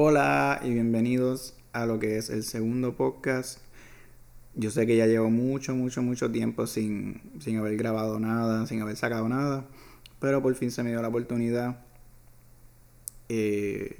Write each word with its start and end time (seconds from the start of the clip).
Hola 0.00 0.60
y 0.62 0.70
bienvenidos 0.70 1.56
a 1.72 1.84
lo 1.84 1.98
que 1.98 2.18
es 2.18 2.30
el 2.30 2.44
segundo 2.44 2.94
podcast. 2.94 3.58
Yo 4.54 4.70
sé 4.70 4.86
que 4.86 4.96
ya 4.96 5.06
llevo 5.06 5.28
mucho, 5.28 5.74
mucho, 5.74 6.02
mucho 6.02 6.30
tiempo 6.30 6.68
sin, 6.68 7.20
sin 7.40 7.56
haber 7.56 7.76
grabado 7.76 8.20
nada, 8.20 8.64
sin 8.68 8.80
haber 8.80 8.94
sacado 8.94 9.28
nada, 9.28 9.66
pero 10.20 10.40
por 10.40 10.54
fin 10.54 10.70
se 10.70 10.84
me 10.84 10.90
dio 10.90 11.02
la 11.02 11.08
oportunidad 11.08 11.80
eh, 13.28 13.96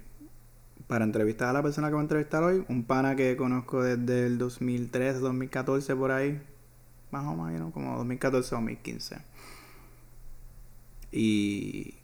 para 0.86 1.04
entrevistar 1.04 1.48
a 1.48 1.52
la 1.52 1.64
persona 1.64 1.88
que 1.88 1.94
voy 1.94 2.02
a 2.02 2.04
entrevistar 2.04 2.44
hoy, 2.44 2.64
un 2.68 2.84
pana 2.84 3.16
que 3.16 3.36
conozco 3.36 3.82
desde 3.82 4.26
el 4.26 4.38
2003, 4.38 5.18
2014 5.18 5.96
por 5.96 6.12
ahí, 6.12 6.40
más 7.10 7.26
o 7.26 7.34
menos, 7.34 7.72
como 7.72 7.96
2014, 7.96 8.54
2015. 8.54 9.16
Y 11.10 11.97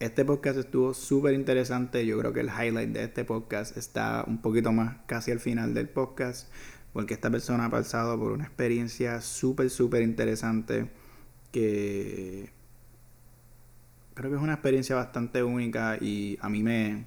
este 0.00 0.24
podcast 0.24 0.58
estuvo 0.58 0.94
súper 0.94 1.34
interesante. 1.34 2.04
Yo 2.06 2.18
creo 2.18 2.32
que 2.32 2.40
el 2.40 2.48
highlight 2.48 2.90
de 2.90 3.04
este 3.04 3.24
podcast 3.24 3.76
está 3.76 4.24
un 4.26 4.38
poquito 4.38 4.72
más 4.72 4.96
casi 5.06 5.30
al 5.30 5.40
final 5.40 5.74
del 5.74 5.88
podcast. 5.90 6.50
Porque 6.94 7.14
esta 7.14 7.30
persona 7.30 7.66
ha 7.66 7.70
pasado 7.70 8.18
por 8.18 8.32
una 8.32 8.44
experiencia 8.44 9.20
súper, 9.20 9.68
súper 9.68 10.02
interesante. 10.02 10.90
Que 11.52 12.50
creo 14.14 14.30
que 14.30 14.36
es 14.36 14.42
una 14.42 14.54
experiencia 14.54 14.96
bastante 14.96 15.42
única 15.42 15.98
y 16.00 16.38
a 16.40 16.48
mí 16.48 16.62
me, 16.62 17.06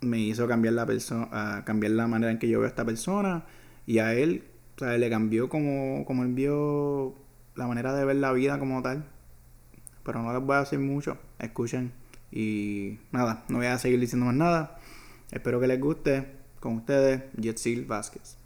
me 0.00 0.20
hizo 0.20 0.46
cambiar 0.46 0.74
la, 0.74 0.86
persona 0.86 1.64
cambiar 1.64 1.92
la 1.92 2.06
manera 2.06 2.30
en 2.32 2.38
que 2.38 2.48
yo 2.48 2.60
veo 2.60 2.66
a 2.66 2.70
esta 2.70 2.84
persona. 2.84 3.46
Y 3.84 3.98
a 3.98 4.14
él, 4.14 4.44
o 4.76 4.78
sea, 4.78 4.96
le 4.96 5.10
cambió 5.10 5.48
como, 5.48 6.04
como 6.06 6.22
él 6.22 6.32
vio 6.34 7.16
la 7.56 7.66
manera 7.66 7.92
de 7.94 8.04
ver 8.04 8.16
la 8.16 8.32
vida 8.32 8.60
como 8.60 8.80
tal. 8.80 9.08
Pero 10.04 10.22
no 10.22 10.32
les 10.32 10.42
voy 10.42 10.56
a 10.56 10.60
decir 10.60 10.78
mucho. 10.78 11.18
Escuchen. 11.38 11.92
Y 12.30 12.98
nada, 13.10 13.44
no 13.48 13.58
voy 13.58 13.66
a 13.66 13.78
seguir 13.78 14.00
diciendo 14.00 14.26
más 14.26 14.34
nada. 14.34 14.78
Espero 15.30 15.60
que 15.60 15.66
les 15.66 15.80
guste. 15.80 16.26
Con 16.60 16.76
ustedes, 16.76 17.22
Yetsil 17.40 17.84
Vázquez. 17.86 18.36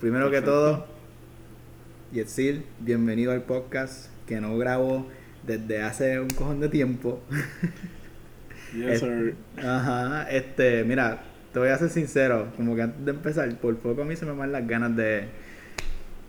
Primero 0.00 0.30
que 0.30 0.40
todo, 0.40 0.86
Yetsil, 2.12 2.64
bienvenido 2.78 3.32
al 3.32 3.42
podcast 3.42 4.06
que 4.26 4.40
no 4.40 4.56
grabo 4.56 5.06
desde 5.46 5.82
hace 5.82 6.20
un 6.20 6.30
cojón 6.30 6.60
de 6.60 6.68
tiempo. 6.68 7.20
Yes, 8.72 9.00
sir. 9.00 9.34
Ajá, 9.56 10.30
este, 10.30 10.84
mira, 10.84 11.24
te 11.52 11.58
voy 11.58 11.70
a 11.70 11.76
ser 11.76 11.90
sincero, 11.90 12.52
como 12.56 12.76
que 12.76 12.82
antes 12.82 13.04
de 13.04 13.10
empezar, 13.10 13.52
por 13.56 13.76
poco 13.78 14.02
a 14.02 14.04
mí 14.04 14.14
se 14.14 14.24
me 14.24 14.32
van 14.32 14.52
las 14.52 14.64
ganas 14.64 14.94
de, 14.94 15.28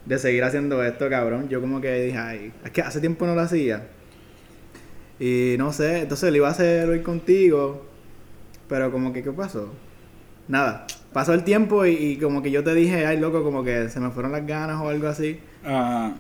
de 0.06 0.18
seguir 0.20 0.44
haciendo 0.44 0.84
esto, 0.84 1.10
cabrón. 1.10 1.48
Yo 1.50 1.62
como 1.62 1.80
que 1.82 1.94
dije, 2.04 2.18
ay, 2.18 2.52
es 2.66 2.72
que 2.72 2.82
hace 2.82 3.00
tiempo 3.00 3.26
no 3.26 3.36
lo 3.36 3.42
hacía. 3.42 3.88
Y 5.20 5.56
no 5.58 5.72
sé, 5.72 6.00
entonces 6.02 6.32
lo 6.32 6.38
iba 6.38 6.48
a 6.48 6.52
hacer 6.52 6.90
hoy 6.90 7.02
contigo, 7.02 7.86
pero 8.68 8.92
como 8.92 9.14
que, 9.14 9.22
¿qué 9.24 9.32
pasó? 9.32 9.72
Nada, 10.48 10.88
pasó 11.14 11.34
el 11.34 11.44
tiempo 11.44 11.86
y, 11.86 12.18
como 12.18 12.42
que 12.42 12.50
yo 12.50 12.64
te 12.64 12.74
dije, 12.74 13.06
ay, 13.06 13.20
loco, 13.20 13.44
como 13.44 13.64
que 13.64 13.90
se 13.90 14.00
me 14.00 14.10
fueron 14.10 14.32
las 14.32 14.46
ganas 14.48 14.82
o 14.82 14.90
algo 14.90 15.08
así. 15.08 15.40
Ajá. 15.64 16.16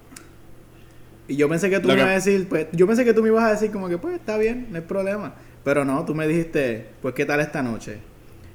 Y 1.27 1.35
yo 1.35 1.49
pensé 1.49 1.69
que 1.69 1.79
tú 1.79 1.87
Lo 1.87 1.93
me 1.95 1.99
que- 1.99 2.03
ibas 2.03 2.11
a 2.11 2.29
decir, 2.29 2.47
pues, 2.47 2.67
yo 2.73 2.85
pensé 2.87 3.03
que 3.05 3.13
tú 3.13 3.21
me 3.23 3.29
ibas 3.29 3.43
a 3.45 3.51
decir 3.51 3.71
como 3.71 3.89
que, 3.89 3.97
pues, 3.97 4.15
está 4.15 4.37
bien, 4.37 4.67
no 4.69 4.75
hay 4.77 4.83
problema. 4.83 5.33
Pero 5.63 5.83
no, 5.85 6.05
tú 6.05 6.13
me 6.13 6.27
dijiste, 6.27 6.87
pues, 7.01 7.13
¿qué 7.15 7.25
tal 7.25 7.39
esta 7.39 7.61
noche? 7.63 7.97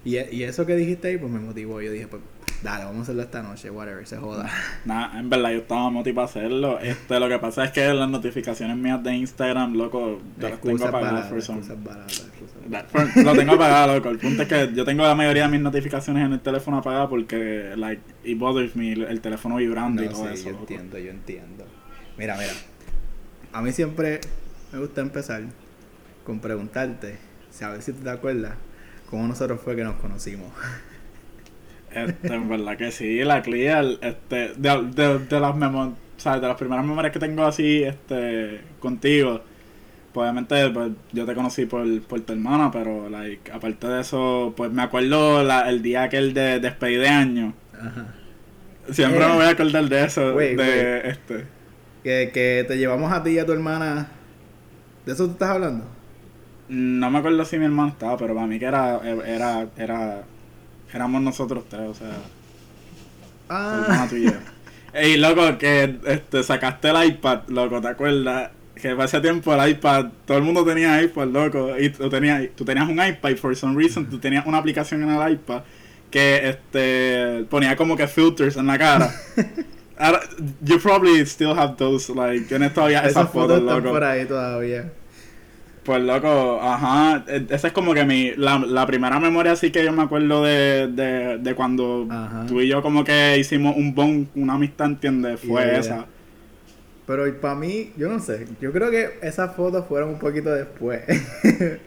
Y, 0.05 0.17
y 0.19 0.43
eso 0.45 0.65
que 0.67 0.77
dijiste 0.77 1.09
ahí, 1.09 1.17
pues, 1.19 1.33
me 1.33 1.41
motivó. 1.41 1.81
Yo 1.81 1.91
dije, 1.91 2.07
pues, 2.07 2.23
dale, 2.71 2.85
vamos 2.85 2.99
a 2.99 3.03
hacerlo 3.03 3.23
esta 3.23 3.43
noche, 3.43 3.71
whatever, 3.71 4.07
se 4.07 4.17
joda. 4.17 4.49
Nah, 4.85 5.19
en 5.19 5.29
verdad 5.31 5.51
yo 5.53 5.59
estaba 5.59 5.91
motivado 5.91 6.27
a 6.27 6.31
hacerlo. 6.31 6.79
Este, 6.81 7.19
lo 7.21 7.29
que 7.29 7.39
pasa 7.39 7.65
es 7.65 7.71
que 7.73 7.93
las 7.95 8.09
notificaciones 8.09 8.77
mías 8.77 9.03
de 9.03 9.15
Instagram, 9.15 9.75
loco, 9.75 10.21
yo 10.39 10.49
las 10.49 10.61
tengo 10.61 10.87
apagadas 10.87 11.29
for- 11.29 13.25
Lo 13.25 13.33
tengo 13.35 13.53
apagado, 13.55 13.95
loco. 13.97 14.09
El 14.11 14.19
punto 14.19 14.43
es 14.43 14.49
que 14.49 14.73
yo 14.75 14.85
tengo 14.85 15.03
la 15.05 15.15
mayoría 15.15 15.45
de 15.45 15.49
mis 15.51 15.61
notificaciones 15.61 16.25
en 16.27 16.33
el 16.33 16.41
teléfono 16.41 16.79
apagado 16.79 17.09
porque, 17.09 17.73
like, 17.77 18.03
it 18.25 18.39
bothers 18.39 18.75
me 18.77 18.93
el, 18.93 19.03
el 19.05 19.21
teléfono 19.21 19.57
vibrando 19.57 20.03
y 20.03 20.07
No, 20.07 20.13
todo 20.13 20.29
sí, 20.29 20.35
eso. 20.35 20.45
yo 20.45 20.51
loco. 20.53 20.63
entiendo, 20.63 20.99
yo 20.99 21.11
entiendo. 21.11 21.65
Mira, 22.19 22.37
mira. 22.37 22.53
A 23.53 23.63
mí 23.63 23.73
siempre 23.73 24.21
me 24.73 24.79
gusta 24.81 25.01
empezar 25.01 25.43
con 26.25 26.41
preguntarte, 26.41 27.17
a 27.63 27.69
ver 27.71 27.83
si 27.83 27.93
tú 27.93 28.03
te 28.03 28.11
acuerdas, 28.11 28.55
cómo 29.09 29.27
nosotros 29.29 29.61
fue 29.63 29.77
que 29.77 29.85
nos 29.85 29.97
conocimos. 29.97 30.49
Este, 31.97 32.35
en 32.35 32.49
verdad 32.49 32.77
que 32.77 32.91
sí, 32.91 33.25
la 33.25 33.43
clear, 33.43 33.85
este, 34.03 34.53
de, 34.57 34.83
de, 34.95 35.19
de 35.21 35.41
las 35.41 35.55
memo- 35.57 35.95
o 36.17 36.21
sea, 36.21 36.39
de 36.39 36.47
las 36.47 36.57
primeras 36.57 36.85
memorias 36.85 37.13
que 37.13 37.19
tengo 37.19 37.45
así, 37.45 37.83
este, 37.83 38.61
contigo, 38.81 39.41
pues, 40.13 40.23
obviamente, 40.25 40.71
pues, 40.71 40.91
yo 41.13 41.25
te 41.27 41.35
conocí 41.35 41.67
por, 41.67 41.85
por 42.03 42.21
tu 42.21 42.33
hermana, 42.33 42.71
pero, 42.71 43.09
like, 43.11 43.51
aparte 43.53 43.87
de 43.89 44.01
eso, 44.01 44.55
pues, 44.57 44.71
me 44.73 44.83
acuerdo 44.83 45.43
la, 45.43 45.69
el 45.69 45.83
día 45.83 46.05
aquel 46.05 46.33
de 46.35 46.61
despedida 46.61 47.03
de 47.03 47.09
año, 47.09 47.55
Ajá. 47.75 48.15
siempre 48.91 49.25
Eh. 49.25 49.29
me 49.29 49.35
voy 49.35 49.45
a 49.45 49.49
acordar 49.51 49.89
de 49.89 50.05
eso, 50.05 50.35
Wait, 50.35 50.57
de, 50.59 51.01
wait. 51.03 51.05
este, 51.07 51.45
Que, 52.03 52.31
que 52.33 52.65
te 52.69 52.79
llevamos 52.79 53.13
a 53.13 53.23
ti 53.23 53.31
y 53.31 53.39
a 53.39 53.45
tu 53.47 53.53
hermana. 53.53 54.09
¿De 55.05 55.13
eso 55.13 55.27
tú 55.27 55.33
estás 55.33 55.51
hablando? 55.51 55.85
no 56.69 57.11
me 57.13 57.19
acuerdo 57.19 57.45
si 57.45 57.59
mi 57.59 57.65
hermano 57.65 57.91
estaba, 57.91 58.17
pero 58.17 58.35
para 58.35 58.47
mí 58.49 58.59
que 58.59 58.65
era, 58.65 59.01
era, 59.25 59.69
era, 59.77 60.25
éramos 60.93 61.23
nosotros 61.23 61.65
tres, 61.69 61.89
o 61.89 61.95
sea, 61.95 62.17
Ah. 63.49 64.09
Ey, 64.93 65.17
loco, 65.19 65.59
que 65.59 65.99
este, 66.07 66.43
sacaste 66.43 66.89
el 66.89 67.05
iPad, 67.09 67.41
loco, 67.49 67.81
¿te 67.81 67.89
acuerdas? 67.89 68.51
Que 68.75 68.93
ese 68.93 69.21
tiempo 69.21 69.55
el 69.55 69.71
iPad, 69.71 70.07
todo 70.25 70.39
el 70.39 70.45
mundo 70.45 70.65
tenía 70.65 71.03
iPad, 71.03 71.29
loco, 71.29 71.79
y 71.79 71.91
tú 71.91 72.09
tenías, 72.09 72.43
tú 72.57 72.65
tenías 72.65 72.89
un 72.89 73.05
iPad 73.05 73.31
y 73.31 73.35
for 73.37 73.55
some 73.55 73.77
reason 73.81 74.07
tú 74.07 74.19
tenías 74.19 74.47
una 74.47 74.59
aplicación 74.59 75.03
en 75.03 75.11
el 75.11 75.33
iPad 75.33 75.63
que 76.11 76.49
este 76.49 77.45
ponía 77.51 77.77
como 77.77 77.97
que 77.97 78.07
filters 78.07 78.57
en 78.57 78.67
la 78.67 78.79
cara. 78.79 79.15
Ahora, 79.99 80.21
you 80.63 80.79
probably 80.79 81.21
still 81.25 81.59
have 81.59 81.77
those, 81.77 82.13
like, 82.13 82.47
tienes 82.47 82.75
todavía 82.75 83.01
esas, 83.01 83.13
esas 83.13 83.31
fotos 83.31 83.61
están 83.61 83.77
loco. 83.77 83.91
por 83.91 84.05
ahí 84.05 84.27
todavía. 84.27 84.93
Pues 85.87 86.03
loco, 86.03 86.59
ajá, 86.61 87.25
e- 87.29 87.47
esa 87.49 87.69
es 87.69 87.73
como 87.73 87.95
que 87.95 88.05
mi, 88.05 88.33
la, 88.37 88.59
la 88.59 88.85
primera 88.87 89.21
memoria 89.21 89.53
así 89.53 89.71
que 89.71 89.85
yo 89.85 89.93
me 89.93 90.03
acuerdo 90.03 90.43
de, 90.43 90.89
de, 90.89 91.39
de 91.39 91.55
cuando 91.55 92.09
Ajá. 92.11 92.45
tú 92.49 92.61
y 92.61 92.67
yo 92.67 92.83
como 92.83 93.05
que 93.05 93.39
hicimos 93.39 93.77
un 93.77 93.95
bond, 93.95 94.27
una 94.35 94.55
amistad, 94.55 94.87
¿entiendes? 94.89 95.39
Fue 95.41 95.63
Yeah. 95.65 95.79
esa. 95.79 96.07
Pero 97.07 97.41
para 97.41 97.55
mí, 97.55 97.93
yo 97.97 98.09
no 98.09 98.19
sé. 98.19 98.49
Yo 98.61 98.73
creo 98.73 98.91
que 98.91 99.21
esas 99.23 99.55
fotos 99.55 99.87
fueron 99.87 100.09
un 100.11 100.19
poquito 100.19 100.51
después. 100.53 101.03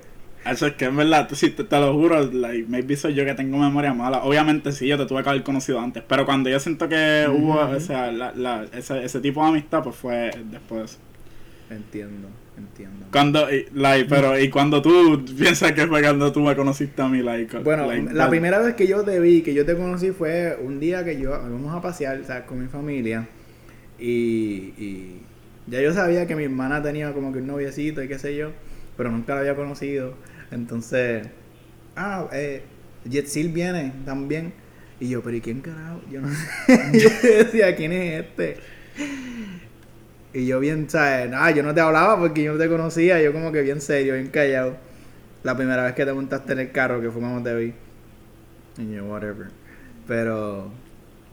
Eso 0.46 0.68
es 0.68 0.74
que 0.76 0.86
en 0.86 0.96
verdad, 0.96 1.28
sí, 1.34 1.50
te, 1.50 1.66
te 1.66 1.80
lo 1.80 1.94
juro, 1.94 2.24
like, 2.32 2.66
maybe 2.70 2.96
soy 2.96 3.14
yo 3.14 3.26
que 3.26 3.34
tengo 3.34 3.58
memoria 3.58 3.94
mala. 3.94 4.24
Obviamente 4.24 4.72
sí, 4.72 4.88
yo 4.88 4.98
te 4.98 5.06
tuve 5.06 5.22
que 5.22 5.30
haber 5.30 5.44
conocido 5.44 5.80
antes, 5.82 6.02
pero 6.08 6.26
cuando 6.26 6.50
yo 6.50 6.60
siento 6.62 6.88
que 6.88 7.28
hubo, 7.30 7.60
o 7.60 7.80
sea, 7.82 8.12
la, 8.14 8.32
la, 8.34 8.64
ese, 8.72 9.04
ese 9.04 9.20
tipo 9.20 9.44
de 9.44 9.50
amistad, 9.50 9.84
pues 9.84 9.98
fue 9.98 10.32
después 10.46 10.98
entiendo, 11.70 12.30
entiendo. 12.60 13.06
Cuando, 13.12 13.52
y, 13.54 13.66
like, 13.74 14.06
pero, 14.08 14.40
y 14.40 14.50
cuando 14.50 14.82
tú 14.82 15.26
piensas 15.38 15.72
que 15.72 15.88
fue 15.88 16.02
cuando 16.02 16.32
tú 16.32 16.42
me 16.42 16.56
conociste 16.56 17.02
a 17.02 17.08
mí, 17.08 17.22
like, 17.24 17.58
Bueno, 17.60 17.88
like, 17.88 18.14
la 18.14 18.24
that- 18.26 18.30
primera 18.30 18.60
vez 18.60 18.76
que 18.76 18.86
yo 18.88 19.04
te 19.04 19.20
vi, 19.20 19.42
que 19.42 19.54
yo 19.54 19.66
te 19.66 19.76
conocí 19.76 20.12
fue 20.12 20.58
un 20.62 20.80
día 20.80 21.04
que 21.04 21.16
yo 21.20 21.30
íbamos 21.32 21.76
a 21.76 21.82
pasear, 21.82 22.20
o 22.20 22.24
sea, 22.26 22.46
con 22.46 22.62
mi 22.62 22.68
familia. 22.68 23.28
Y, 23.98 24.74
y 24.78 25.22
ya 25.68 25.82
yo 25.82 25.94
sabía 25.94 26.26
que 26.28 26.36
mi 26.36 26.44
hermana 26.46 26.82
tenía 26.82 27.12
como 27.14 27.34
que 27.34 27.40
un 27.40 27.48
noviecito 27.48 28.02
y 28.04 28.08
qué 28.08 28.18
sé 28.20 28.36
yo, 28.36 28.52
pero 28.96 29.12
nunca 29.12 29.34
la 29.36 29.42
había 29.42 29.56
conocido. 29.56 30.14
Entonces, 30.52 31.28
ah, 31.96 32.28
eh, 32.32 32.62
Jetsil 33.10 33.50
viene 33.50 33.92
también. 34.06 34.54
Y 35.02 35.08
yo, 35.10 35.22
pero 35.24 35.38
¿y 35.38 35.42
quién 35.42 35.62
carajo? 35.62 36.02
Yo 36.12 36.20
no 36.22 36.28
sé. 36.68 37.00
yo 37.00 37.10
decía, 37.44 37.76
¿quién 37.76 37.92
es 37.94 38.26
este? 38.26 38.58
Y 40.34 40.46
yo 40.46 40.60
bien, 40.60 40.90
¿sabes? 40.90 41.32
Ah, 41.34 41.52
yo 41.52 41.64
no 41.64 41.74
te 41.74 41.82
hablaba 41.82 42.20
porque 42.20 42.44
yo 42.44 42.54
no 42.54 42.60
te 42.60 42.70
conocía, 42.70 43.22
yo 43.22 43.34
como 43.34 43.52
que 43.52 43.62
bien 43.62 43.82
serio, 43.82 44.14
bien 44.14 44.28
callado. 44.28 44.78
La 45.44 45.56
primera 45.56 45.84
vez 45.84 45.94
que 45.94 46.06
te 46.06 46.14
montaste 46.14 46.54
en 46.54 46.60
el 46.60 46.72
carro, 46.72 47.02
que 47.02 47.10
cuando 47.10 47.42
te 47.42 47.56
vi. 47.56 47.74
Y 48.78 48.96
yo, 48.96 49.06
whatever. 49.06 49.48
Pero, 50.08 50.72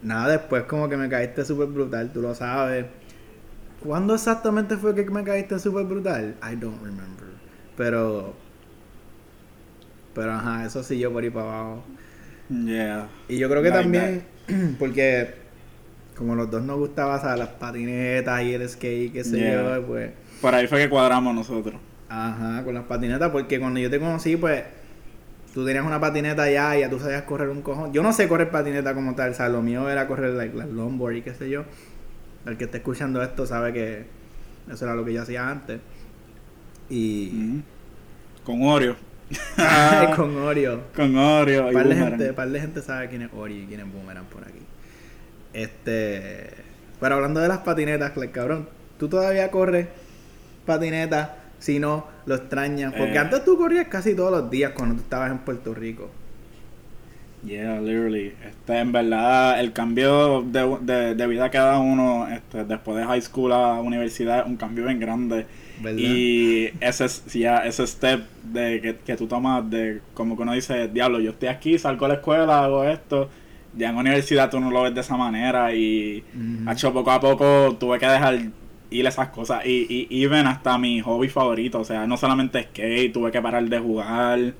nada, 0.02 0.28
después 0.32 0.64
como 0.64 0.88
que 0.88 0.96
me 0.96 1.08
caíste 1.08 1.44
súper 1.44 1.68
brutal, 1.68 2.10
tú 2.12 2.22
lo 2.22 2.34
sabes. 2.34 2.86
¿Cuándo 3.80 4.14
exactamente 4.14 4.76
fue 4.76 4.94
que 4.94 5.04
me 5.10 5.22
caíste 5.24 5.58
súper 5.58 5.84
brutal? 5.84 6.34
I 6.42 6.56
don't 6.56 6.82
remember. 6.82 7.26
Pero, 7.76 8.34
pero 10.14 10.32
ajá, 10.32 10.64
eso 10.64 10.82
sí 10.82 10.98
yo 10.98 11.12
por 11.12 11.22
ahí 11.22 11.30
para 11.30 11.50
abajo. 11.50 11.84
Yeah. 12.48 13.08
Y 13.28 13.38
yo 13.38 13.48
creo 13.50 13.62
que 13.62 13.70
Like 13.70 13.82
también, 13.82 14.76
porque 14.78 15.45
como 16.16 16.34
los 16.34 16.50
dos 16.50 16.62
nos 16.62 16.78
gustaba, 16.78 17.20
¿sabes? 17.20 17.38
Las 17.38 17.48
patinetas 17.50 18.42
y 18.42 18.54
el 18.54 18.68
skate, 18.68 19.12
qué 19.12 19.24
sé 19.24 19.38
Yeah. 19.38 19.76
yo, 19.76 19.86
pues... 19.86 20.10
Por 20.40 20.54
ahí 20.54 20.66
fue 20.66 20.78
que 20.80 20.88
cuadramos 20.88 21.34
nosotros. 21.34 21.76
Ajá, 22.08 22.62
con 22.64 22.74
las 22.74 22.84
patinetas, 22.84 23.30
porque 23.30 23.58
cuando 23.58 23.80
yo 23.80 23.90
te 23.90 23.98
conocí, 23.98 24.36
pues 24.36 24.62
tú 25.52 25.64
tenías 25.64 25.84
una 25.84 26.00
patineta 26.00 26.50
ya 26.50 26.76
y 26.76 26.80
ya 26.80 26.90
tú 26.90 26.98
sabías 26.98 27.22
correr 27.22 27.48
un 27.48 27.62
cojón. 27.62 27.92
Yo 27.92 28.02
no 28.02 28.12
sé 28.12 28.28
correr 28.28 28.50
patineta 28.50 28.94
como 28.94 29.14
tal, 29.14 29.30
o 29.30 29.34
sea, 29.34 29.48
lo 29.48 29.62
mío 29.62 29.88
era 29.88 30.06
correr 30.06 30.34
like, 30.34 30.56
las 30.56 30.68
longboard 30.68 31.16
y 31.16 31.22
qué 31.22 31.34
sé 31.34 31.50
yo. 31.50 31.64
El 32.46 32.56
que 32.56 32.64
esté 32.64 32.78
escuchando 32.78 33.22
esto 33.22 33.46
sabe 33.46 33.72
que 33.72 34.06
eso 34.70 34.84
era 34.84 34.94
lo 34.94 35.04
que 35.04 35.12
yo 35.12 35.22
hacía 35.22 35.48
antes. 35.48 35.80
Y 36.88 37.28
Ujú. 37.28 37.62
Con 38.44 38.62
Oreo. 38.62 38.96
con 40.16 40.36
Oreo. 40.36 40.82
Con 40.94 41.16
Oreo. 41.16 41.72
Par 41.72 41.88
de, 41.88 41.94
gente, 41.96 42.32
par 42.32 42.48
de 42.48 42.60
gente 42.60 42.80
sabe 42.80 43.08
quién 43.08 43.22
es 43.22 43.30
Oreo 43.36 43.56
y 43.56 43.66
quién 43.66 43.80
es 43.80 43.92
Boomerang 43.92 44.26
por 44.26 44.44
aquí. 44.44 44.60
Este. 45.56 46.50
Pero 47.00 47.14
hablando 47.16 47.40
de 47.40 47.48
las 47.48 47.58
patinetas, 47.58 48.12
cabrón, 48.32 48.68
tú 48.98 49.08
todavía 49.08 49.50
corres 49.50 49.88
patineta 50.64 51.36
si 51.58 51.78
no 51.78 52.06
lo 52.26 52.34
extrañas. 52.34 52.92
Porque 52.96 53.14
Eh. 53.14 53.18
antes 53.18 53.44
tú 53.44 53.56
corrías 53.56 53.88
casi 53.88 54.14
todos 54.14 54.30
los 54.30 54.50
días 54.50 54.72
cuando 54.72 54.96
tú 54.96 55.02
estabas 55.02 55.30
en 55.30 55.38
Puerto 55.38 55.74
Rico. 55.74 56.10
Yeah, 57.44 57.80
literally. 57.80 58.32
Este, 58.44 58.78
en 58.78 58.90
verdad, 58.92 59.60
el 59.60 59.72
cambio 59.72 60.42
de, 60.42 60.78
de, 60.80 61.14
de 61.14 61.26
vida 61.26 61.50
que 61.50 61.58
da 61.58 61.78
uno 61.78 62.26
este, 62.28 62.64
después 62.64 62.96
de 62.96 63.04
high 63.04 63.20
school 63.22 63.52
a 63.52 63.80
universidad 63.80 64.40
es 64.40 64.46
un 64.46 64.56
cambio 64.56 64.86
bien 64.86 64.98
grande. 64.98 65.46
¿Verdad? 65.80 65.98
Y 65.98 66.70
ese, 66.80 67.04
es- 67.04 67.24
ya, 67.34 67.58
ese 67.66 67.86
step 67.86 68.24
de 68.42 68.80
que, 68.80 68.96
que 68.96 69.16
tú 69.16 69.26
tomas 69.28 69.68
de 69.70 70.00
como 70.14 70.36
que 70.36 70.42
uno 70.42 70.54
dice, 70.54 70.88
diablo, 70.88 71.20
yo 71.20 71.32
estoy 71.32 71.48
aquí, 71.48 71.78
salgo 71.78 72.06
a 72.06 72.08
la 72.08 72.14
escuela, 72.14 72.64
hago 72.64 72.82
esto. 72.84 73.28
Ya 73.76 73.90
en 73.90 73.96
universidad 73.96 74.50
tú 74.50 74.60
no 74.60 74.70
lo 74.70 74.82
ves 74.82 74.94
de 74.94 75.00
esa 75.00 75.16
manera 75.16 75.74
y 75.74 76.24
Ujú. 76.34 76.70
hecho 76.70 76.92
poco 76.92 77.10
a 77.10 77.20
poco 77.20 77.76
tuve 77.78 77.98
que 77.98 78.06
dejar 78.06 78.38
ir 78.90 79.06
esas 79.06 79.28
cosas. 79.28 79.64
Y, 79.66 80.06
y 80.10 80.24
even 80.24 80.46
hasta 80.46 80.78
mi 80.78 81.00
hobby 81.00 81.28
favorito, 81.28 81.80
o 81.80 81.84
sea, 81.84 82.06
no 82.06 82.16
solamente 82.16 82.62
skate, 82.62 83.12
tuve 83.12 83.30
que 83.30 83.42
parar 83.42 83.64
de 83.64 83.78
jugar 83.78 84.54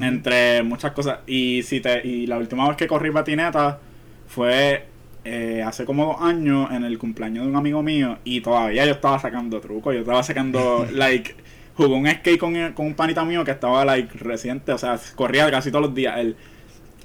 entre 0.00 0.62
muchas 0.62 0.92
cosas. 0.92 1.20
Y 1.26 1.62
si 1.62 1.80
te 1.80 2.06
y 2.06 2.26
la 2.26 2.38
última 2.38 2.66
vez 2.68 2.76
que 2.76 2.86
corrí 2.86 3.10
patineta 3.10 3.78
fue 4.26 4.86
eh, 5.24 5.62
hace 5.64 5.84
como 5.84 6.06
dos 6.06 6.16
años 6.20 6.70
en 6.72 6.84
el 6.84 6.98
cumpleaños 6.98 7.44
de 7.44 7.50
un 7.50 7.56
amigo 7.56 7.82
mío 7.82 8.18
y 8.24 8.40
todavía 8.40 8.84
yo 8.86 8.92
estaba 8.92 9.18
sacando 9.18 9.60
trucos, 9.60 9.94
yo 9.94 10.00
estaba 10.00 10.22
sacando 10.22 10.86
like 10.92 11.34
jugué 11.74 11.94
un 11.94 12.06
skate 12.06 12.38
con, 12.38 12.72
con 12.72 12.86
un 12.86 12.94
panita 12.94 13.24
mío 13.24 13.44
que 13.44 13.50
estaba 13.50 13.84
like 13.84 14.18
reciente, 14.18 14.72
o 14.72 14.78
sea, 14.78 14.98
corría 15.14 15.50
casi 15.50 15.70
todos 15.70 15.86
los 15.86 15.94
días 15.94 16.18
él. 16.18 16.36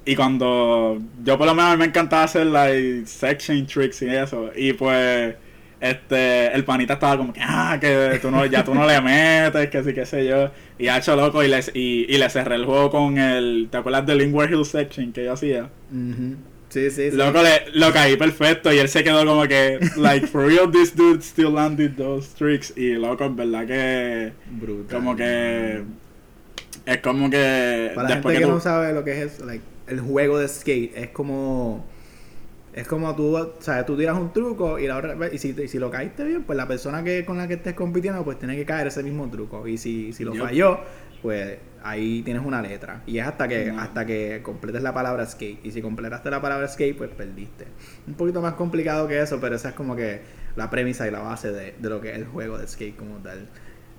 Y 0.09 0.15
cuando 0.15 0.97
yo 1.23 1.37
por 1.37 1.45
lo 1.45 1.53
menos 1.53 1.77
me 1.77 1.85
encantaba 1.85 2.23
hacer 2.23 2.47
like 2.47 3.05
section 3.05 3.65
tricks 3.67 4.01
y 4.01 4.07
eso 4.09 4.51
y 4.55 4.71
pues 4.73 5.35
este 5.81 6.47
el 6.55 6.63
panita 6.63 6.93
estaba 6.93 7.17
como 7.17 7.33
que 7.33 7.41
ah 7.43 7.77
que 7.79 8.17
tú 8.21 8.31
no 8.31 8.45
ya 8.45 8.63
tú 8.63 8.73
no 8.73 8.87
le 8.87 8.99
metes 9.01 9.69
que 9.69 9.83
sí 9.83 9.93
qué 9.93 10.05
sé 10.05 10.25
yo 10.25 10.49
y 10.79 10.87
ha 10.87 10.97
hecho 10.97 11.15
loco 11.15 11.43
y 11.43 11.49
le, 11.49 11.59
y, 11.73 12.05
y 12.07 12.17
le 12.17 12.29
cerré 12.29 12.55
el 12.55 12.65
juego 12.65 12.89
con 12.89 13.17
el 13.17 13.67
¿te 13.69 13.77
acuerdas 13.77 14.05
del 14.07 14.19
Lingual 14.19 14.51
Hill 14.51 14.65
section 14.65 15.11
que 15.11 15.25
yo 15.25 15.33
hacía? 15.33 15.69
Sí, 16.69 16.89
sí, 16.89 17.11
sí. 17.11 17.15
Loco 17.17 17.41
le, 17.43 17.69
lo 17.73 17.91
caí 17.93 18.15
perfecto 18.17 18.71
y 18.73 18.77
él 18.79 18.87
se 18.89 19.03
quedó 19.03 19.25
como 19.25 19.43
que 19.47 19.77
like 19.97 20.25
for 20.27 20.45
real 20.47 20.71
this 20.71 20.95
dude 20.95 21.21
still 21.21 21.53
landed 21.53 21.91
those 21.97 22.29
tricks 22.35 22.73
y 22.77 22.93
loco 22.93 23.25
en 23.25 23.35
verdad 23.35 23.65
que 23.67 24.31
Brutal. 24.51 24.95
como 24.97 25.15
que 25.17 25.83
es 26.85 26.97
como 26.99 27.29
que 27.29 27.91
Para 27.93 28.07
la 28.09 28.15
gente 28.15 28.29
que, 28.29 28.37
que, 28.39 28.45
tú- 28.45 28.51
no 28.51 28.59
sabe 28.61 28.93
lo 28.93 29.03
que 29.03 29.11
es 29.11 29.33
eso, 29.33 29.45
like, 29.45 29.63
el 29.87 29.99
juego 30.01 30.37
de 30.39 30.47
skate, 30.47 30.95
es 30.97 31.09
como. 31.09 31.85
Es 32.73 32.87
como 32.87 33.15
tú, 33.15 33.35
o 33.35 33.55
sea, 33.59 33.83
tú 33.87 33.97
tiras 33.97 34.15
un 34.15 34.31
truco 34.31 34.77
y 34.77 34.85
la 34.85 34.97
otra 34.97 35.15
y 35.31 35.39
si, 35.39 35.49
y 35.59 35.67
si 35.67 35.79
lo 35.79 35.89
caíste 35.89 36.23
bien, 36.23 36.43
pues 36.43 36.55
la 36.57 36.67
persona 36.67 37.03
que 37.03 37.25
con 37.25 37.35
la 37.37 37.47
que 37.47 37.55
estés 37.55 37.73
compitiendo, 37.73 38.23
pues 38.23 38.37
tiene 38.37 38.55
que 38.55 38.65
caer 38.65 38.85
ese 38.85 39.01
mismo 39.01 39.27
truco. 39.31 39.67
Y 39.67 39.79
si, 39.79 40.13
si 40.13 40.23
lo 40.23 40.35
falló, 40.35 40.81
pues 41.23 41.57
ahí 41.81 42.21
tienes 42.21 42.45
una 42.45 42.61
letra. 42.61 43.01
Y 43.07 43.17
es 43.17 43.25
hasta 43.25 43.47
que, 43.47 43.71
hasta 43.71 44.05
que 44.05 44.41
completes 44.43 44.83
la 44.83 44.93
palabra 44.93 45.25
skate. 45.25 45.65
Y 45.65 45.71
si 45.71 45.81
completaste 45.81 46.29
la 46.29 46.39
palabra 46.39 46.67
skate, 46.67 46.95
pues 46.95 47.09
perdiste. 47.09 47.65
Un 48.07 48.13
poquito 48.13 48.41
más 48.43 48.53
complicado 48.53 49.07
que 49.07 49.19
eso, 49.21 49.39
pero 49.41 49.55
esa 49.55 49.69
es 49.69 49.73
como 49.75 49.95
que 49.95 50.21
la 50.55 50.69
premisa 50.69 51.07
y 51.07 51.11
la 51.11 51.19
base 51.21 51.51
de, 51.51 51.73
de 51.79 51.89
lo 51.89 51.99
que 51.99 52.11
es 52.11 52.17
el 52.17 52.25
juego 52.25 52.59
de 52.59 52.67
skate 52.67 52.95
como 52.95 53.15
tal. 53.23 53.47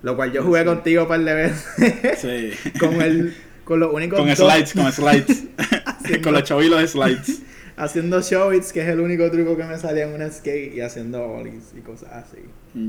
Lo 0.03 0.15
cual 0.15 0.31
yo 0.31 0.41
jugué 0.41 0.61
Sí. 0.61 0.65
contigo 0.67 1.01
un 1.01 1.07
par 1.09 1.19
de 1.19 1.33
veces. 1.33 2.19
sí. 2.19 2.69
con 2.79 3.01
el 3.01 3.35
con 3.65 3.79
los 3.81 3.93
únicos 3.93 4.17
con 4.17 4.27
dos- 4.29 4.37
slides 4.39 4.73
con 4.73 4.91
slides 4.91 5.43
con 6.21 6.33
los 6.33 6.43
chavilos 6.43 6.79
de 6.81 6.87
slides 6.87 7.41
haciendo 7.77 8.21
showits 8.21 8.73
que 8.73 8.81
es 8.81 8.87
el 8.87 8.99
único 8.99 9.29
truco 9.31 9.55
que 9.55 9.63
me 9.63 9.77
salía 9.77 10.03
en 10.05 10.21
un 10.21 10.31
skate 10.31 10.73
y 10.75 10.81
haciendo 10.81 11.23
ollies 11.23 11.73
y 11.77 11.81
cosas 11.81 12.11
así 12.11 12.39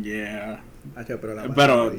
yeah 0.02 0.60
pero, 1.20 1.34
la 1.34 1.54
Pero-. 1.54 1.92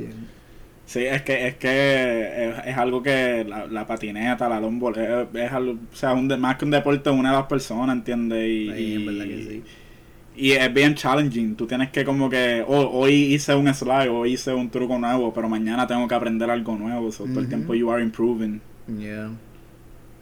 Sí, 0.86 1.06
es 1.06 1.22
que 1.22 1.48
es 1.48 1.56
que 1.56 2.50
es, 2.50 2.56
es 2.68 2.78
algo 2.78 3.02
que 3.02 3.46
la, 3.48 3.66
la 3.68 3.88
patineta, 3.88 4.50
la 4.50 4.60
longboard, 4.60 4.98
es, 4.98 5.28
es 5.46 5.52
algo, 5.52 5.74
o 5.74 5.96
sea, 5.96 6.12
un 6.14 6.28
de- 6.28 6.36
más 6.36 6.58
que 6.58 6.66
un 6.66 6.72
deporte 6.72 7.10
une 7.10 7.30
a 7.30 7.32
las 7.32 7.46
personas, 7.46 7.96
¿entiendes? 7.96 8.46
Y, 8.46 8.70
Sí, 8.76 8.94
en 8.96 9.06
verdad 9.06 9.26
que 9.26 9.38
sí. 9.44 9.64
y 10.36 10.52
es 10.52 10.74
bien 10.74 10.96
challenging. 10.96 11.56
Tú 11.56 11.66
tienes 11.66 11.92
que 11.92 12.04
como 12.04 12.30
que, 12.30 12.66
oh, 12.68 12.90
hoy 13.00 13.14
hice 13.34 13.56
un 13.56 13.74
slide, 13.74 14.10
hoy 14.10 14.34
hice 14.34 14.54
un 14.54 14.70
truco 14.70 14.98
nuevo, 15.00 15.34
pero 15.34 15.48
mañana 15.48 15.88
tengo 15.88 16.06
que 16.10 16.16
aprender 16.16 16.50
algo 16.50 16.76
nuevo. 16.76 17.10
So, 17.12 17.24
Todo 17.26 17.40
el 17.40 17.48
tiempo 17.48 17.74
you 17.74 17.90
are 17.90 18.04
improving. 18.04 18.60
Yeah. 19.00 19.30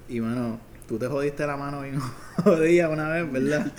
y 0.08 0.20
bueno 0.20 0.60
tú 0.90 0.98
te 1.00 1.06
jodiste 1.08 1.46
la 1.48 1.56
mano 1.56 1.82
bien 1.84 2.00
jodida 2.44 2.90
una 2.90 3.08
vez 3.10 3.32
verdad 3.32 3.72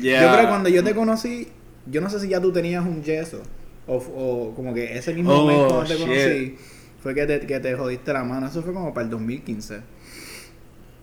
Yeah. 0.00 0.22
yo 0.22 0.28
creo 0.28 0.40
que 0.42 0.48
cuando 0.48 0.68
yo 0.68 0.84
te 0.84 0.94
conocí 0.94 1.48
yo 1.86 2.00
no 2.02 2.10
sé 2.10 2.20
si 2.20 2.28
ya 2.28 2.40
tú 2.40 2.52
tenías 2.52 2.84
un 2.84 3.02
yeso 3.02 3.40
o, 3.86 3.96
o 3.96 4.54
como 4.54 4.74
que 4.74 4.98
ese 4.98 5.14
mismo 5.14 5.32
Oh, 5.32 5.46
mes 5.46 5.56
cuando 5.56 5.84
te 5.84 5.94
shit. 5.94 6.02
conocí 6.02 6.56
fue 7.02 7.14
que 7.14 7.26
te, 7.26 7.46
que 7.46 7.60
te 7.60 7.74
jodiste 7.74 8.12
la 8.12 8.24
mano 8.24 8.46
eso 8.48 8.62
fue 8.62 8.74
como 8.74 8.92
para 8.92 9.04
el 9.04 9.10
2015 9.10 9.80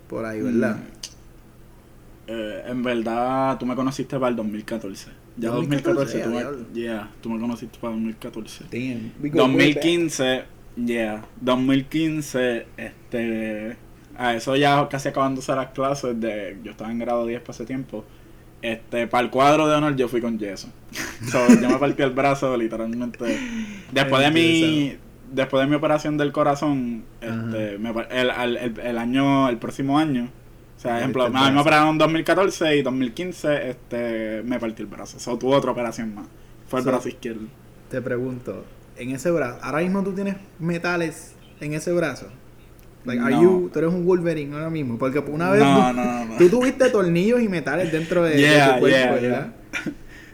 por 0.10 0.26
ahí 0.26 0.42
verdad 0.42 0.78
Eh, 2.28 2.64
en 2.68 2.82
verdad, 2.82 3.58
tú 3.60 3.66
me 3.68 3.76
conociste 3.76 4.18
para 4.18 4.30
el 4.30 4.36
2014. 4.36 5.10
Ya 5.38 5.50
2014, 5.52 6.20
2014, 6.20 6.20
tú, 6.24 6.32
ya, 6.34 6.52
me, 6.52 6.82
yeah, 6.82 7.12
tú 7.22 7.30
me 7.30 7.40
conociste 7.40 7.78
para 7.80 7.94
el 7.94 8.00
2014. 8.02 8.64
Damn, 8.72 9.12
we 9.22 9.30
go 9.30 9.46
way 9.46 9.74
back. 9.76 9.84
2015, 9.84 10.44
yeah, 10.86 11.24
2015, 11.42 12.66
este, 12.78 13.78
a 14.18 14.36
eso 14.36 14.56
ya 14.56 14.88
casi 14.90 15.10
acabándose 15.10 15.56
las 15.56 15.70
clases 15.72 16.20
de, 16.20 16.60
yo 16.64 16.72
estaba 16.72 16.92
en 16.92 17.00
grado 17.00 17.26
10 17.26 17.42
para 17.42 17.52
ese 17.54 17.66
tiempo, 17.66 18.06
este, 18.62 19.08
para 19.08 19.24
el 19.26 19.32
cuadro 19.32 19.68
de 19.68 19.76
honor 19.76 19.96
yo 19.96 20.08
fui 20.10 20.22
con 20.22 20.40
yeso, 20.40 20.70
so, 21.24 21.56
yo 21.56 21.70
me 21.70 21.78
partí 21.80 22.04
el 22.04 22.12
brazo 22.12 22.56
literalmente, 22.58 23.44
después 23.92 24.24
de 24.24 24.32
mi, 24.32 24.98
después 25.32 25.64
de 25.64 25.70
mi 25.70 25.76
operación 25.76 26.18
del 26.18 26.32
corazón, 26.32 27.06
este, 27.22 27.78
me 27.78 27.92
el, 28.12 28.30
al- 28.32 28.58
el, 28.58 28.80
el 28.80 28.98
año, 28.98 29.50
el 29.50 29.58
próximo 29.60 30.00
año, 30.00 30.32
o 30.78 30.80
sea, 30.80 31.00
ejemplo, 31.00 31.30
me 31.30 31.60
brazo. 31.60 31.62
operaron 31.62 31.90
en 31.90 31.98
2014 31.98 32.78
y 32.78 32.82
2015, 32.82 33.70
este, 33.70 34.44
me 34.44 34.60
partí 34.60 34.82
el 34.84 34.88
brazo, 34.88 35.20
so, 35.20 35.38
tuve 35.38 35.56
otra 35.56 35.72
operación 35.72 36.14
más, 36.16 36.28
fue 36.68 36.80
el 36.80 36.86
So, 36.86 36.86
brazo 36.86 37.10
izquierdo. 37.10 37.48
Te 37.90 38.02
pregunto, 38.02 38.66
en 38.96 39.12
ese 39.12 39.32
brazo, 39.32 39.60
ahora 39.64 39.80
mismo 39.82 40.04
tú 40.04 40.14
tienes 40.16 40.38
metales 40.60 41.36
en 41.60 41.74
ese 41.74 41.94
brazo. 41.94 42.28
Like, 43.06 43.22
are 43.22 43.32
No. 43.32 43.42
you, 43.42 43.70
tú 43.72 43.80
eres 43.80 43.92
un 43.94 44.04
Wolverine 44.06 44.54
ahora 44.56 44.70
mismo, 44.70 44.98
porque 44.98 45.20
una 45.20 45.52
vez 45.52 45.62
No, 45.62 45.94
no, 45.94 46.26
no. 46.26 46.38
tú 46.38 46.50
tuviste 46.50 46.90
tornillos 46.90 47.42
y 47.42 47.48
metales 47.48 47.92
dentro 47.92 48.24
de, 48.24 48.32
de 48.36 48.42
Yeah, 48.42 48.74
tu 48.74 48.80
cuerpo, 48.80 48.98
yeah, 48.98 49.12
¿verdad? 49.14 49.54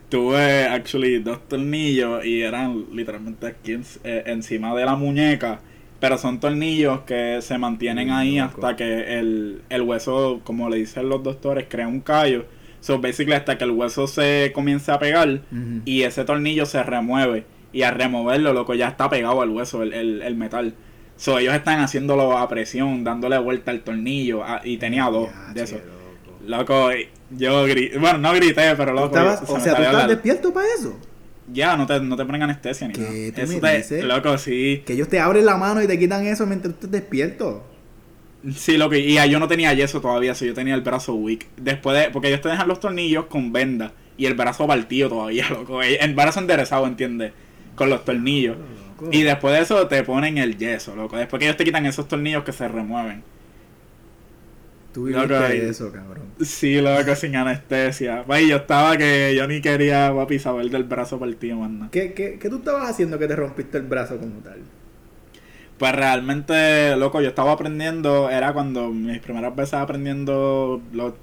Tuve, 0.09 0.65
actually, 0.65 1.19
dos 1.19 1.47
tornillos 1.47 2.25
y 2.25 2.41
eran 2.41 2.85
literalmente 2.93 3.47
aquí 3.47 3.73
en- 3.73 3.85
eh, 4.03 4.23
encima 4.25 4.75
de 4.75 4.85
la 4.85 4.95
muñeca. 4.95 5.59
Pero 6.01 6.17
son 6.17 6.39
tornillos 6.39 7.01
que 7.01 7.39
se 7.41 7.57
mantienen 7.57 8.09
Mm, 8.09 8.11
ahí 8.13 8.37
loco. 8.39 8.65
hasta 8.65 8.75
que 8.75 9.19
el, 9.19 9.61
el 9.69 9.81
hueso, 9.83 10.41
como 10.43 10.69
le 10.69 10.77
dicen 10.77 11.07
los 11.07 11.23
doctores, 11.23 11.67
crea 11.69 11.87
un 11.87 12.01
callo. 12.01 12.45
So, 12.81 12.99
basically, 12.99 13.33
hasta 13.33 13.57
que 13.57 13.63
el 13.63 13.71
hueso 13.71 14.07
se 14.07 14.51
comience 14.53 14.91
a 14.91 14.97
pegar 14.97 15.41
y 15.85 16.01
ese 16.01 16.25
tornillo 16.25 16.65
se 16.65 16.81
remueve. 16.83 17.45
Y 17.71 17.83
al 17.83 17.95
removerlo, 17.95 18.51
loco, 18.53 18.73
ya 18.73 18.87
está 18.89 19.09
pegado 19.09 19.41
al 19.41 19.49
hueso, 19.51 19.83
el, 19.83 19.93
el, 19.93 20.21
el 20.23 20.35
metal. 20.35 20.73
So, 21.21 21.37
ellos 21.37 21.53
están 21.53 21.81
haciéndolo 21.81 22.35
a 22.35 22.49
presión, 22.49 23.03
dándole 23.03 23.37
vuelta 23.37 23.69
al 23.69 23.81
tornillo. 23.81 24.43
ah, 24.43 24.59
y 24.63 24.77
tenía 24.77 25.05
dos 25.05 25.29
Ya, 25.29 25.53
de 25.53 25.65
che, 25.67 25.75
loco. 25.75 26.39
Loco, 26.47 26.89
yo 27.29 27.63
grité, 27.65 27.99
bueno, 27.99 28.17
no 28.17 28.33
grité, 28.33 28.73
pero 28.75 28.85
¿Tú 28.87 28.93
loco. 28.95 29.05
estabas- 29.15 29.39
se 29.39 29.43
o 29.53 29.59
sea, 29.59 29.75
¿tú 29.75 29.81
estabas 29.83 30.07
despierto 30.07 30.51
para 30.51 30.65
eso? 30.79 30.97
Ya, 31.53 31.77
no 31.77 31.85
te, 31.85 31.99
no 31.99 32.15
te 32.17 32.25
ponen 32.25 32.41
anestesia 32.41 32.87
ni 32.87 32.93
¿Qué 32.95 33.01
nada. 33.01 33.13
Eso 33.43 33.59
te- 33.59 33.77
dices? 33.77 34.03
Loco, 34.03 34.35
sí. 34.39 34.81
Que 34.83 34.93
ellos 34.93 35.09
te 35.09 35.19
abren 35.19 35.45
la 35.45 35.57
mano 35.57 35.83
y 35.83 35.85
te 35.87 35.99
quitan 35.99 36.25
eso 36.25 36.47
mientras 36.47 36.73
tú 36.73 36.87
estés 36.87 36.91
despierto. 37.01 37.67
Sí, 38.55 38.77
loco. 38.77 38.95
Y 38.95 39.13
yo 39.29 39.37
no 39.39 39.47
tenía 39.47 39.71
yeso 39.73 40.01
todavía, 40.01 40.33
so 40.33 40.45
yo 40.45 40.55
tenía 40.55 40.73
el 40.73 40.81
brazo 40.81 41.13
weak. 41.13 41.45
Después 41.57 41.95
de. 41.99 42.09
Porque 42.09 42.29
ellos 42.29 42.41
te 42.41 42.49
dejan 42.49 42.67
los 42.67 42.79
tornillos 42.79 43.25
con 43.27 43.53
venda 43.53 43.91
y 44.17 44.25
el 44.25 44.33
brazo 44.33 44.65
partido 44.65 45.09
todavía, 45.09 45.47
loco. 45.51 45.83
El 45.83 46.15
brazo 46.15 46.39
enderezado, 46.39 46.87
¿entiendes? 46.87 47.33
Con 47.75 47.91
los 47.91 48.03
tornillos. 48.03 48.57
Y 49.11 49.23
después 49.23 49.55
de 49.55 49.61
eso 49.61 49.87
te 49.87 50.03
ponen 50.03 50.37
el 50.37 50.57
yeso, 50.57 50.95
loco. 50.95 51.17
Después 51.17 51.39
que 51.39 51.45
ellos 51.45 51.57
te 51.57 51.63
quitan 51.63 51.85
esos 51.85 52.07
tornillos 52.07 52.43
que 52.43 52.51
se 52.51 52.67
remueven. 52.67 53.23
Tú 54.93 55.07
Loco, 55.07 55.33
eso, 55.35 55.91
cabrón. 55.91 56.25
Sí, 56.41 56.81
loco, 56.81 57.15
sin 57.15 57.35
anestesia. 57.35 58.23
Pues 58.27 58.45
yo 58.47 58.57
estaba 58.57 58.97
que 58.97 59.33
yo 59.35 59.47
ni 59.47 59.61
quería, 59.61 60.13
papi, 60.13 60.37
saber 60.37 60.69
del 60.69 60.83
brazo 60.83 61.17
partido, 61.17 61.55
man. 61.57 61.89
¿Qué, 61.91 62.13
qué, 62.13 62.37
¿Qué 62.37 62.49
tú 62.49 62.57
estabas 62.57 62.89
haciendo 62.89 63.17
que 63.17 63.27
te 63.27 63.35
rompiste 63.35 63.77
el 63.77 63.85
brazo 63.85 64.17
como 64.17 64.39
tal? 64.39 64.59
Pues 65.77 65.95
realmente, 65.95 66.95
loco, 66.97 67.21
yo 67.21 67.29
estaba 67.29 67.53
aprendiendo, 67.53 68.29
era 68.29 68.53
cuando 68.53 68.89
mis 68.89 69.19
primeras 69.19 69.55
veces 69.55 69.75
aprendiendo 69.75 70.81
los, 70.91 71.13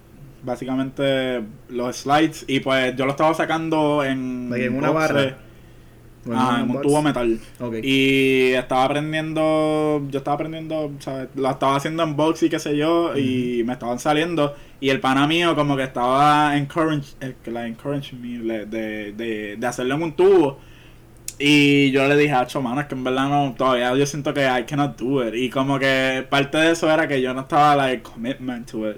básicamente 0.42 1.42
los 1.68 1.96
slides 1.96 2.44
y 2.48 2.60
pues 2.60 2.96
yo 2.96 3.04
lo 3.04 3.12
estaba 3.12 3.34
sacando 3.34 4.02
en... 4.02 4.50
En 4.52 4.74
una 4.74 4.90
boxe. 4.90 5.12
barra. 5.12 5.38
Ah, 6.34 6.60
en 6.62 6.70
un 6.70 6.82
tubo 6.82 7.02
metal. 7.02 7.38
Y 7.82 8.52
estaba 8.52 8.84
aprendiendo, 8.84 10.02
yo 10.10 10.18
estaba 10.18 10.34
aprendiendo, 10.34 10.92
¿sabes? 10.98 11.28
Lo 11.34 11.50
estaba 11.50 11.76
haciendo 11.76 12.02
en 12.02 12.16
box 12.16 12.42
y 12.42 12.50
qué 12.50 12.58
sé 12.58 12.76
yo, 12.76 13.16
y 13.16 13.62
me 13.64 13.74
estaban 13.74 13.98
saliendo. 13.98 14.54
Y 14.80 14.90
el 14.90 15.00
pana 15.00 15.26
mío 15.26 15.54
como 15.54 15.76
que 15.76 15.84
estaba 15.84 16.56
encourage, 16.56 17.14
eh, 17.20 17.34
la 17.46 17.66
encourage 17.66 18.14
me 18.14 18.38
de, 18.38 19.12
de, 19.12 19.56
de 19.56 19.66
hacerlo 19.66 19.94
en 19.94 20.02
un 20.02 20.12
tubo. 20.12 20.58
Y 21.40 21.92
yo 21.92 22.06
le 22.08 22.16
dije, 22.16 22.32
hacho, 22.32 22.60
mano, 22.60 22.80
es 22.80 22.88
que 22.88 22.96
en 22.96 23.04
verdad 23.04 23.28
no, 23.28 23.54
todavía 23.56 23.94
yo 23.94 24.06
siento 24.06 24.34
que 24.34 24.44
I 24.44 24.64
cannot 24.64 24.98
do 24.98 25.26
it. 25.26 25.34
Y 25.34 25.50
como 25.50 25.78
que 25.78 26.26
parte 26.28 26.58
de 26.58 26.72
eso 26.72 26.90
era 26.92 27.06
que 27.06 27.22
yo 27.22 27.32
no 27.32 27.42
estaba, 27.42 27.76
like, 27.76 28.02
commitment 28.02 28.68
to 28.70 28.90
it. 28.90 28.96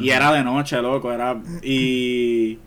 Y 0.00 0.08
era 0.08 0.32
de 0.32 0.42
noche, 0.42 0.80
loco, 0.80 1.12
era... 1.12 1.38
Y... 1.62 2.58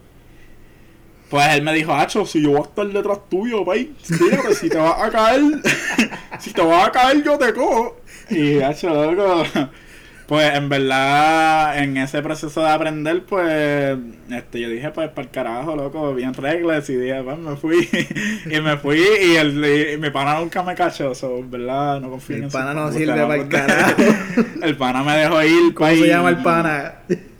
Pues 1.29 1.47
él 1.55 1.63
me 1.63 1.73
dijo, 1.73 1.93
Hacho, 1.93 2.25
si 2.25 2.41
yo 2.41 2.51
voy 2.51 2.59
a 2.59 2.63
estar 2.63 2.87
detrás 2.87 3.19
tuyo, 3.29 3.65
pay, 3.65 3.93
fíjate, 4.01 4.53
si 4.53 4.69
te 4.69 4.77
vas 4.77 5.01
a 5.01 5.09
caer, 5.09 5.41
si 6.39 6.53
te 6.53 6.61
vas 6.61 6.87
a 6.87 6.91
caer, 6.91 7.23
yo 7.23 7.37
te 7.37 7.53
cojo. 7.53 7.97
Y, 8.29 8.59
Hacho, 8.59 8.89
loco, 8.89 9.43
pues 10.27 10.55
en 10.55 10.69
verdad, 10.69 11.77
en 11.77 11.97
ese 11.97 12.21
proceso 12.21 12.61
de 12.61 12.69
aprender, 12.69 13.23
pues, 13.25 13.97
este, 14.31 14.59
yo 14.59 14.69
dije, 14.69 14.89
pues, 14.89 15.09
para 15.09 15.23
el 15.23 15.31
carajo, 15.31 15.75
loco, 15.75 16.13
bien 16.15 16.33
reglas, 16.33 16.89
y 16.89 16.95
dije, 16.95 17.21
pues, 17.23 17.37
me 17.37 17.55
fui, 17.55 17.89
y 18.45 18.61
me 18.61 18.77
fui, 18.77 18.99
y, 18.99 19.35
el, 19.35 19.93
y 19.93 19.97
mi 19.97 20.09
pana 20.09 20.39
nunca 20.39 20.63
me 20.63 20.73
cachó, 20.73 21.13
so, 21.13 21.37
en 21.37 21.51
verdad, 21.51 22.01
no 22.01 22.09
confío 22.09 22.37
en 22.37 22.43
El 22.45 22.49
pana 22.49 22.73
no 22.73 22.91
sirve 22.91 23.13
para 23.13 23.35
el 23.35 23.47
carajo. 23.47 24.01
El 24.63 24.77
pana 24.77 25.03
me 25.03 25.17
dejó 25.17 25.43
ir, 25.43 25.73
¿Cómo 25.73 25.89
pay, 25.89 25.99
se 25.99 26.07
llama 26.07 26.29
el 26.29 26.37
pana? 26.37 26.95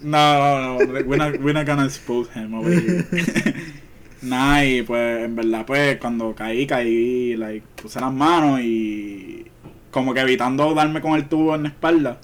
No, 0.06 0.78
no, 0.78 0.78
no, 0.80 1.04
we're 1.06 1.18
not, 1.18 1.40
we're 1.42 1.54
not 1.54 1.66
gonna 1.66 1.86
expose 1.86 2.30
him 2.30 2.54
over 2.54 2.72
here. 2.72 3.06
Nah, 4.22 4.64
y 4.64 4.82
pues 4.82 5.26
en 5.26 5.36
verdad, 5.36 5.66
pues 5.68 5.98
cuando 5.98 6.34
caí, 6.34 6.66
caí, 6.66 7.36
like, 7.36 7.66
puse 7.80 8.00
las 8.00 8.12
manos 8.12 8.60
y 8.62 9.46
como 9.92 10.16
que 10.16 10.22
evitando 10.22 10.74
darme 10.74 11.00
con 11.00 11.14
el 11.14 11.30
tubo 11.30 11.54
en 11.54 11.64
la 11.64 11.70
espalda. 11.70 12.20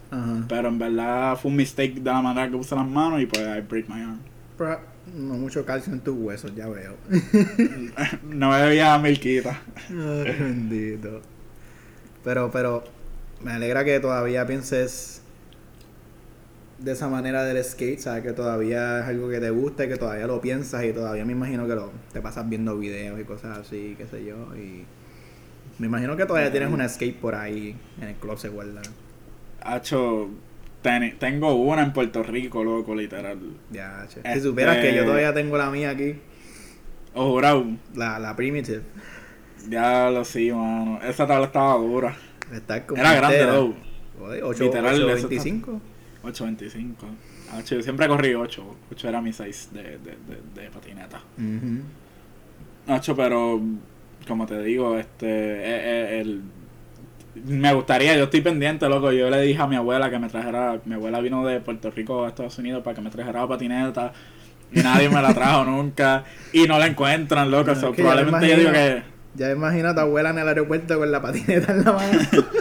Pero 0.48 0.70
en 0.70 0.80
verdad 0.80 1.38
fue 1.38 1.52
un 1.52 1.58
mistake 1.58 1.96
de 1.96 2.10
la 2.12 2.22
manera 2.22 2.50
que 2.50 2.58
puse 2.58 2.76
las 2.76 2.88
manos 2.88 3.22
y 3.22 3.28
pues 3.28 3.42
I 3.42 3.62
break 3.62 3.88
my 3.88 4.02
arm. 4.02 4.20
Pero, 4.58 4.80
No 5.16 5.36
mucho 5.36 5.64
calcio 5.64 5.94
en 5.94 6.00
tus 6.00 6.16
huesos, 6.18 6.56
ya 6.56 6.68
veo. 6.68 6.98
no 8.24 8.50
me 8.50 8.62
bebía 8.64 8.98
milquita. 8.98 9.62
Ay, 9.90 10.36
bendito. 10.40 11.22
Pero, 12.24 12.50
pero, 12.52 12.84
me 13.44 13.52
alegra 13.52 13.86
que 13.86 14.00
todavía 14.00 14.46
pienses 14.48 15.21
de 16.82 16.92
esa 16.94 17.08
manera 17.08 17.44
del 17.44 17.64
skate, 17.64 18.00
sabes 18.00 18.24
que 18.24 18.34
todavía 18.34 19.02
es 19.02 19.06
algo 19.06 19.30
que 19.30 19.40
te 19.40 19.50
gusta 19.52 19.86
y 19.86 19.88
que 19.88 19.98
todavía 19.98 20.26
lo 20.28 20.42
piensas 20.42 20.84
y 20.84 20.92
todavía 20.94 21.24
me 21.26 21.34
imagino 21.34 21.68
que 21.68 21.76
lo, 21.76 21.92
te 22.12 22.22
pasas 22.22 22.50
viendo 22.50 22.78
videos 22.78 23.20
y 23.20 23.24
cosas 23.24 23.60
así, 23.60 23.96
qué 23.98 24.08
sé 24.08 24.26
yo, 24.26 24.36
y 24.56 24.86
me 25.80 25.88
imagino 25.88 26.18
que 26.18 26.26
todavía 26.26 26.52
tienes 26.52 26.70
una 26.72 26.88
skate 26.90 27.18
por 27.20 27.36
ahí 27.36 27.76
en 28.02 28.08
el 28.10 28.16
club 28.16 28.38
se 28.38 28.50
guarda. 28.50 28.82
Hacho, 29.62 30.30
ten- 30.82 31.18
tengo 31.20 31.54
una 31.56 31.84
en 31.84 31.94
Puerto 31.94 32.24
Rico, 32.24 32.64
loco, 32.64 32.96
literal. 32.96 33.38
Ya, 33.72 34.06
che. 34.08 34.20
Este- 34.20 34.34
Si 34.36 34.42
supieras 34.42 34.78
que 34.78 34.96
yo 34.96 35.04
todavía 35.06 35.34
tengo 35.34 35.58
la 35.58 35.70
mía 35.70 35.92
aquí, 35.92 36.16
Oh, 37.14 37.32
jurado, 37.32 37.66
la, 37.94 38.18
la 38.20 38.36
Primitive, 38.38 38.82
ya 39.70 40.10
lo 40.10 40.24
sí, 40.24 40.50
mano. 40.52 41.00
Esa 41.04 41.28
tabla 41.28 41.48
estaba 41.48 41.76
dura. 41.76 42.16
está 42.54 42.88
como 42.88 43.02
Era 43.02 43.14
grande, 43.16 43.46
though. 43.46 43.76
Literal, 44.60 44.96
eso 44.96 45.06
825. 45.08 45.82
8.25. 46.24 46.96
Hacho, 47.54 47.76
yo 47.76 47.82
siempre 47.82 48.08
corrí 48.08 48.34
8. 48.34 48.64
8 48.92 49.10
era 49.10 49.22
mi 49.22 49.34
size 49.34 49.70
de, 49.74 49.84
de, 49.84 49.98
de, 49.98 50.62
de 50.62 50.70
patineta. 50.70 51.22
Ujú. 51.38 51.82
Nacho, 52.88 53.16
pero 53.16 53.62
como 54.28 54.46
te 54.46 54.62
digo, 54.62 54.98
este 54.98 55.28
eh, 55.28 55.62
eh, 56.18 56.22
el, 56.22 56.42
me 57.46 57.74
gustaría, 57.74 58.16
yo 58.18 58.26
estoy 58.26 58.42
pendiente, 58.42 58.88
loco. 58.90 59.12
Yo 59.12 59.30
le 59.30 59.42
dije 59.42 59.62
a 59.62 59.68
mi 59.68 59.76
abuela 59.76 60.10
que 60.10 60.20
me 60.20 60.28
trajera, 60.28 60.80
mi 60.86 60.96
abuela 60.96 61.22
vino 61.22 61.46
de 61.46 61.60
Puerto 61.60 61.90
Rico 61.92 62.26
a 62.26 62.30
Estados 62.30 62.58
Unidos 62.58 62.84
para 62.84 62.96
que 62.96 63.02
me 63.02 63.10
trajera 63.10 63.48
patineta 63.48 64.12
y 64.72 64.80
nadie 64.82 65.10
me 65.10 65.22
la 65.22 65.34
trajo 65.34 65.66
nunca 65.66 66.26
y 66.54 66.64
no 66.64 66.78
la 66.78 66.88
encuentran, 66.88 67.50
loco. 67.50 67.74
No, 67.74 67.80
So, 67.80 67.90
es 67.90 67.96
que 67.96 68.04
ya 68.04 68.10
me 68.10 68.16
probablemente 68.16 68.48
yo 68.50 68.58
digo 68.58 68.72
que, 68.72 69.04
Ya 69.36 69.52
imagino 69.52 69.90
a 69.90 69.94
tu 69.96 70.02
abuela 70.02 70.32
en 70.32 70.40
el 70.40 70.48
aeropuerto 70.48 70.98
con 71.00 71.12
la 71.12 71.22
patineta 71.22 71.72
en 71.72 71.86
la 71.86 71.92
mano. 71.94 72.20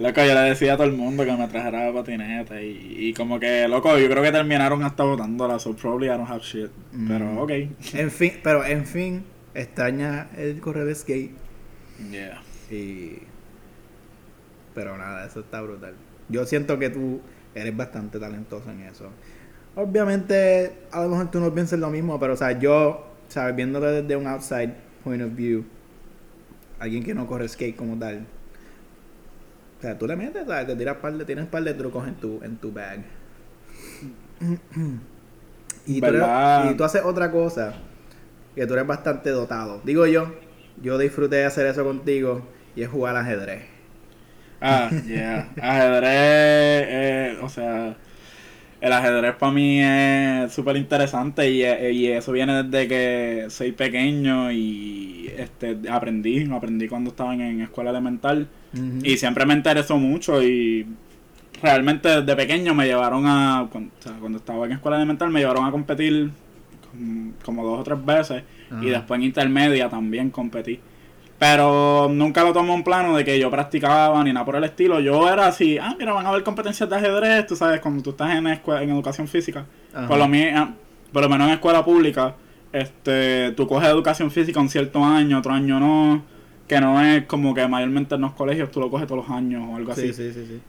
loco, 0.00 0.24
yo 0.24 0.34
le 0.34 0.40
decía 0.40 0.74
a 0.74 0.76
todo 0.76 0.86
el 0.86 0.94
mundo 0.94 1.24
que 1.24 1.32
me 1.32 1.46
trajera 1.46 1.92
patineta 1.92 2.60
y, 2.60 2.96
y 2.98 3.14
como 3.14 3.38
que, 3.38 3.68
loco, 3.68 3.96
yo 3.98 4.08
creo 4.08 4.22
que 4.22 4.32
terminaron 4.32 4.82
hasta 4.82 5.04
botándola, 5.04 5.58
so 5.58 5.76
probably 5.76 6.06
I 6.06 6.10
don't 6.10 6.28
have 6.28 6.42
shit. 6.42 6.70
Mm. 6.92 7.08
Pero, 7.08 7.42
ok. 7.42 7.50
en 7.94 8.10
fin, 8.10 8.32
pero 8.42 8.64
en 8.64 8.86
fin, 8.86 9.24
extraña 9.54 10.28
el 10.36 10.60
correr 10.60 10.94
skate 10.94 11.32
Yeah. 12.10 12.40
y... 12.70 13.18
Pero 14.74 14.96
nada, 14.96 15.26
eso 15.26 15.40
está 15.40 15.60
brutal. 15.60 15.94
Yo 16.28 16.46
siento 16.46 16.78
que 16.78 16.88
tú 16.90 17.20
eres 17.54 17.76
bastante 17.76 18.18
talentoso 18.18 18.70
en 18.70 18.82
eso. 18.82 19.10
Obviamente, 19.74 20.72
a 20.92 21.02
lo 21.02 21.10
mejor 21.10 21.30
tú 21.30 21.40
no 21.40 21.52
piensas 21.52 21.78
lo 21.78 21.90
mismo, 21.90 22.18
pero 22.18 22.34
o 22.34 22.36
sea, 22.36 22.58
yo, 22.58 23.06
sabes, 23.28 23.54
viéndolo 23.54 23.90
desde 23.90 24.16
un 24.16 24.26
outside 24.26 24.72
point 25.04 25.22
of 25.22 25.34
view, 25.34 25.64
alguien 26.78 27.02
que 27.02 27.14
no 27.14 27.26
corre 27.26 27.48
skate 27.48 27.76
como 27.76 27.98
tal, 27.98 28.26
o 29.80 29.82
sea, 29.82 29.98
tú 29.98 30.06
le 30.06 30.14
metes, 30.16 30.46
¿sabes? 30.46 30.66
Te 30.68 30.76
tiras 30.76 30.98
par 30.98 31.14
de, 31.14 31.24
tienes 31.24 31.46
un 31.46 31.50
par 31.50 31.64
de 31.64 31.74
trucos 31.74 32.06
en 32.06 32.14
tu, 32.16 32.40
en 32.44 32.56
tu 32.58 32.70
bag. 32.70 33.00
y, 35.86 36.02
tú 36.02 36.10
eres- 36.10 36.22
¿Verdad? 36.22 36.70
y 36.70 36.74
tú 36.76 36.84
haces 36.84 37.02
otra 37.04 37.30
cosa, 37.30 37.74
que 38.54 38.66
tú 38.66 38.74
eres 38.74 38.86
bastante 38.86 39.30
dotado. 39.30 39.80
Digo 39.84 40.06
yo, 40.06 40.34
yo 40.82 40.98
disfruté 40.98 41.36
de 41.36 41.44
hacer 41.46 41.66
eso 41.66 41.84
contigo 41.84 42.46
y 42.76 42.82
es 42.82 42.88
jugar 42.88 43.16
ajedrez. 43.16 43.64
Ah, 44.60 44.90
yeah. 45.06 45.48
Ajedrez, 45.60 46.84
eh, 46.88 47.38
o 47.42 47.48
sea, 47.48 47.96
el 48.80 48.92
ajedrez 48.92 49.36
para 49.36 49.52
mí 49.52 49.80
es 49.80 50.52
súper 50.52 50.76
interesante 50.76 51.50
y, 51.50 51.62
eh, 51.62 51.92
y 51.92 52.06
eso 52.06 52.32
viene 52.32 52.62
desde 52.62 52.88
que 52.88 53.46
soy 53.50 53.72
pequeño 53.72 54.50
y 54.50 55.30
este 55.36 55.78
aprendí, 55.90 56.50
aprendí 56.50 56.88
cuando 56.88 57.10
estaba 57.10 57.34
en, 57.34 57.42
en 57.42 57.60
escuela 57.60 57.90
elemental 57.90 58.48
y 59.02 59.16
siempre 59.16 59.44
me 59.46 59.54
interesó 59.54 59.98
mucho 59.98 60.42
y 60.42 60.86
realmente 61.62 62.08
desde 62.08 62.36
pequeño 62.36 62.74
me 62.74 62.86
llevaron 62.86 63.26
a, 63.26 63.68
cuando, 63.70 63.90
o 63.98 64.02
sea, 64.02 64.12
cuando 64.12 64.38
estaba 64.38 64.64
en 64.66 64.72
escuela 64.72 64.96
elemental 64.96 65.30
me 65.30 65.40
llevaron 65.40 65.66
a 65.66 65.70
competir 65.70 66.30
como, 66.90 67.32
como 67.44 67.64
dos 67.64 67.80
o 67.80 67.84
tres 67.84 68.04
veces 68.04 68.44
y 68.80 68.86
después 68.86 69.18
en 69.18 69.24
intermedia 69.24 69.88
también 69.88 70.30
competí. 70.30 70.80
Pero 71.40 72.06
nunca 72.12 72.44
lo 72.44 72.52
tomé 72.52 72.74
en 72.74 72.84
plano 72.84 73.16
de 73.16 73.24
que 73.24 73.38
yo 73.40 73.50
practicaba 73.50 74.22
ni 74.22 74.30
nada 74.30 74.44
por 74.44 74.56
el 74.56 74.64
estilo. 74.64 75.00
Yo 75.00 75.26
era 75.26 75.46
así, 75.46 75.78
ah, 75.78 75.96
mira, 75.98 76.12
van 76.12 76.26
a 76.26 76.28
haber 76.28 76.42
competencias 76.42 76.88
de 76.88 76.94
ajedrez, 76.96 77.46
tú 77.46 77.56
sabes, 77.56 77.80
cuando 77.80 78.02
tú 78.02 78.10
estás 78.10 78.36
en, 78.36 78.44
escue- 78.44 78.82
en 78.82 78.90
educación 78.90 79.26
física. 79.26 79.64
Ajá. 79.94 80.06
Por 80.06 80.18
lo, 80.18 80.28
mi- 80.28 80.48
ah, 80.48 80.74
por 81.12 81.22
lo 81.22 81.30
menos 81.30 81.48
en 81.48 81.54
escuela 81.54 81.82
pública, 81.82 82.34
este, 82.74 83.52
tú 83.56 83.66
coges 83.66 83.88
educación 83.88 84.30
física 84.30 84.60
un 84.60 84.68
cierto 84.68 85.02
año, 85.02 85.38
otro 85.38 85.52
año 85.52 85.80
no. 85.80 86.22
Que 86.68 86.78
no 86.80 87.02
es 87.02 87.24
como 87.24 87.52
que 87.54 87.66
mayormente 87.66 88.14
en 88.16 88.20
los 88.20 88.32
colegios 88.34 88.70
tú 88.70 88.78
lo 88.78 88.90
coges 88.90 89.06
todos 89.08 89.26
los 89.26 89.36
años 89.36 89.64
o 89.66 89.76
algo 89.76 89.90
así. 89.92 90.12
Sí, 90.12 90.30
sí, 90.32 90.44
sí. 90.46 90.60